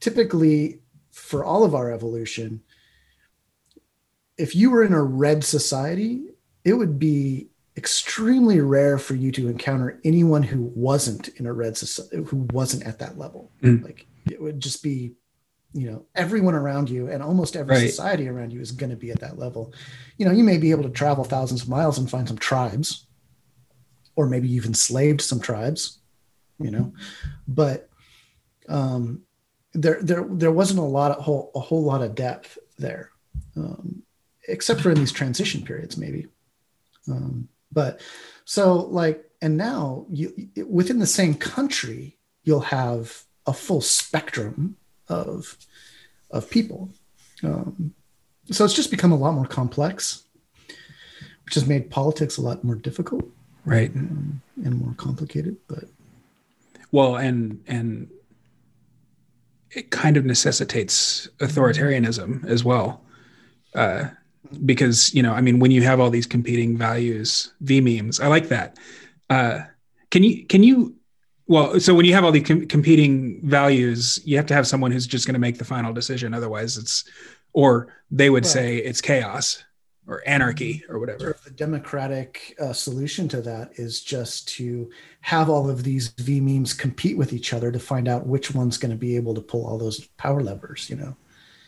[0.00, 0.80] Typically,
[1.16, 2.62] for all of our evolution,
[4.36, 6.26] if you were in a red society,
[6.62, 11.76] it would be extremely rare for you to encounter anyone who wasn't in a red
[11.76, 13.82] society who wasn't at that level mm.
[13.84, 15.12] like it would just be
[15.74, 17.90] you know everyone around you and almost every Right.
[17.90, 19.74] society around you is going to be at that level
[20.16, 23.06] you know you may be able to travel thousands of miles and find some tribes
[24.16, 25.98] or maybe you've enslaved some tribes
[26.58, 26.94] you know
[27.46, 27.90] but
[28.70, 29.25] um
[29.84, 33.10] there there there wasn't a lot of whole a whole lot of depth there
[33.56, 34.02] um
[34.48, 36.26] except for in these transition periods maybe
[37.08, 38.00] um but
[38.44, 40.32] so like and now you
[40.78, 44.76] within the same country you'll have a full spectrum
[45.08, 45.56] of
[46.30, 46.88] of people
[47.42, 47.92] um,
[48.50, 50.24] so it's just become a lot more complex
[51.44, 53.24] which has made politics a lot more difficult
[53.64, 53.90] Right.
[53.94, 55.84] um, and more complicated but
[56.92, 58.08] Well, and and
[59.76, 63.02] it kind of necessitates authoritarianism as well,
[63.74, 64.04] uh,
[64.64, 68.28] because you know, I mean, when you have all these competing values, v memes, I
[68.28, 68.78] like that.
[69.28, 69.60] Uh,
[70.10, 70.94] can you can you?
[71.48, 74.90] Well, so when you have all these com- competing values, you have to have someone
[74.90, 76.34] who's just going to make the final decision.
[76.34, 77.04] Otherwise, it's
[77.52, 79.62] or they would Well- say it's chaos
[80.08, 81.30] or anarchy or sort whatever.
[81.32, 84.88] of the democratic uh, solution to that is just to
[85.26, 88.78] have all of these v memes compete with each other to find out which one's
[88.78, 91.16] going to be able to pull all those power levers you know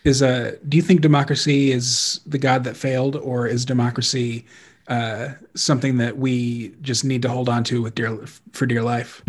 [0.04, 4.46] is uh do you think democracy is the god that failed or is democracy
[4.86, 8.16] uh something that we just need to hold on to with dear
[8.52, 9.22] for dear life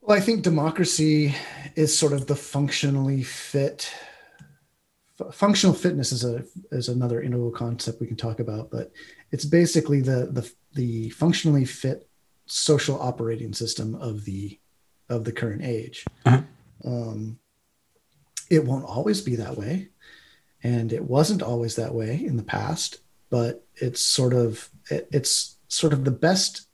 [0.00, 1.34] Well, I think democracy
[1.76, 3.90] is sort of the functionally fit.
[5.32, 8.90] Functional fitness is a is another integral concept we can talk about, but
[9.32, 12.08] it's basically the the the functionally fit
[12.46, 14.58] social operating system of the
[15.08, 16.04] of the current age.
[16.24, 16.42] Uh-huh.
[16.84, 17.38] Um,
[18.50, 19.88] it won't always be that way,
[20.62, 23.00] and it wasn't always that way in the past.
[23.30, 26.66] But it's sort of it, it's sort of the best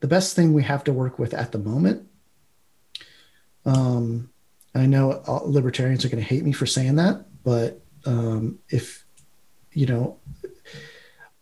[0.00, 2.08] the best thing we have to work with at the moment
[3.64, 4.30] um,
[4.74, 9.04] I know all libertarians are going to hate me for saying that, but um, if
[9.72, 10.18] you know,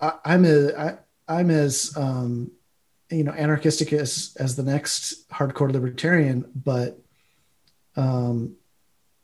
[0.00, 0.98] I, I'm a, I,
[1.28, 2.50] I'm as um,
[3.12, 6.98] you know anarchistic as as the next hardcore libertarian, but
[7.96, 8.56] um,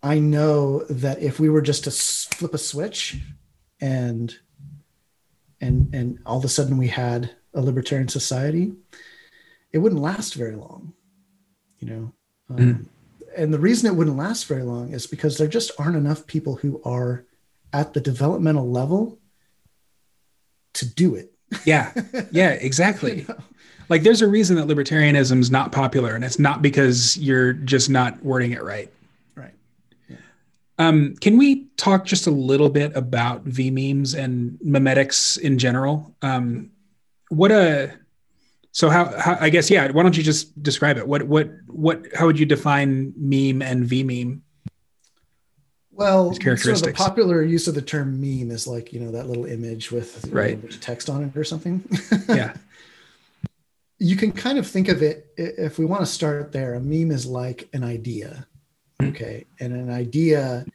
[0.02, 3.16] I know that if we were just to flip a switch
[3.80, 4.34] and
[5.60, 8.72] and and all of a sudden we had a libertarian society,
[9.72, 10.92] it wouldn't last very long.
[11.78, 12.12] You know.
[12.50, 12.86] Um, Mhm.
[13.36, 16.56] And the reason it wouldn't last very long is because there just aren't enough people
[16.56, 17.24] who are
[17.72, 19.18] at the developmental level
[20.72, 21.32] to do it.
[21.64, 21.92] yeah
[22.32, 23.38] yeah exactly You know?
[23.88, 27.88] Like there's a reason that libertarianism is not popular and it's not because you're just
[27.90, 28.90] not wording it right.
[29.34, 29.54] Right.
[30.78, 36.14] um can we talk just a little bit about v memes and memetics in general?
[36.22, 36.70] Um
[37.30, 37.92] what a
[38.72, 41.06] so how, how i guess yeah why don't you just describe it?
[41.08, 44.42] What what what how would you define meme and v meme
[45.90, 49.26] Well, sort of the popular use of the term meme is like, you know, that
[49.26, 50.62] little image with know, Right.
[50.62, 51.82] of text on it or something.
[52.28, 52.54] yeah
[53.98, 57.10] you can kind of think of it if we want to start there a meme
[57.10, 58.46] is like an idea
[59.00, 59.08] Hmm.
[59.08, 60.66] okay and an idea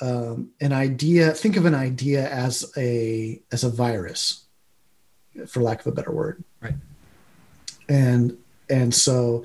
[0.00, 4.44] um, an idea think of an idea as a as a virus
[5.46, 6.74] for lack of a better word Right.
[7.88, 8.36] and
[8.70, 9.44] and so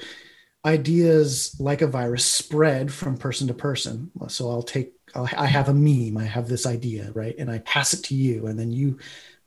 [0.65, 5.67] ideas like a virus spread from person to person so i'll take I'll, i have
[5.69, 8.71] a meme i have this idea right and i pass it to you and then
[8.71, 8.97] you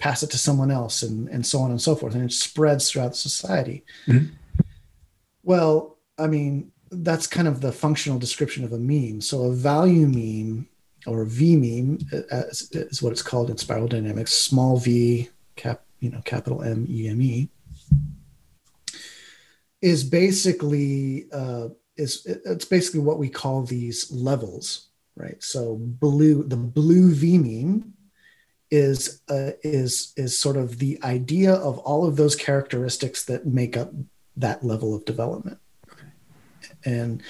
[0.05, 2.15] pass it to someone else and, and so on and so forth.
[2.15, 3.79] And it spreads throughout society.
[4.07, 4.33] Mhm.
[5.53, 5.75] well
[6.25, 6.53] i mean
[7.07, 9.21] that's kind of the functional description of a meme.
[9.21, 10.69] So a value meme
[11.07, 14.89] or a v meme uh, is, is what it's called in spiral dynamics small v
[15.57, 17.49] cap you know capital m e m e
[19.81, 22.13] is basically uh, is
[22.53, 24.67] it's basically what we call these levels
[25.17, 25.43] right?
[25.43, 27.94] So blue the blue v meme
[28.75, 33.77] is uh, is is sort of the idea of all of those characteristics that make
[33.77, 33.93] up
[34.37, 35.59] that level of development.
[36.85, 37.23] And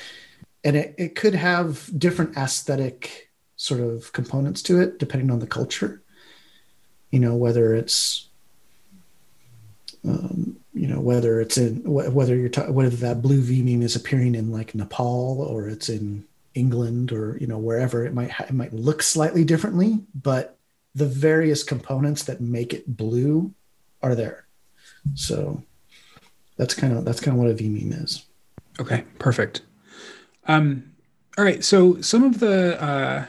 [0.64, 5.46] and it, it could have different aesthetic sort of components to it depending on the
[5.46, 6.02] culture.
[7.10, 8.28] You know whether it's
[10.08, 13.82] um, you know whether it's in wh- whether you're ta- whether that blue v meme
[13.82, 18.30] is appearing in like nepal or it's in england or you know wherever it might
[18.30, 20.58] ha- it might look slightly differently but
[20.94, 23.52] the various components that make it blue
[24.02, 24.46] are there
[25.14, 25.62] so
[26.56, 28.26] that's kind of that's kind of what a v meme is
[28.80, 29.62] Okay, perfect.
[30.46, 30.92] Um,
[31.38, 31.64] all right.
[31.64, 33.26] So some of the, uh,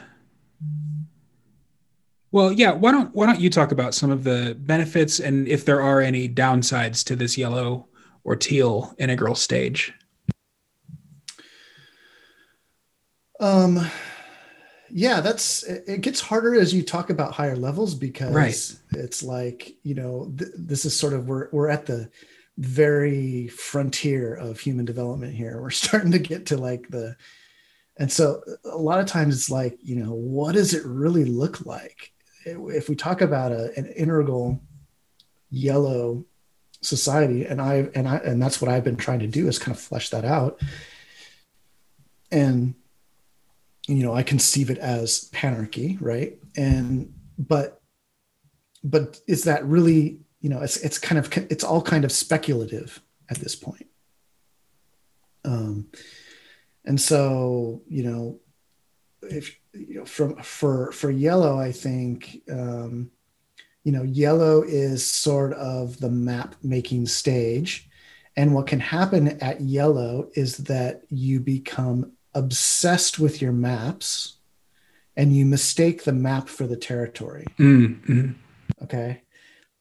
[2.32, 2.72] well, yeah.
[2.72, 6.00] Why don't Why don't you talk about some of the benefits and if there are
[6.00, 7.86] any downsides to this yellow
[8.24, 9.94] or teal integral stage?
[13.38, 13.88] Um,
[14.90, 19.00] yeah, that's it gets harder as you talk about higher levels because Right.
[19.00, 22.10] it's like you know th- this is sort of we're we're at the
[22.58, 25.60] very frontier of human development here.
[25.60, 27.16] We're starting to get to like the
[27.98, 31.64] and so a lot of times it's like you know what does it really look
[31.66, 32.12] like
[32.44, 34.60] if we talk about a, an integral
[35.50, 36.24] yellow
[36.82, 39.74] society and i and i and that's what i've been trying to do is kind
[39.74, 40.60] of flesh that out
[42.30, 42.74] and
[43.86, 46.38] you know i conceive it as panarchy right?
[46.56, 47.80] And but
[48.82, 53.00] but is that really you know it's it's kind of it's all kind of speculative
[53.28, 53.86] at this point.
[55.44, 55.88] Um
[56.84, 58.40] and so you know
[59.22, 63.10] if you know from for for yellow i think um
[63.86, 67.88] you know yellow is sort of the map making stage.
[68.36, 74.36] And what can happen at yellow is that you become obsessed with your maps
[75.16, 77.46] and you mistake the map for the territory.
[77.58, 78.34] Mm, mhm.
[78.82, 79.22] okay?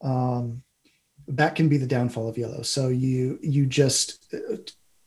[0.01, 0.63] Um,
[1.27, 2.61] that can be the downfall of yellow.
[2.61, 4.33] So you you just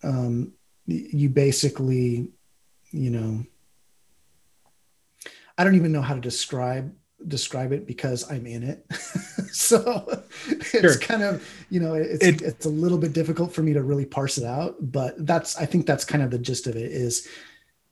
[0.03, 0.53] um,
[0.87, 2.31] you basically
[2.91, 3.45] you know
[5.59, 6.93] i don't even know how to describe
[7.27, 8.87] describe it because i'm in it
[9.53, 10.97] so it's Sure.
[10.99, 14.07] kind of you know it's It- it's a little bit difficult for me to really
[14.07, 17.27] parse it out but that's i think that's kind of the gist of it is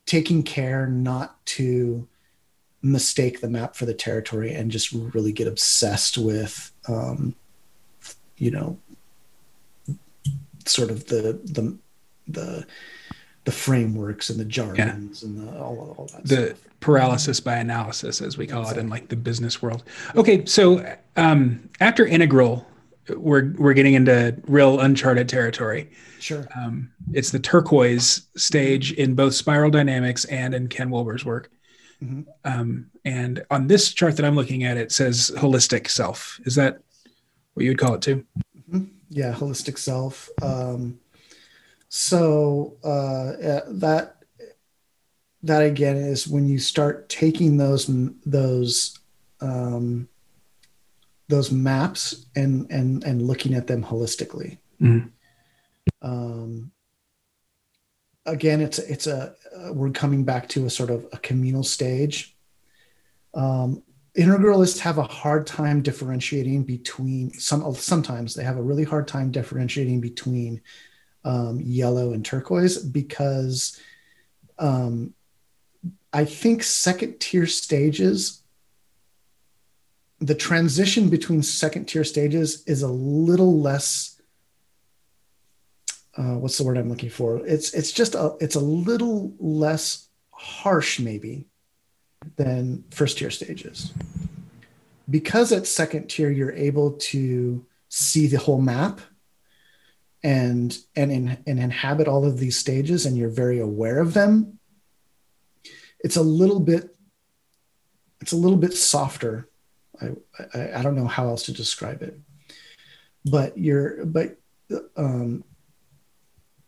[0.07, 2.07] taking care not to
[2.82, 7.35] mistake the map for the territory and just really get obsessed with um,
[8.36, 8.78] you know
[10.66, 11.77] sort of the the
[12.28, 12.66] the
[13.47, 16.59] the frameworks and the jargons and the, all, all that the stuff.
[16.81, 19.85] paralysis by analysis as we call it in like the business world.
[20.16, 20.85] Okay so
[21.16, 22.66] um, after integral
[23.16, 25.89] we're we're getting into real uncharted territory.
[26.18, 26.48] Sure.
[26.56, 31.51] Um, it's the turquoise stage in both spiral dynamics and in ken wilber's work.
[32.02, 32.27] Mhm.
[32.44, 36.40] um, and on this chart that i'm looking at it says holistic self.
[36.44, 36.78] Is that
[37.55, 38.24] what you would call it too?
[39.09, 40.28] Yeah holistic self.
[40.43, 40.98] Um
[41.98, 44.16] so uh uh, that
[45.43, 47.90] that again is when you start taking those
[48.27, 48.98] those
[49.40, 50.06] um
[51.28, 55.10] those maps and and and looking at them holistically Mhm.
[56.02, 56.70] um
[58.27, 62.36] again it's it's a uh, we're coming back to a sort of a communal stage
[63.32, 63.82] um
[64.18, 69.31] integralists have a hard time differentiating between some sometimes they have a really hard time
[69.31, 70.60] differentiating between
[71.27, 73.81] um, yellow and turquoise because
[74.59, 75.12] um,
[76.12, 78.43] i think second tier stages
[80.20, 84.20] the transition between second tier stages is a little less
[86.16, 90.09] uh, what's the word i'm looking for it's it's just a it's a little less
[90.31, 91.47] harsh maybe
[92.36, 93.93] than first tier stages.
[95.09, 99.01] Because at second tier, you're able to see the whole map
[100.27, 104.59] and and in, and inhabit all of these stages, and you're very aware of them.
[106.01, 106.97] It's a little bit
[108.20, 109.48] it's a little bit softer.
[110.03, 110.11] I
[110.53, 112.19] I, I don't know how else to describe it,
[113.24, 114.36] but you're but
[114.97, 115.44] um,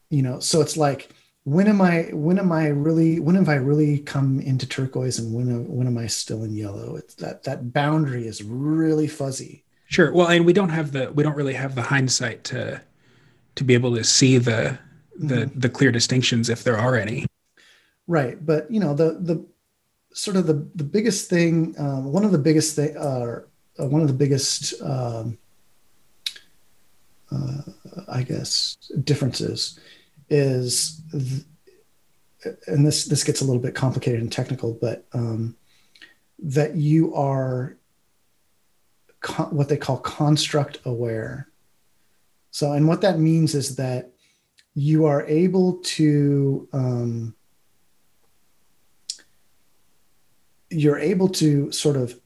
[0.08, 1.08] you know, so it's like
[1.42, 5.34] when am I when am I really when have I really come into turquoise and
[5.34, 6.94] when when am I still in yellow?
[6.94, 9.64] It's that that boundary is really fuzzy.
[9.88, 12.82] sure well and we don't have the we don't really have the hindsight to
[13.58, 14.78] to be able to see the
[15.16, 17.26] the the clear distinctions if there are any
[18.08, 19.44] Right, but you know the the
[20.14, 23.42] sort of the the biggest thing, um, one of the biggest thing, uh,
[23.78, 25.36] uh, one of the biggest, um,
[27.30, 27.60] uh,
[28.08, 29.78] I guess, differences
[30.30, 31.44] is, th-
[32.66, 35.54] and this this gets a little bit complicated and technical, but um,
[36.38, 37.76] that you are
[39.20, 41.47] con- what they call construct aware.
[42.50, 44.10] So, and what that means is that
[44.74, 47.34] you are able to um,
[50.70, 52.18] you're able to sort of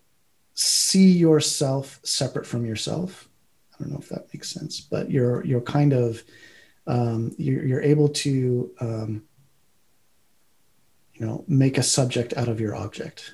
[0.55, 3.29] see yourself separate from yourself.
[3.75, 6.23] I don't know if that makes sense, but you're you're kind of
[6.87, 9.23] um, you're, you're able to um,
[11.15, 13.33] you know make a subject out of your object.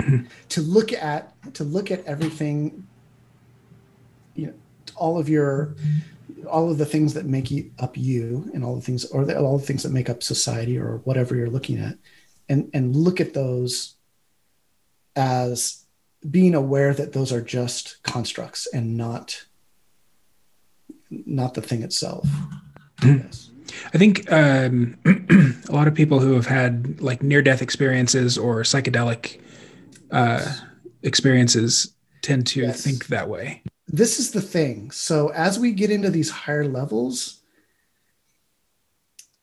[0.48, 2.86] to look at to look at everything,
[4.96, 5.74] all of your
[6.48, 9.38] all of the things that make you, up you and all the things or the,
[9.38, 11.96] all the things that make up society or whatever you're looking at
[12.48, 13.94] and and look at those
[15.16, 15.84] as
[16.30, 19.44] being aware that those are just constructs and not
[21.10, 22.26] not the thing itself.
[23.04, 23.50] Yes.
[23.94, 24.96] I think um,
[25.68, 29.40] a lot of people who have had like near death experiences or psychedelic
[30.10, 30.54] uh,
[31.02, 31.92] experiences
[32.22, 32.82] tend to Yes.
[32.82, 33.62] think that way.
[33.92, 34.90] This is the thing.
[34.90, 37.40] So as we get into these higher levels,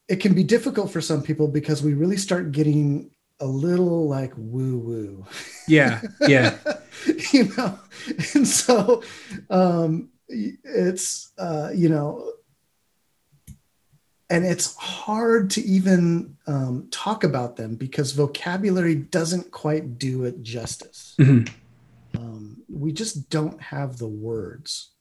[0.07, 4.33] it can be difficult for some people because we really start getting a little like
[4.37, 5.25] woo woo.
[5.67, 6.57] Yeah, yeah,
[7.33, 7.77] you know,
[8.33, 9.03] and so
[9.49, 12.31] um, it's uh, you know,
[14.29, 20.41] and it's hard to even um, talk about them because vocabulary doesn't quite do it
[20.41, 21.15] justice.
[21.19, 21.49] Mhm.
[22.77, 24.91] We just don't have the words.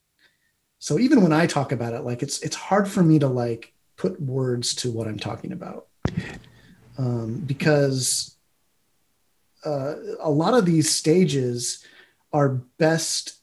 [0.78, 3.72] So even when I talk about it, like it's it's hard for me to like
[3.96, 5.86] put words to what I'm talking about
[6.98, 8.36] um, because
[9.64, 11.84] uh, a lot of these stages
[12.32, 12.48] are
[12.78, 13.38] best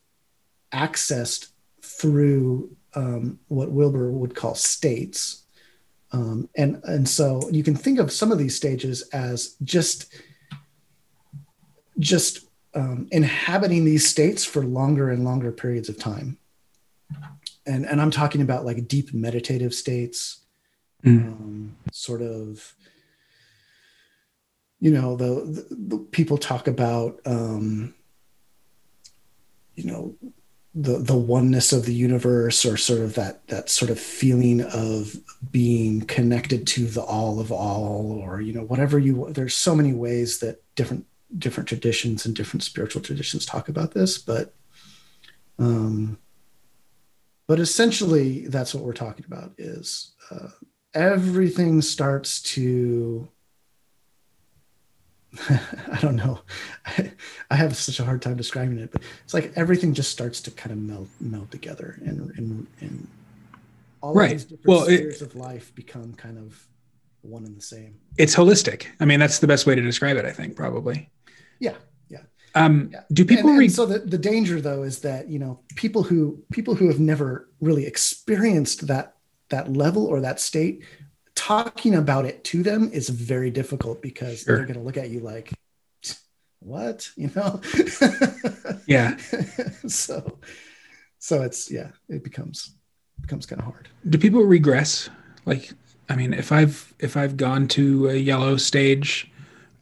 [0.73, 1.49] accessed
[1.81, 5.43] through um, what Wilber would call states.
[6.11, 10.13] Um, and and so you can think of some of these stages as just
[11.97, 12.42] just
[12.75, 16.37] um, inhabiting these states for longer and longer periods of time.
[17.65, 20.39] And and I'm talking about like deep meditative states,
[21.05, 21.27] Mm.
[21.27, 22.75] um, sort of.
[24.79, 25.25] You know the,
[25.69, 27.93] the, the people talk about um,
[29.75, 30.15] you know
[30.75, 35.15] the the oneness of the universe or sort of that that sort of feeling of
[35.51, 39.93] being connected to the all of all or you know whatever you there's so many
[39.93, 41.05] ways that different
[41.37, 44.53] different traditions and different spiritual traditions talk about this but
[45.59, 46.17] um
[47.47, 50.47] but essentially that's what we're talking about is uh,
[50.93, 53.27] everything starts to
[55.49, 56.41] I don't know.
[56.85, 57.11] I,
[57.49, 60.51] I have such a hard time describing it, but it's like everything just starts to
[60.51, 63.07] kind of melt melt together, and and and
[64.01, 64.25] all Right.
[64.33, 66.67] of these different Well, it- spheres of life become kind of
[67.23, 67.95] one and the same.
[68.17, 68.85] It's holistic.
[68.99, 70.25] I mean, that's the best way to describe it.
[70.25, 71.09] I think probably.
[71.67, 71.77] Yeah,
[72.09, 72.23] yeah.
[72.61, 73.03] Um, Yeah.
[73.17, 76.19] Do people and, and so the, the danger though is that you know people who
[76.51, 79.05] people who have never really experienced that
[79.49, 80.75] that level or that state
[81.35, 84.57] talking about it to them is very difficult because Sure.
[84.57, 85.47] they're going to look at you like
[86.59, 87.59] what you know
[88.87, 89.17] Yeah.
[89.87, 90.39] so
[91.19, 92.75] so it's yeah it becomes
[93.21, 95.09] becomes kind of hard do people regress
[95.45, 95.71] like
[96.09, 99.31] i mean if i've if i've gone to a yellow stage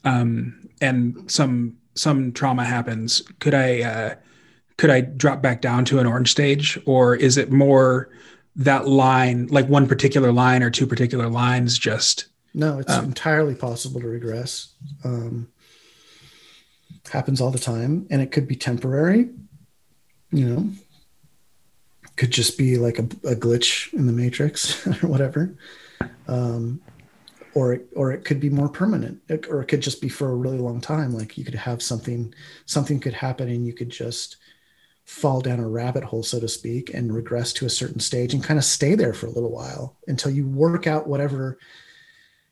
[0.04, 4.16] um and some some trauma happens could i uh
[4.78, 6.80] could i drop back down to an orange stage?
[6.86, 8.10] Or is it more
[8.56, 13.56] that line like one particular line or two particular lines just no it's Um, entirely
[13.56, 14.74] possible to regress.
[15.04, 15.48] Um
[17.12, 19.30] happens all the time and it could be temporary
[20.34, 20.70] you know?
[22.16, 25.54] Could just be like a, a glitch in the matrix or whatever.
[26.28, 26.82] Um
[27.54, 29.22] or it, or it could be more permanent.
[29.50, 31.14] Or it could just be for a really long time.
[31.14, 32.34] Like you could have something
[32.66, 34.38] something could happen and you could just
[35.06, 38.44] fall down a rabbit hole so to speak and regress to a certain stage and
[38.44, 41.58] kind of stay there for a little while until you work out whatever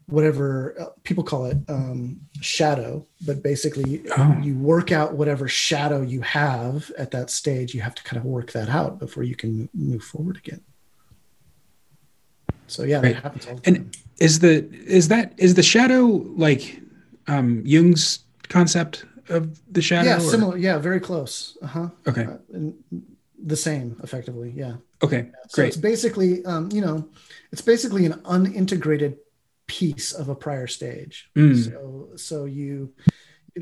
[0.07, 3.05] whatever uh, people call it um, shadow.
[3.25, 4.37] But basically Oh.
[4.41, 7.75] you work out whatever shadow you have at that stage.
[7.75, 10.61] You have to kind of work that out before you can move forward again
[12.69, 13.13] so yeah Right.
[13.15, 13.91] that happens all the And- time.
[14.19, 14.53] is the
[14.99, 16.03] is that is the shadow
[16.47, 16.63] like
[17.27, 18.19] um jung's
[18.49, 19.41] concept of
[19.71, 21.57] the shadow yeah or- similar yeah very close.
[21.61, 21.89] Uh-huh.
[22.07, 22.25] Okay.
[22.25, 22.67] Uh,
[23.53, 24.75] the same effectively yeah.
[25.01, 25.67] Okay so great.
[25.69, 27.07] it's basically um, you know
[27.51, 29.13] it's basically an unintegrated
[29.67, 31.29] piece of a prior stage.
[31.37, 31.55] Mm.
[31.65, 32.91] so so you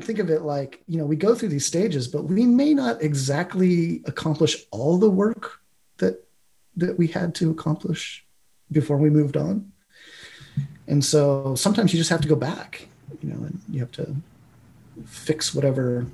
[0.00, 3.02] think of it like you know we go through these stages but we may not
[3.02, 5.60] exactly accomplish all the work
[5.98, 6.14] that
[6.76, 8.24] that we had to accomplish
[8.70, 9.72] before we moved on.
[10.86, 12.88] And so sometimes you just have to go back
[13.22, 14.14] you know and you have to
[15.06, 16.06] fix whatever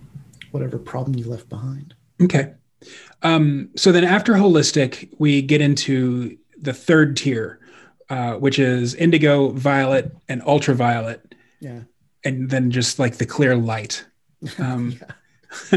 [0.50, 1.94] whatever problem you left behind.
[2.22, 2.52] Okay.
[3.22, 7.58] Um, so then after holistic, we get into the third tier,
[8.08, 11.80] uh, which is indigo, violet, and ultraviolet, yeah.
[12.26, 14.04] And then just like the clear light.
[14.58, 15.00] Um,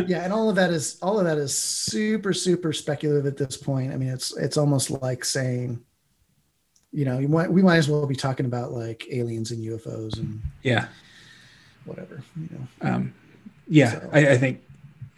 [0.08, 0.24] yeah.
[0.24, 3.94] And all of that is all of that is super super speculative at this point.
[3.94, 5.82] I mean it's it's almost like saying
[6.98, 10.18] you know you might, we might as well be talking about like aliens and ufos
[10.18, 10.88] and yeah.
[11.86, 13.14] whatever you know Um,
[13.68, 13.91] yeah.
[13.91, 14.61] So- I, I think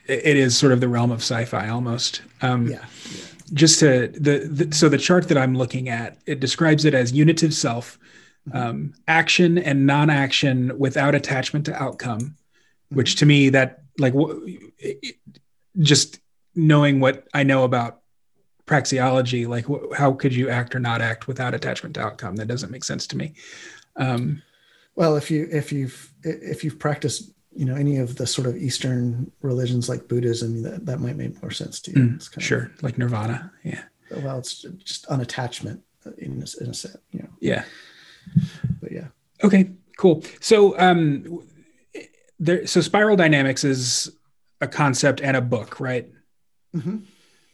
[0.07, 2.21] it is sort of the realm of sci-fi almost.
[2.41, 2.79] Um, yeah,
[3.11, 3.21] yeah.
[3.53, 7.11] just to the, the so the chart that i'm looking at it describes it as
[7.13, 7.97] unitive self
[8.53, 12.35] um, action and non-action without attachment to outcome
[12.89, 15.15] which to me that like it- it-
[15.79, 16.19] just
[16.55, 18.01] knowing what i know about
[18.69, 22.35] praxeology like wh- how could you act or not act without attachment to outcome?
[22.35, 23.33] That doesn't make sense to me.
[23.95, 24.43] Um,
[24.95, 28.55] well if you if you've if you've practiced you know any of the sort of
[28.55, 31.97] eastern religions like buddhism that, that might make more sense to you.
[31.97, 33.83] Mm, sure of, like nirvana yeah.
[34.23, 35.81] Well it's just unattachment
[36.19, 37.29] in a, in a sense you know.
[37.39, 37.63] Yeah.
[38.81, 39.07] But yeah.
[39.43, 40.23] Okay cool.
[40.41, 41.41] So um
[42.39, 44.11] there so spiral dynamics is
[44.61, 46.07] a concept and a book right?
[46.75, 46.97] Mm-hmm.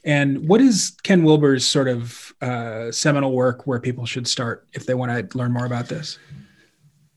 [0.06, 4.86] And what is ken wilber's sort of uh, seminal work where people should start if
[4.86, 6.18] they want to learn more about this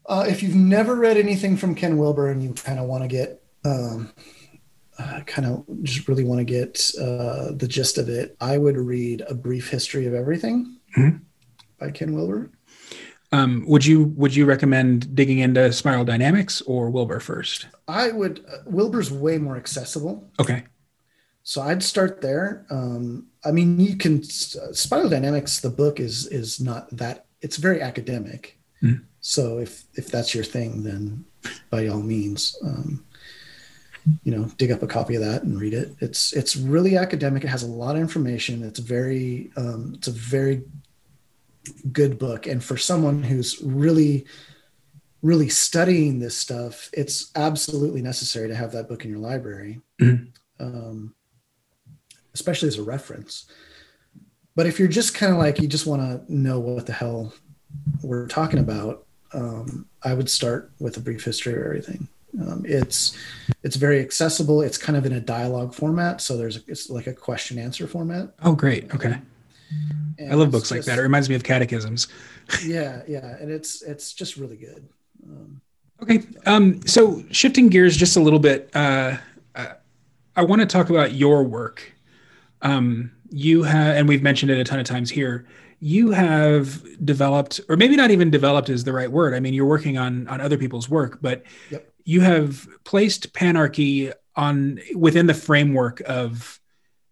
[0.06, 3.08] uh, if you've never read anything from ken wilber and you kind of want to
[3.08, 4.12] get um,
[4.98, 8.76] uh, kind of just really want to get uh, the gist of it i would
[8.76, 11.18] read a brief history of everything mm-hmm.
[11.78, 12.50] by ken wilber
[13.30, 17.66] um, would you would you recommend digging into spiral dynamics or Wilber first?
[17.86, 18.44] I would.
[18.50, 20.30] Uh, Wilber's way more accessible.
[20.40, 20.64] Okay.
[21.48, 22.66] So I'd start there.
[22.68, 25.60] Um, I mean, you can uh, spiral dynamics.
[25.60, 27.24] The book is is not that.
[27.40, 28.58] It's very academic.
[28.82, 29.04] Mm.
[29.20, 31.24] So if if that's your thing, then
[31.70, 33.02] by all means, um,
[34.24, 35.96] you know, dig up a copy of that and read it.
[36.00, 37.44] It's it's really academic.
[37.44, 38.62] It has a lot of information.
[38.62, 40.64] It's very um, it's a very
[41.92, 42.46] good book.
[42.46, 44.26] And for someone who's really,
[45.22, 50.26] really studying this stuff, it's absolutely necessary to have that book in your library, mm-hmm.
[50.60, 51.14] um,
[52.34, 53.46] especially as a reference.
[54.54, 57.32] But if you're just kind of like, you just want to know what the hell
[58.02, 62.08] we're talking about, um, I would start with a brief history of everything.
[62.40, 63.16] Um, it's
[63.62, 64.60] it's very accessible.
[64.60, 68.30] It's kind of in a dialogue format, so there's it's like a question answer format.
[68.42, 68.94] Oh, great.
[68.94, 69.18] Okay.
[70.18, 70.98] And I love books just, like that.
[70.98, 72.08] It reminds me of catechisms.
[72.64, 74.88] yeah, yeah, and it's it's just really good.
[75.24, 75.60] Um,
[76.02, 79.16] okay, um, so shifting gears just a little bit, uh,
[79.54, 79.74] uh,
[80.36, 81.92] I want to talk about your work.
[82.62, 85.46] Um, you have, and we've mentioned it a ton of times here.
[85.80, 89.34] You have developed, or maybe not even developed is the right word.
[89.34, 91.92] I mean, you're working on on other people's work, but yep.
[92.04, 96.58] you have placed panarchy on within the framework of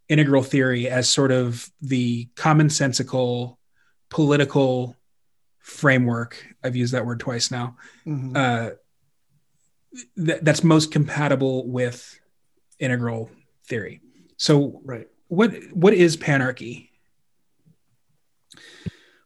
[0.09, 3.57] integral theory as sort of the commonsensical
[4.09, 4.97] political
[5.59, 8.37] framework i've used that word twice now mm-hmm.
[8.37, 8.71] uh,
[10.17, 12.21] th- that's most compatible with
[12.79, 13.29] integral
[13.67, 14.01] theory
[14.37, 16.89] so right what what is panarchy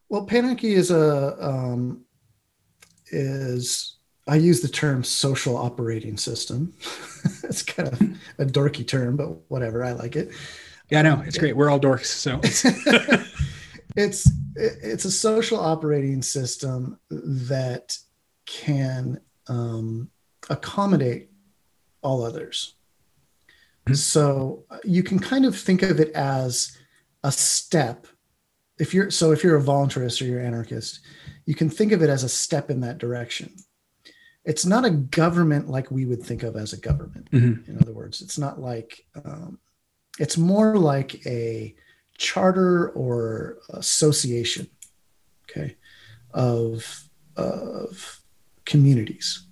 [0.08, 2.04] well panarchy is a um,
[3.10, 3.96] is
[4.28, 6.74] I use the term social operating system.
[7.42, 8.00] it's kind of
[8.38, 9.84] a dorky term, but whatever.
[9.84, 10.30] I like it.
[10.88, 11.56] Yeah, I know it's great.
[11.56, 12.40] We're all dorks, so
[13.96, 17.96] it's it's a social operating system that
[18.46, 20.10] can um,
[20.48, 21.30] accommodate
[22.02, 22.74] all others.
[23.94, 26.76] So uh, you can kind of think of it as
[27.22, 28.06] a step.
[28.78, 31.00] If you're so, if you're a voluntarist or you're anarchist,
[31.46, 33.54] you can think of it as a step in that direction.
[34.44, 37.30] It's not a government like we would think of as a government.
[37.30, 37.70] Mm-hmm.
[37.70, 39.58] In other words, it's not like um,
[40.18, 41.74] it's more like a
[42.16, 44.68] charter or association,
[45.44, 45.76] okay,
[46.32, 47.04] of,
[47.36, 48.20] of
[48.66, 49.46] communities.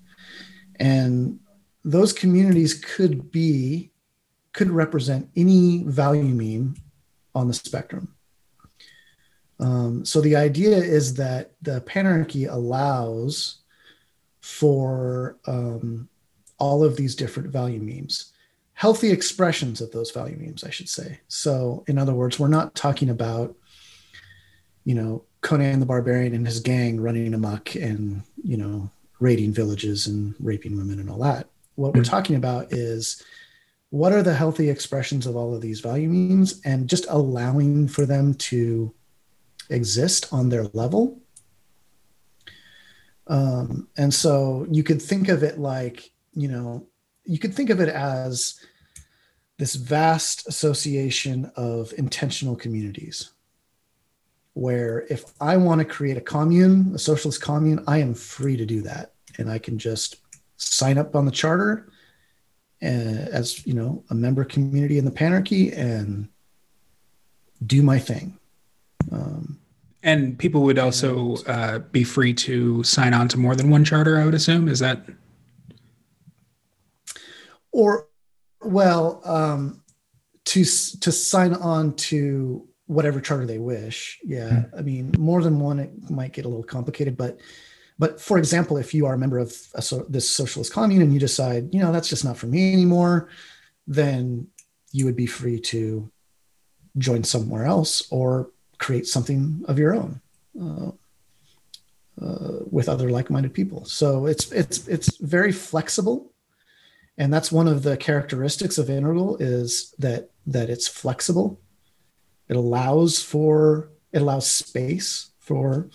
[0.77, 1.41] And
[1.85, 3.93] those communities could be,
[4.59, 6.75] could represent any value meme
[7.33, 8.13] on the spectrum.
[9.61, 13.59] Um, so the idea is that the panarchy allows
[14.41, 16.09] for um,
[16.59, 18.33] all of these different value memes
[18.75, 21.21] healthy expressions of those value memes, I should say.
[21.29, 23.55] So, in other words, we're not talking about,
[24.85, 28.91] you know, Conan the Barbarian and his gang running amok and, you know,
[29.21, 31.49] raiding villages and raping women and all that.
[31.77, 32.11] What we're mm-hmm.
[32.11, 33.23] talking about is
[33.91, 38.05] what are the healthy expressions of all of these value memes and just allowing for
[38.05, 38.95] them to
[39.71, 41.21] exist on their level.
[43.27, 46.87] Um, and so you could think of it like, you know,
[47.25, 48.61] you could think of it as
[49.59, 53.33] this vast association of intentional communities
[54.55, 58.67] where if I want to create a commune, a socialist commune, I am free to
[58.67, 59.13] do that.
[59.39, 60.17] And I can just
[60.57, 61.91] sign up on the charter
[62.81, 66.29] as you know, a member community in the panarchy and
[67.67, 68.39] do my thing.
[69.11, 69.59] Um,
[70.03, 74.19] and people would also uh, be free to sign on to more than one charter,
[74.19, 74.69] I would assume.
[74.69, 75.03] Is that?
[77.73, 78.07] Or
[78.63, 79.83] well, um,
[80.47, 84.19] to to sign on to whatever charter they wish.
[84.25, 84.79] Yeah, mm-hmm.
[84.79, 87.17] I mean, more than one, it might get a little complicated.
[87.17, 87.39] But
[87.99, 91.13] but for example, if you are a member of a, so, this socialist commune and
[91.13, 93.29] you decide, you know, that's just not for me anymore,
[93.87, 94.47] then
[94.93, 96.11] you would be free to
[96.97, 100.21] join somewhere else or create something of your own
[100.61, 100.91] uh,
[102.25, 103.85] uh, with other like-minded people.
[103.85, 106.33] So it's it's it's very flexible,
[107.17, 111.61] and that's one of the characteristics of Integral is that that it's flexible.
[112.49, 115.89] It allows for it allows space for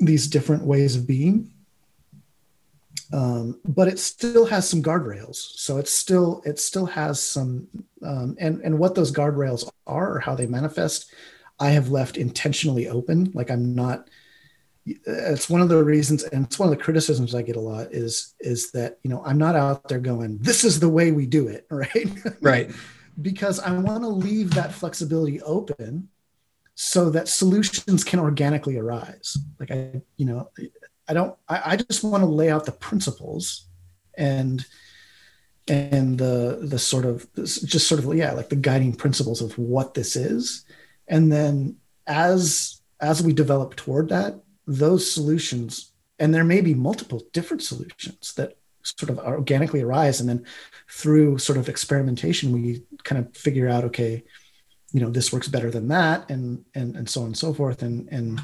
[0.00, 1.50] these different ways of being.
[3.12, 5.36] Um, but it still has some guardrails.
[5.36, 7.66] So it's still it still has some
[8.02, 11.12] um, and and what those guardrails are or how they manifest
[11.58, 13.30] i have left intentionally open.
[13.34, 14.08] Like i'm not
[14.86, 17.92] it's one of the reasons and it's one of the criticisms i get a lot
[17.92, 21.26] is is that you know i'm not out there going this is the way we
[21.26, 22.08] do it right?
[22.40, 22.70] Right.
[23.20, 26.08] Because i want to leave that flexibility open
[26.82, 30.48] so that solutions can organically arise like i you know
[31.10, 31.36] I don't.
[31.48, 33.66] I, I just want to lay out the principles,
[34.16, 34.64] and
[35.66, 39.94] and the the sort of just sort of yeah like the guiding principles of what
[39.94, 40.64] this is,
[41.08, 41.76] and then
[42.06, 48.34] as as we develop toward that, those solutions, and there may be multiple different solutions
[48.34, 50.46] that sort of organically arise, and then
[50.88, 54.22] through sort of experimentation, we kind of figure out okay,
[54.92, 57.82] you know this works better than that, and and and so on and so forth,
[57.82, 58.40] and and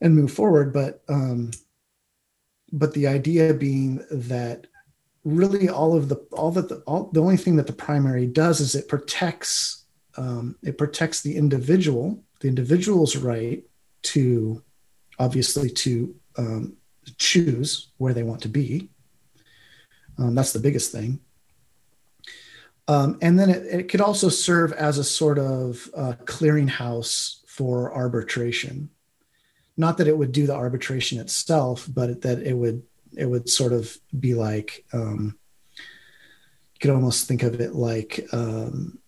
[0.00, 0.72] and move forward.
[0.72, 1.50] But um,
[2.72, 4.66] but the idea being that
[5.24, 8.60] really all of the all that the, all, the only thing that the primary does
[8.60, 9.84] is it protects
[10.16, 13.64] um, it protects the individual the individual's right
[14.02, 14.62] to
[15.18, 16.76] obviously to um,
[17.18, 18.88] choose where they want to be
[20.18, 21.20] um, that's the biggest thing
[22.88, 27.94] um, and then it, it, could also serve as a sort of uh, clearinghouse for
[27.94, 28.90] arbitration
[29.78, 32.82] not that it would do the arbitration itself, but that it would
[33.16, 35.38] it would sort of be like um,
[35.78, 38.98] you could almost think of it like um,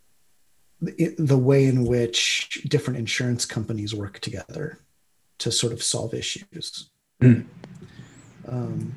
[0.97, 4.79] it, the way in which different insurance companies work together
[5.39, 6.91] to sort of solve issues.
[7.21, 7.47] Mm.
[8.49, 8.95] Um,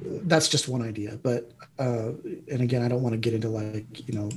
[0.00, 2.12] that's just one idea, but uh,
[2.50, 4.30] and again, I don't want to get into like you know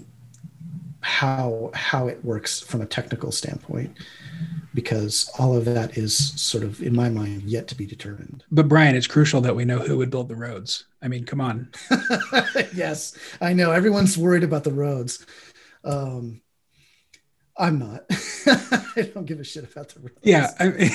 [1.02, 3.98] how how it works from a technical standpoint
[4.74, 8.44] because all of that is sort of in my mind yet to be determined.
[8.52, 10.86] But Bryan it's crucial that we know who would build the roads.
[11.02, 11.70] I mean come on.
[12.74, 13.72] Yes i know.
[13.72, 15.26] Everyone's worried about the roads.
[15.84, 16.42] Um,
[17.58, 18.04] i'm not.
[18.96, 20.20] I don't give a shit about the roads.
[20.22, 20.92] Yeah I mean,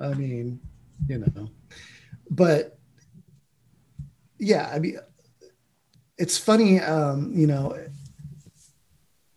[0.00, 0.60] I mean
[1.08, 1.50] you know.
[2.30, 2.79] But
[4.40, 4.98] yeah i mean
[6.18, 7.76] it's funny um, you know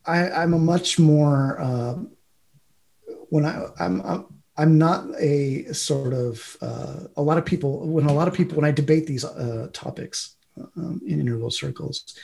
[0.05, 1.95] I, I'm a much more uh,
[3.30, 4.25] when I I'm, I'm
[4.55, 8.55] I'm not a sort of uh, a lot of people when a lot of people
[8.55, 10.35] when I debate these uh, topics
[10.77, 12.17] um, in integral circles.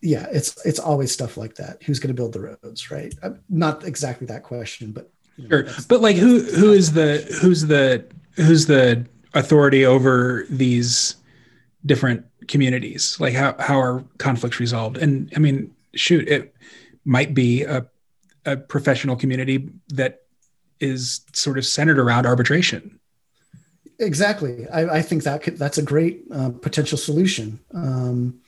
[0.00, 1.82] Yeah, it's it's always stuff like that.
[1.82, 3.14] Who's going to build the roads, right?
[3.22, 5.74] Uh, not exactly that question, but you know, sure.
[5.88, 8.06] But like, who who is the who's the
[8.36, 11.16] who's the authority over these
[11.86, 13.16] different communities?
[13.20, 14.98] Like, how how are conflicts resolved?
[14.98, 16.54] And I mean, shoot, it
[17.04, 17.86] might be a,
[18.44, 20.22] a professional community that
[20.80, 22.98] is sort of centered around arbitration.
[23.98, 24.68] Exactly.
[24.68, 27.58] I, I think that could, that's a great uh, potential solution.
[27.72, 28.40] Um,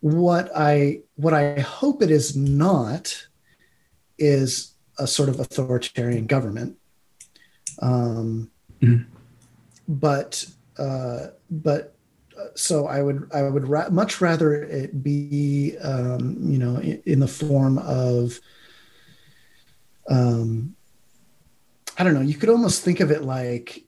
[0.00, 3.26] what I what I hope it is not
[4.16, 6.76] is a sort of authoritarian government.
[7.82, 8.50] Um,
[8.80, 9.12] mm-hmm.
[9.88, 10.46] But
[10.78, 11.94] uh, but
[12.54, 17.20] so I would I would ra- much rather it be um, you know in, in,
[17.20, 18.40] the form of
[20.08, 20.74] um,
[21.98, 22.20] I don't know.
[22.20, 23.84] You could almost think of it like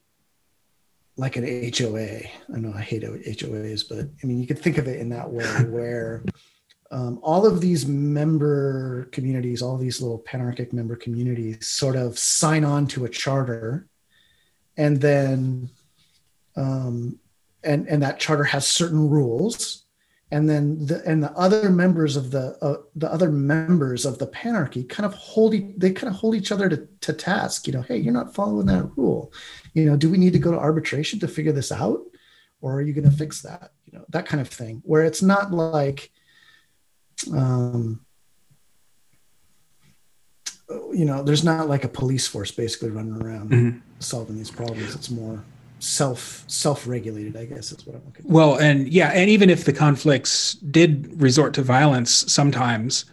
[1.17, 2.21] like an HOA.
[2.55, 5.31] I know I hate HOAs, but I mean you could think of it in that
[5.31, 6.23] way where
[6.91, 12.65] um, all of these member communities, all these little panarchic member communities, sort of sign
[12.65, 13.87] on to a charter,
[14.77, 15.71] and then
[16.57, 17.19] um,
[17.65, 19.85] and and that charter has certain rules.
[20.33, 24.29] And then the and the other members of the uh, the other members of the
[24.29, 27.83] panarchy kind of hold they kind of hold each other to, to task you know
[27.83, 29.33] hey you're not following that rule.
[29.75, 32.01] You know do we need to go to arbitration to figure this out?
[32.61, 33.73] Or are you going to fix that?
[33.87, 34.83] You know that kind of thing.
[34.85, 36.13] Where it's not like
[37.35, 38.01] um
[40.93, 43.79] you know there's not like a police force basically running around mm-hmm.
[43.99, 44.95] solving these problems.
[44.95, 45.43] It's more
[45.81, 48.33] self self regulated i guess is what i'm looking for.
[48.33, 53.07] Well and yeah and even if the conflicts did resort to violence sometimes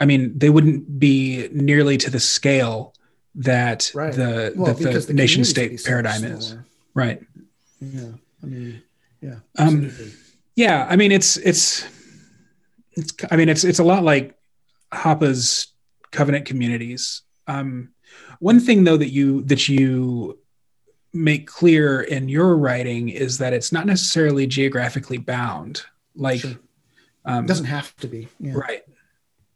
[0.00, 2.94] i mean they wouldn't be nearly to the scale
[3.36, 4.12] that right.
[4.12, 6.56] the well, that the, the nation state paradigm is.
[6.94, 7.22] right.
[7.80, 8.10] Yeah
[8.42, 8.82] i mean
[9.20, 9.92] yeah um
[10.56, 11.86] yeah i mean it's it's
[12.92, 14.36] it's, I mean, it's it's a lot like
[14.92, 15.68] Hoppe's
[16.10, 17.22] covenant communities.
[17.46, 17.90] Um,
[18.40, 20.38] one thing though that you that you
[21.12, 25.82] make clear in your writing is that it's not necessarily geographically bound.
[26.14, 26.58] Like, sure.
[27.24, 28.28] um, it doesn't have to be.
[28.38, 28.54] Yeah.
[28.54, 28.82] Right.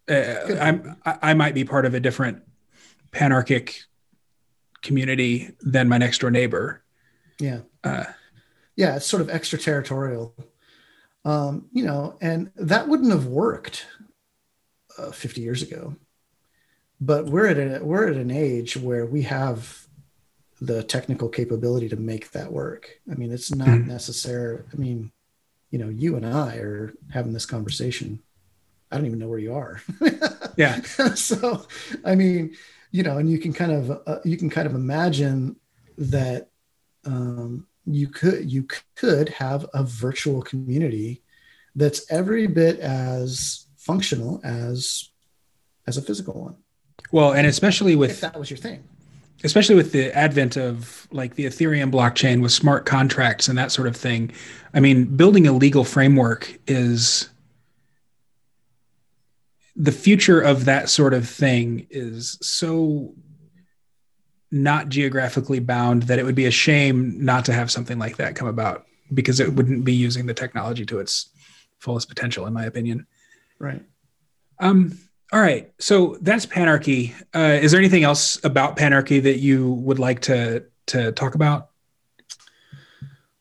[0.09, 2.43] Uh, I'm, I might be part of a different
[3.13, 3.81] panarchic
[4.83, 6.83] community than my next door neighbor.
[7.39, 7.61] Yeah.
[7.83, 8.05] Uh,
[8.77, 10.35] yeah, it's sort of extraterritorial.
[11.25, 13.87] Um, you know, and that wouldn't have worked
[14.99, 15.97] uh, 50 years ago.
[17.01, 19.84] But we're at a, we're at an age where we have
[20.67, 22.89] the technical capability to make that work.
[23.11, 23.89] I mean, it's not mm-hmm.
[23.89, 24.63] necessary.
[24.73, 25.13] I mean,
[25.71, 28.21] you know, you and I are having this conversation.
[28.91, 29.83] I don't even know where you are.
[30.57, 30.81] yeah.
[30.83, 31.67] so,
[32.05, 32.55] I mean,
[32.93, 35.57] you know, and you can kind of uh, you can kind of imagine
[35.99, 36.49] that
[37.05, 41.23] um, you could you could have a virtual community
[41.75, 45.11] that's every bit as functional as
[45.87, 46.57] as a physical one.
[47.11, 48.85] Well, and especially with if that was your thing.
[49.45, 53.87] Especially with the advent of like the Ethereum blockchain with smart contracts and that sort
[53.87, 54.33] of thing.
[54.73, 57.29] I mean, building a legal framework is
[59.77, 63.15] the future of that sort of thing is so
[64.51, 68.37] not geographically bound that it would be a shame not to have something like that
[68.37, 71.31] come about because it wouldn't be using the technology to its
[71.81, 73.05] fullest potential in my opinion
[73.59, 73.83] right
[74.61, 74.97] um
[75.33, 77.15] all right so that's panarchy.
[77.35, 81.71] Uh, is there anything else about panarchy that you would like to to talk about?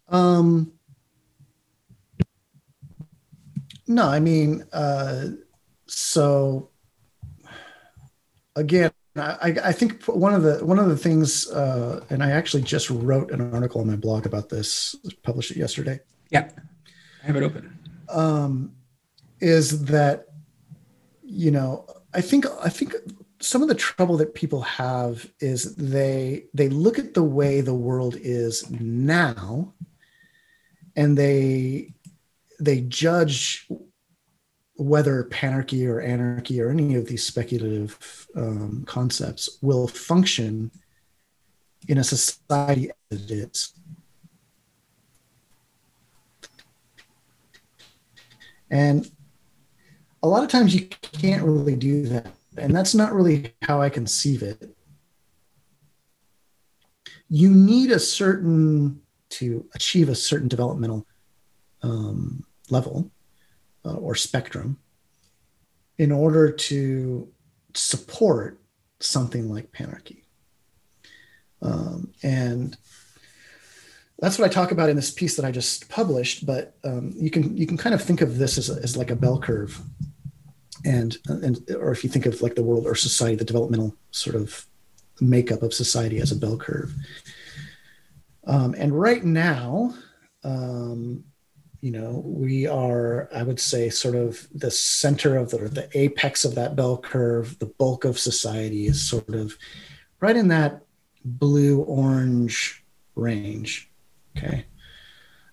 [0.08, 0.74] Um
[3.88, 5.28] no i mean uh
[5.88, 6.70] so
[8.56, 12.64] again I, I think one of the one of the things uh, and i actually
[12.64, 16.00] just wrote an article on my blog about this published it yesterday.
[16.30, 16.50] Yeah
[17.24, 17.78] i have it open.
[18.10, 18.74] Um,
[19.40, 20.28] is that
[21.34, 22.96] you know i think i think
[23.40, 27.74] some of the trouble that people have is they they look at the way the
[27.74, 29.74] world is now
[30.96, 31.92] and they
[32.60, 33.68] they judge
[34.76, 40.72] whether panarchy or anarchy or any of these speculative um, concepts will function
[41.88, 43.74] in a society as it is.
[48.72, 49.10] And
[50.24, 52.34] a lot of times you can't really do that.
[52.58, 54.76] And that's not really how I conceive it.
[57.30, 59.02] You need a certain,
[59.32, 61.06] to achieve a certain developmental
[61.82, 63.12] um, level,
[63.86, 64.80] uh, or spectrum
[65.98, 67.28] in order to
[67.74, 68.60] support
[69.00, 70.24] something like panarchy.
[71.62, 72.78] Um, and
[74.20, 76.46] that's what I talk about in this piece that I just published.
[76.46, 79.12] But um, you can you can kind of think of this as, a, as like
[79.12, 79.82] a bell curve,
[80.86, 84.36] and and or if you think of like the world or society, the developmental sort
[84.36, 84.66] of
[85.22, 86.94] makeup of society as a bell curve.
[88.46, 89.94] Um, and right now,
[90.44, 91.24] um,
[91.84, 96.46] you know we are i would say sort of the center of the the apex
[96.46, 99.58] of that bell curve the bulk of society is sort of
[100.22, 100.82] right in that
[101.26, 102.86] blue orange
[103.16, 103.92] range
[104.38, 104.66] okay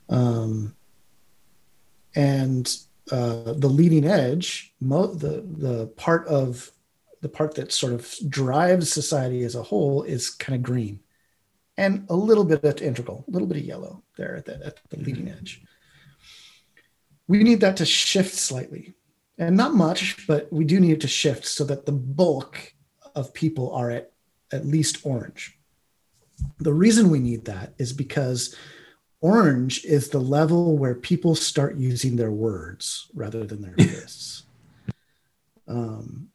[0.09, 0.74] um,
[2.15, 2.77] and
[3.11, 6.70] uh, the leading edge mo- the the part of
[7.20, 11.01] the part that sort of drives society as a whole is kind of green
[11.77, 14.81] and a little bit of integral a little bit of yellow there at the, at
[14.91, 15.62] the leading edge.
[17.27, 18.95] We need that to shift slightly
[19.39, 22.74] and not much but we do need it to shift so that the bulk
[23.15, 24.12] of people are at
[24.53, 25.59] at least orange.
[26.59, 28.57] The reason we need that is because
[29.21, 34.45] orange is the level where people start using their words rather than their fists
[35.69, 36.29] um,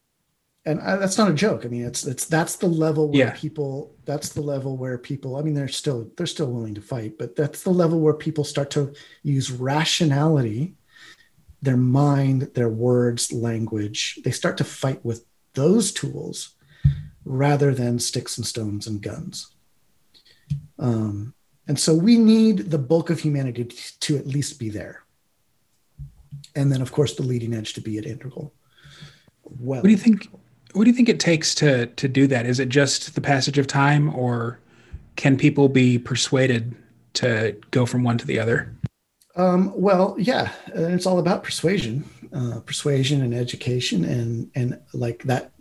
[0.65, 3.33] and I, that's not a joke i mean it's it's that's the level where yeah.
[3.35, 7.17] people that's the level where people i mean they're still they're still willing to fight
[7.17, 8.93] but that's the level where people start to
[9.23, 10.75] use rationality
[11.65, 14.19] their mind, their words, language.
[14.23, 16.55] They start to fight with those tools
[17.25, 19.51] rather than sticks and stones and guns.
[20.77, 21.33] Um,
[21.67, 25.03] and so we need the bulk of humanity to at least be there.
[26.55, 28.53] And then, of course, the leading edge to be at integral.
[29.43, 30.27] Well, what do you think?
[30.73, 32.45] What do you think it takes to to do that?
[32.45, 34.59] Is it just the passage of time, or
[35.15, 36.75] can people be persuaded
[37.15, 38.73] to go from one to the other?
[39.35, 45.51] Um, well, yeah, it's all about persuasion, uh, persuasion and education, and and like that,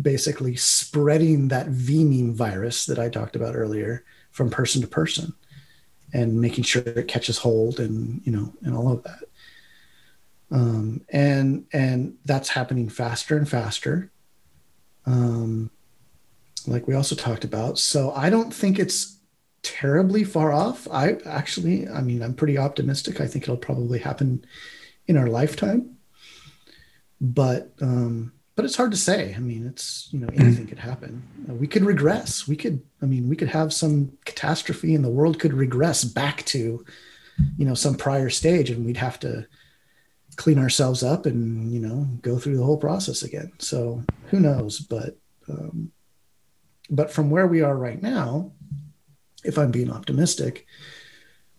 [0.00, 4.04] basically spreading that V-meme virus that I talked about earlier
[4.36, 5.32] from person to person,
[6.12, 9.22] and making sure it catches hold, and you know, and all of that.
[10.50, 14.10] um, and and that's happening faster and faster.
[15.06, 15.70] Um,
[16.66, 17.78] like we also talked about.
[17.78, 19.18] So I don't think it's
[19.62, 20.88] terribly far off.
[20.90, 23.20] I actually, I mean, I'm pretty optimistic.
[23.20, 24.44] I think it'll probably happen
[25.06, 25.96] in our lifetime.
[27.20, 29.34] But um, but it's hard to say.
[29.34, 31.22] I mean, it's you know anything could happen.
[31.46, 32.48] We could regress.
[32.48, 32.82] We could.
[33.02, 36.84] I mean, we could have some catastrophe, and the world could regress back to
[37.58, 39.46] you know some prior stage, and we'd have to
[40.36, 43.52] clean ourselves up and you know go through the whole process again.
[43.58, 44.80] So who knows?
[44.80, 45.18] But
[45.48, 45.92] um,
[46.88, 48.52] but from where we are right now,
[49.44, 50.66] if I'm being optimistic,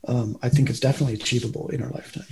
[0.07, 2.25] um, I think it's definitely achievable in our lifetime.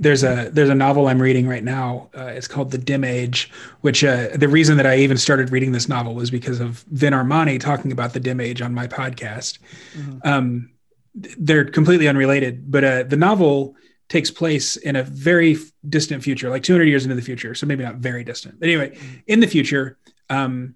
[0.00, 2.08] There's a there's a novel I'm reading right now.
[2.16, 3.52] Uh, it's called The Dim Age,
[3.82, 7.12] which uh, the reason that I even started reading this novel was because of Vin
[7.12, 9.58] Armani talking about the Dim Age on my podcast.
[9.94, 10.18] Mm-hmm.
[10.24, 10.70] Um,
[11.14, 13.76] they're completely unrelated, but uh, the novel
[14.08, 15.56] takes place in a very
[15.88, 17.54] distant future, like 200 years into the future.
[17.54, 18.58] So maybe not very distant.
[18.58, 19.16] But anyway, mm-hmm.
[19.26, 19.98] in the future,
[20.28, 20.74] um,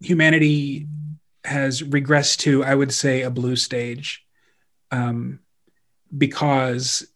[0.00, 0.88] humanity
[1.44, 4.24] has regressed to, I would say, a blue stage,
[4.90, 5.40] um,
[6.16, 7.06] because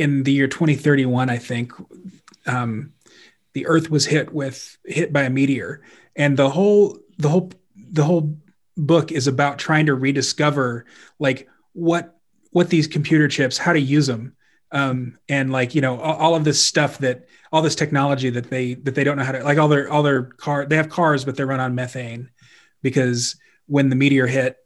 [0.00, 1.72] in the year 2031, I think
[2.46, 2.94] um,
[3.52, 5.82] the Earth was hit with hit by a meteor,
[6.16, 8.34] and the whole the whole the whole
[8.78, 10.86] book is about trying to rediscover
[11.18, 12.18] like what
[12.50, 14.34] what these computer chips, how to use them,
[14.72, 18.48] um, and like you know all, all of this stuff that all this technology that
[18.48, 20.88] they that they don't know how to like all their all their car they have
[20.88, 22.30] cars but they run on methane
[22.80, 23.36] because
[23.66, 24.56] when the meteor hit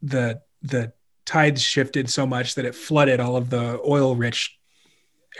[0.00, 0.92] the the
[1.26, 4.59] tides shifted so much that it flooded all of the oil rich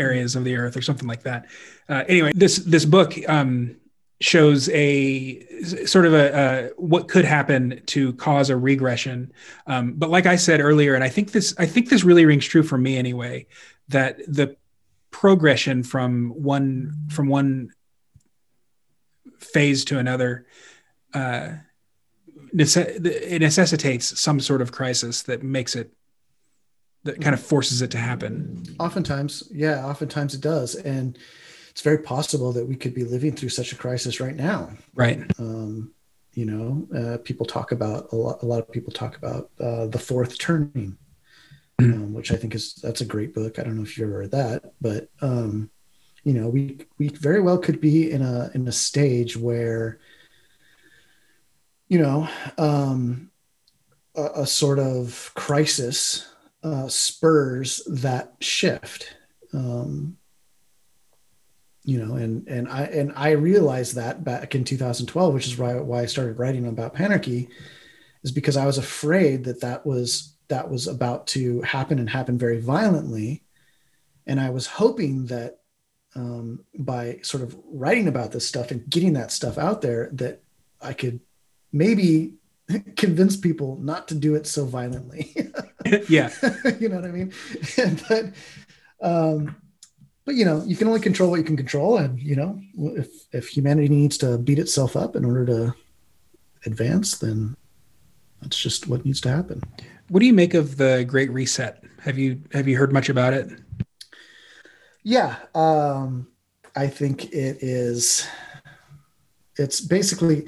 [0.00, 1.46] areas of the earth or something like that.
[1.88, 3.76] Uh, anyway this this book um,
[4.20, 5.46] shows a
[5.86, 9.32] sort of a, a, what could happen to cause a regression.
[9.66, 12.46] Um, but like i said earlier and i think this i think this really rings
[12.46, 13.46] true for me anyway
[13.88, 14.56] that the
[15.10, 17.70] progression from one from one
[19.38, 20.46] phase to another
[21.14, 21.50] uh,
[22.52, 25.92] it necessitates some sort of crisis that makes it
[27.04, 31.18] that kind of forces it to happen oftentimes yeah oftentimes it does and
[31.70, 35.20] it's very possible that we could be living through such a crisis right now right
[35.38, 35.92] um,
[36.34, 39.86] you know uh, people talk about a lot, a lot of people talk about uh,
[39.86, 40.96] the fourth turning
[41.80, 41.94] mm.
[41.94, 43.58] um, which I think is that's a great book.
[43.58, 45.70] I don't know if you've ever read that, but um,
[46.24, 49.98] you know, we we very well could be in a in a stage where
[51.88, 52.28] you know
[52.58, 53.30] um,
[54.14, 56.29] a, a sort of crisis
[56.62, 59.16] uh, spurs that shift.
[59.52, 60.16] Um,
[61.84, 65.74] you know, and and I and I realized that back in 2012, which is why
[65.74, 67.48] why I started writing about Panarchy,
[68.22, 72.36] is because I was afraid that that was that was about to happen and happen
[72.36, 73.42] very violently.
[74.26, 75.60] And I was hoping that
[76.14, 80.42] um, by sort of writing about this stuff and getting that stuff out there, that
[80.80, 81.20] I could
[81.72, 82.34] maybe
[82.96, 85.34] convince people not to do it so violently.
[86.08, 86.30] yeah.
[86.80, 87.32] you know what I mean?
[88.08, 88.32] but,
[89.00, 89.56] um,
[90.24, 91.98] but you know, you can only control what you can control.
[91.98, 95.74] And, you know, if, if humanity needs to beat itself up in order to
[96.66, 97.56] advance, then
[98.40, 99.62] that's just what needs to happen.
[100.08, 101.82] What do you make of the Great Reset?
[102.00, 103.50] Have you have you heard much about it?
[105.02, 106.28] Yeah, um,
[106.74, 108.26] I think it is.
[109.56, 110.46] It's basically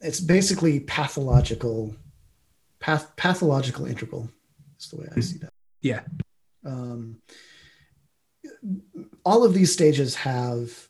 [0.00, 1.94] it's basically pathological,
[2.80, 4.30] path, pathological integral.
[4.78, 5.52] Is the way I see that.
[5.82, 6.00] Yeah.
[6.64, 7.20] Um,
[9.24, 10.88] all of these stages have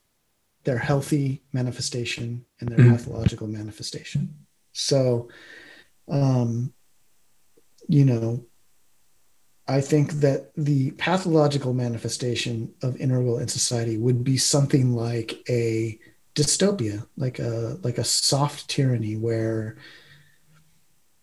[0.64, 2.92] their healthy manifestation and their mm-hmm.
[2.92, 4.34] pathological manifestation.
[4.72, 5.28] So,
[6.08, 6.72] um,
[7.88, 8.44] you know,
[9.66, 15.98] I think that the pathological manifestation of integral in society would be something like a
[16.40, 19.76] dystopia, like a like a soft tyranny where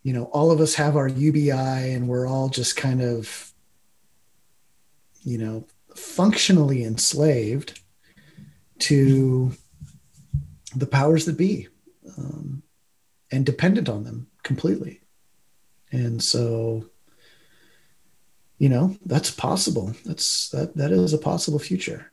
[0.02, 3.52] you know all of us have our UBI and we're all just kind of
[5.22, 7.80] you know functionally enslaved
[8.78, 9.52] to
[10.76, 11.68] the powers that be
[12.16, 12.62] um,
[13.30, 15.00] and dependent on them completely.
[15.90, 16.84] And so,
[18.58, 19.94] you know, that's possible.
[20.04, 22.12] That's that that is a possible future.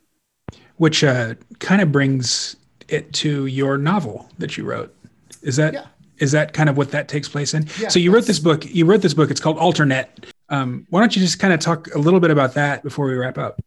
[0.76, 2.56] Which uh, kind of brings
[2.88, 4.94] it to your novel that you wrote.
[5.42, 5.86] Is that yeah.
[6.18, 7.68] is that kind of what that takes place in?
[7.78, 8.64] Yeah, so you wrote this book.
[8.66, 9.30] You wrote this book.
[9.30, 10.26] It's called Alternate.
[10.48, 13.14] Um, why don't you just kind of talk a little bit about that before we
[13.14, 13.60] wrap up?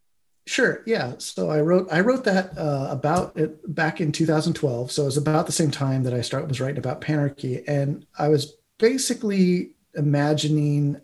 [0.46, 0.82] Sure.
[0.86, 1.14] Yeah.
[1.20, 4.92] So I wrote I wrote that uh, about it back in 2012.
[4.92, 8.06] So it was about the same time that I started was writing about panarchy, and
[8.18, 11.00] I was basically imagining,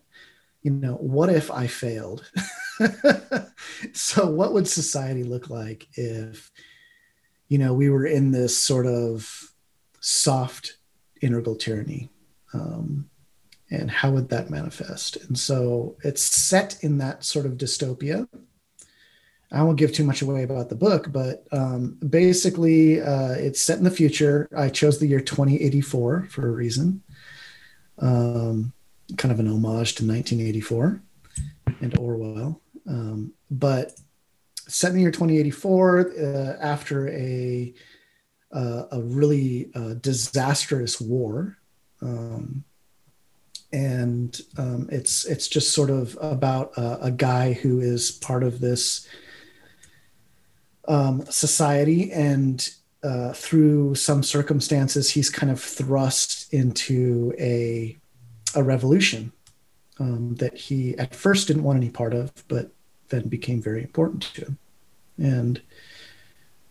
[0.64, 2.30] you know, what if I failed?
[3.94, 6.52] so, what would society look like if,
[7.48, 9.52] you know, we were in this sort of
[10.00, 10.78] soft
[11.22, 12.10] integral tyranny?
[12.54, 13.10] Um,
[13.72, 15.18] and how would that manifest?
[15.18, 18.28] And so it's set in that sort of dystopia.
[19.52, 23.78] I won't give too much away about the book, but um, basically, uh, it's set
[23.78, 24.50] in the future.
[24.56, 27.04] I chose the year 2084 for a reason,
[28.00, 28.74] um,
[29.18, 31.02] kind of an homage to 1984
[31.82, 32.62] and Orwell.
[32.88, 33.92] Um, but
[34.68, 37.74] set in the year 2084 uh, after a
[38.52, 41.58] uh, a really uh, disastrous war.
[42.02, 42.64] Um,
[43.74, 48.62] and um, it's it's just sort of about a, a guy who is part of
[48.62, 49.08] this
[50.88, 52.70] um, society, and
[53.04, 57.98] uh, through some circumstances, he's kind of thrust into a
[58.56, 59.34] a revolution
[60.00, 62.72] um, that he at first didn't want any part of, but
[63.10, 64.58] then became very important to him,
[65.18, 65.62] and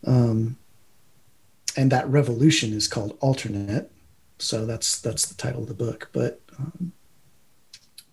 [0.05, 0.57] um,
[1.77, 3.91] and that revolution is called alternate.
[4.39, 6.91] So that's that's the title of the book, but um,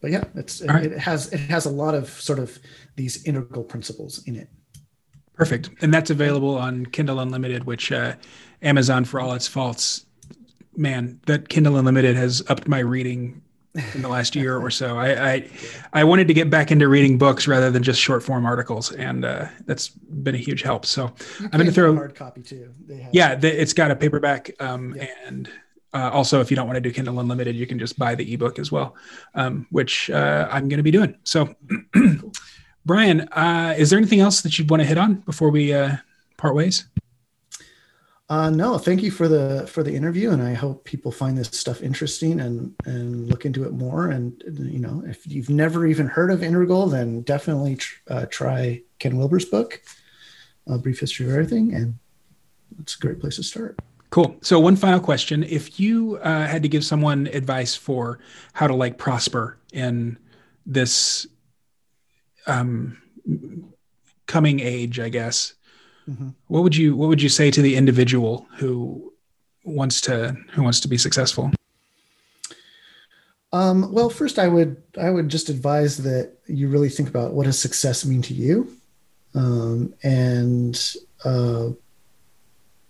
[0.01, 0.85] but yeah, it's it, right.
[0.85, 2.59] it has it has a lot of sort of
[2.97, 4.49] these integral principles in it.
[5.35, 8.15] Perfect, and that's available on Kindle Unlimited, which uh,
[8.61, 10.05] Amazon, for all its faults,
[10.77, 13.41] man, that Kindle Unlimited has upped my reading
[13.75, 14.99] in the last year or so.
[14.99, 15.51] I, I,
[15.93, 19.25] I wanted to get back into reading books rather than just short form articles, and
[19.25, 20.85] uh, that's been a huge help.
[20.85, 22.73] So I'm going to throw a hard copy too.
[23.13, 24.97] yeah, the, it's got a paperback, um,
[25.27, 25.51] and
[25.95, 28.35] uh, also if you don't want to do Kindle Unlimited, you can just buy the
[28.35, 28.95] ebook as well,
[29.35, 31.17] um, which uh, I'm going to be doing.
[31.25, 31.55] So,
[32.85, 35.97] Bryan, uh, is there anything else that you'd want to hit on before we uh,
[36.37, 36.87] part ways?
[38.33, 41.49] Uh, no, thank you for the for the interview, and I hope people find this
[41.49, 44.09] stuff interesting and and look into it more.
[44.09, 48.81] And you know, if you've never even heard of Integral, then definitely tr- uh, try
[48.99, 49.83] Ken Wilber's book,
[50.67, 51.99] A Brief History of Everything, and
[52.81, 53.79] it's a great place to start.
[54.09, 54.35] Cool.
[54.41, 58.19] So one final question: If you uh, had to give someone advice for
[58.55, 60.17] how to like prosper in
[60.65, 61.27] this
[62.47, 62.97] um,
[64.25, 65.53] coming age, I guess
[66.09, 66.31] Mm-hmm.
[66.49, 69.13] What would you What would you say to the individual who
[69.65, 71.51] wants to who wants to be successful?
[73.53, 77.45] Um, well, first, I would I would just advise that you really think about what
[77.45, 78.73] does success mean to you,
[79.35, 81.71] um, and uh,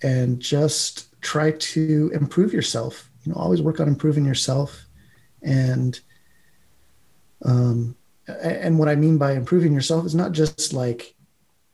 [0.03, 3.11] and just try to improve yourself.
[3.25, 4.87] You know, always work on improving yourself,
[5.43, 5.99] and
[7.45, 7.97] um,
[8.29, 11.15] and what I mean by improving yourself is not just like,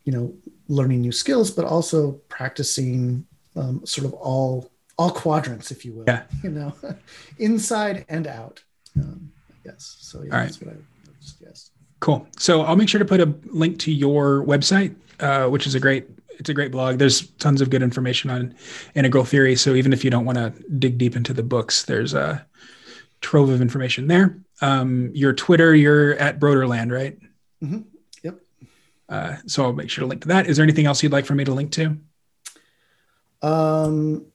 [0.04, 0.34] you know,
[0.68, 3.26] learning new skills, but also practicing
[3.56, 6.04] um, sort of all all quadrants, if you will.
[6.06, 6.24] Yeah.
[6.42, 6.74] You know,
[7.38, 8.62] inside and out.
[8.96, 9.32] Um,
[9.64, 9.96] yes.
[10.00, 10.44] So yeah, all right.
[10.44, 10.84] that's what I would
[11.20, 11.72] suggest.
[12.00, 12.26] Cool.
[12.38, 15.80] So I'll make sure to put a link to your website, uh, which is a
[15.80, 16.08] great
[16.38, 16.98] it's a great blog.
[16.98, 18.54] There's tons of good information on
[18.94, 19.56] integral theory.
[19.56, 22.46] So even if you don't want to dig deep into the books, there's a
[23.20, 24.38] trove of information there.
[24.60, 27.18] Um, your Twitter, you're at Broderland, right?
[27.62, 27.80] Mm-hmm.
[29.08, 30.46] Uh, so I'll make sure to link to that.
[30.46, 31.96] Is there anything else you'd like for me to link to?
[33.42, 34.26] Um,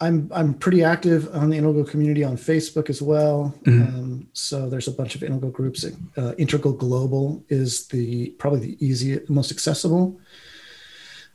[0.00, 3.54] I'm I'm pretty active on the Integral community on Facebook as well.
[3.64, 3.96] Mm-hmm.
[3.96, 5.86] Um, so there's a bunch of Integral groups.
[6.16, 10.20] Uh, Integral Global is the probably the easiest, most accessible.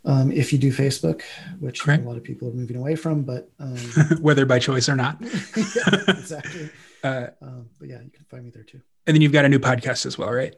[0.03, 1.21] Um, if you do Facebook,
[1.59, 3.77] which a lot of people are moving away from, but um,
[4.19, 5.17] whether by choice or not.
[5.57, 6.69] yeah, exactly.
[7.03, 8.79] Uh, um, but yeah, you can find me there too.
[9.07, 10.53] And then you've got a new podcast as well, right?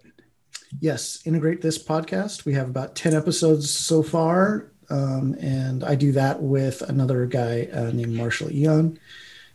[0.79, 2.45] Yes, integrate this podcast.
[2.45, 4.71] We have about 10 episodes so far.
[4.89, 8.99] Um, and I do that with another guy uh, named Marshall Eon.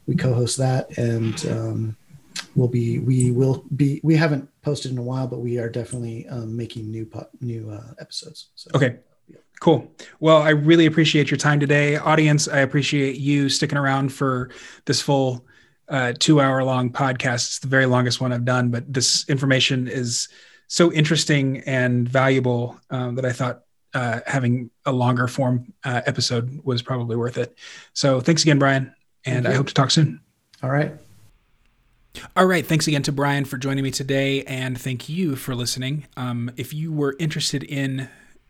[0.06, 1.96] We co-host that, and um,
[2.56, 6.26] we'll be we will be we haven't posted in a while, but we are definitely
[6.28, 8.48] um, making new po- new uh, episodes.
[8.54, 9.00] So, okay,
[9.60, 9.90] Cool.
[10.20, 12.46] Well, I really appreciate your time today, audience.
[12.46, 14.50] I appreciate you sticking around for
[14.84, 15.44] this full
[15.88, 17.46] uh, two hour long podcast.
[17.46, 20.28] It's the very longest one I've done, but this information is
[20.68, 23.62] so interesting and valuable um, that I thought
[23.94, 27.58] uh, having a longer form uh, episode was probably worth it.
[27.94, 30.20] So thanks again, Bryan, and I hope to talk soon.
[30.62, 30.92] All right.
[32.36, 32.66] All right.
[32.66, 36.06] Thanks again to Bryan for joining me today, and thank you for listening.
[36.16, 38.08] Um, if you were interested in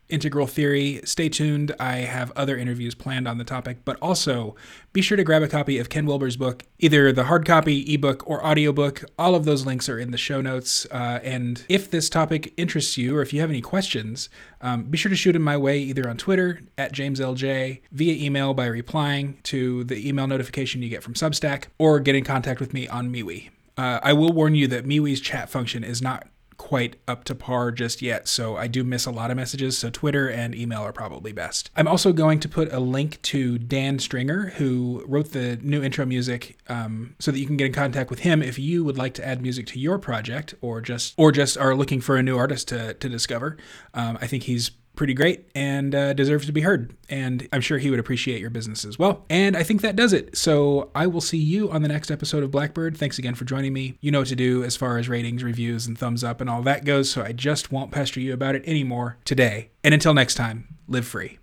[0.09, 1.01] integral theory.
[1.03, 1.73] Stay tuned.
[1.79, 4.55] I have other interviews planned on the topic, but also
[4.91, 8.27] be sure to grab a copy of Ken Wilber's book, either the hard copy, ebook,
[8.27, 9.05] or audiobook.
[9.17, 10.85] All of those links are in the show notes.
[10.91, 14.29] Uh, and if this topic interests you, or if you have any questions,
[14.61, 18.53] um, be sure to shoot them my way either on Twitter at JamesLJ, via email
[18.53, 22.73] by replying to the email notification you get from Substack, or get in contact with
[22.73, 23.49] me on MeWe.
[23.77, 26.27] Uh, I will warn you that MeWe's chat function is not
[26.59, 29.75] quite up to par just yet, so I do miss a lot of messages.
[29.79, 31.71] So Twitter and email are probably best.
[31.75, 36.05] I'm also going to put a link to Dan Stringer, who wrote the new intro
[36.05, 39.15] music, um, so that you can get in contact with him if you would like
[39.15, 42.37] to add music to your project, or just or just are looking for a new
[42.37, 43.57] artist to to discover.
[43.95, 44.69] Um, I think he's
[44.99, 46.93] pretty great and uh, deserves to be heard.
[47.09, 49.25] And I'm sure he would appreciate your business as well.
[49.29, 50.35] And I think that does it.
[50.35, 52.97] So I will see you on the next episode of Blackbird.
[52.97, 53.97] Thanks again for joining me.
[54.01, 56.61] You know what to do as far as ratings, reviews, and thumbs up and all
[56.63, 57.09] that goes.
[57.09, 59.69] So I just won't pester you about it anymore today.
[59.85, 61.39] And until next time, live free.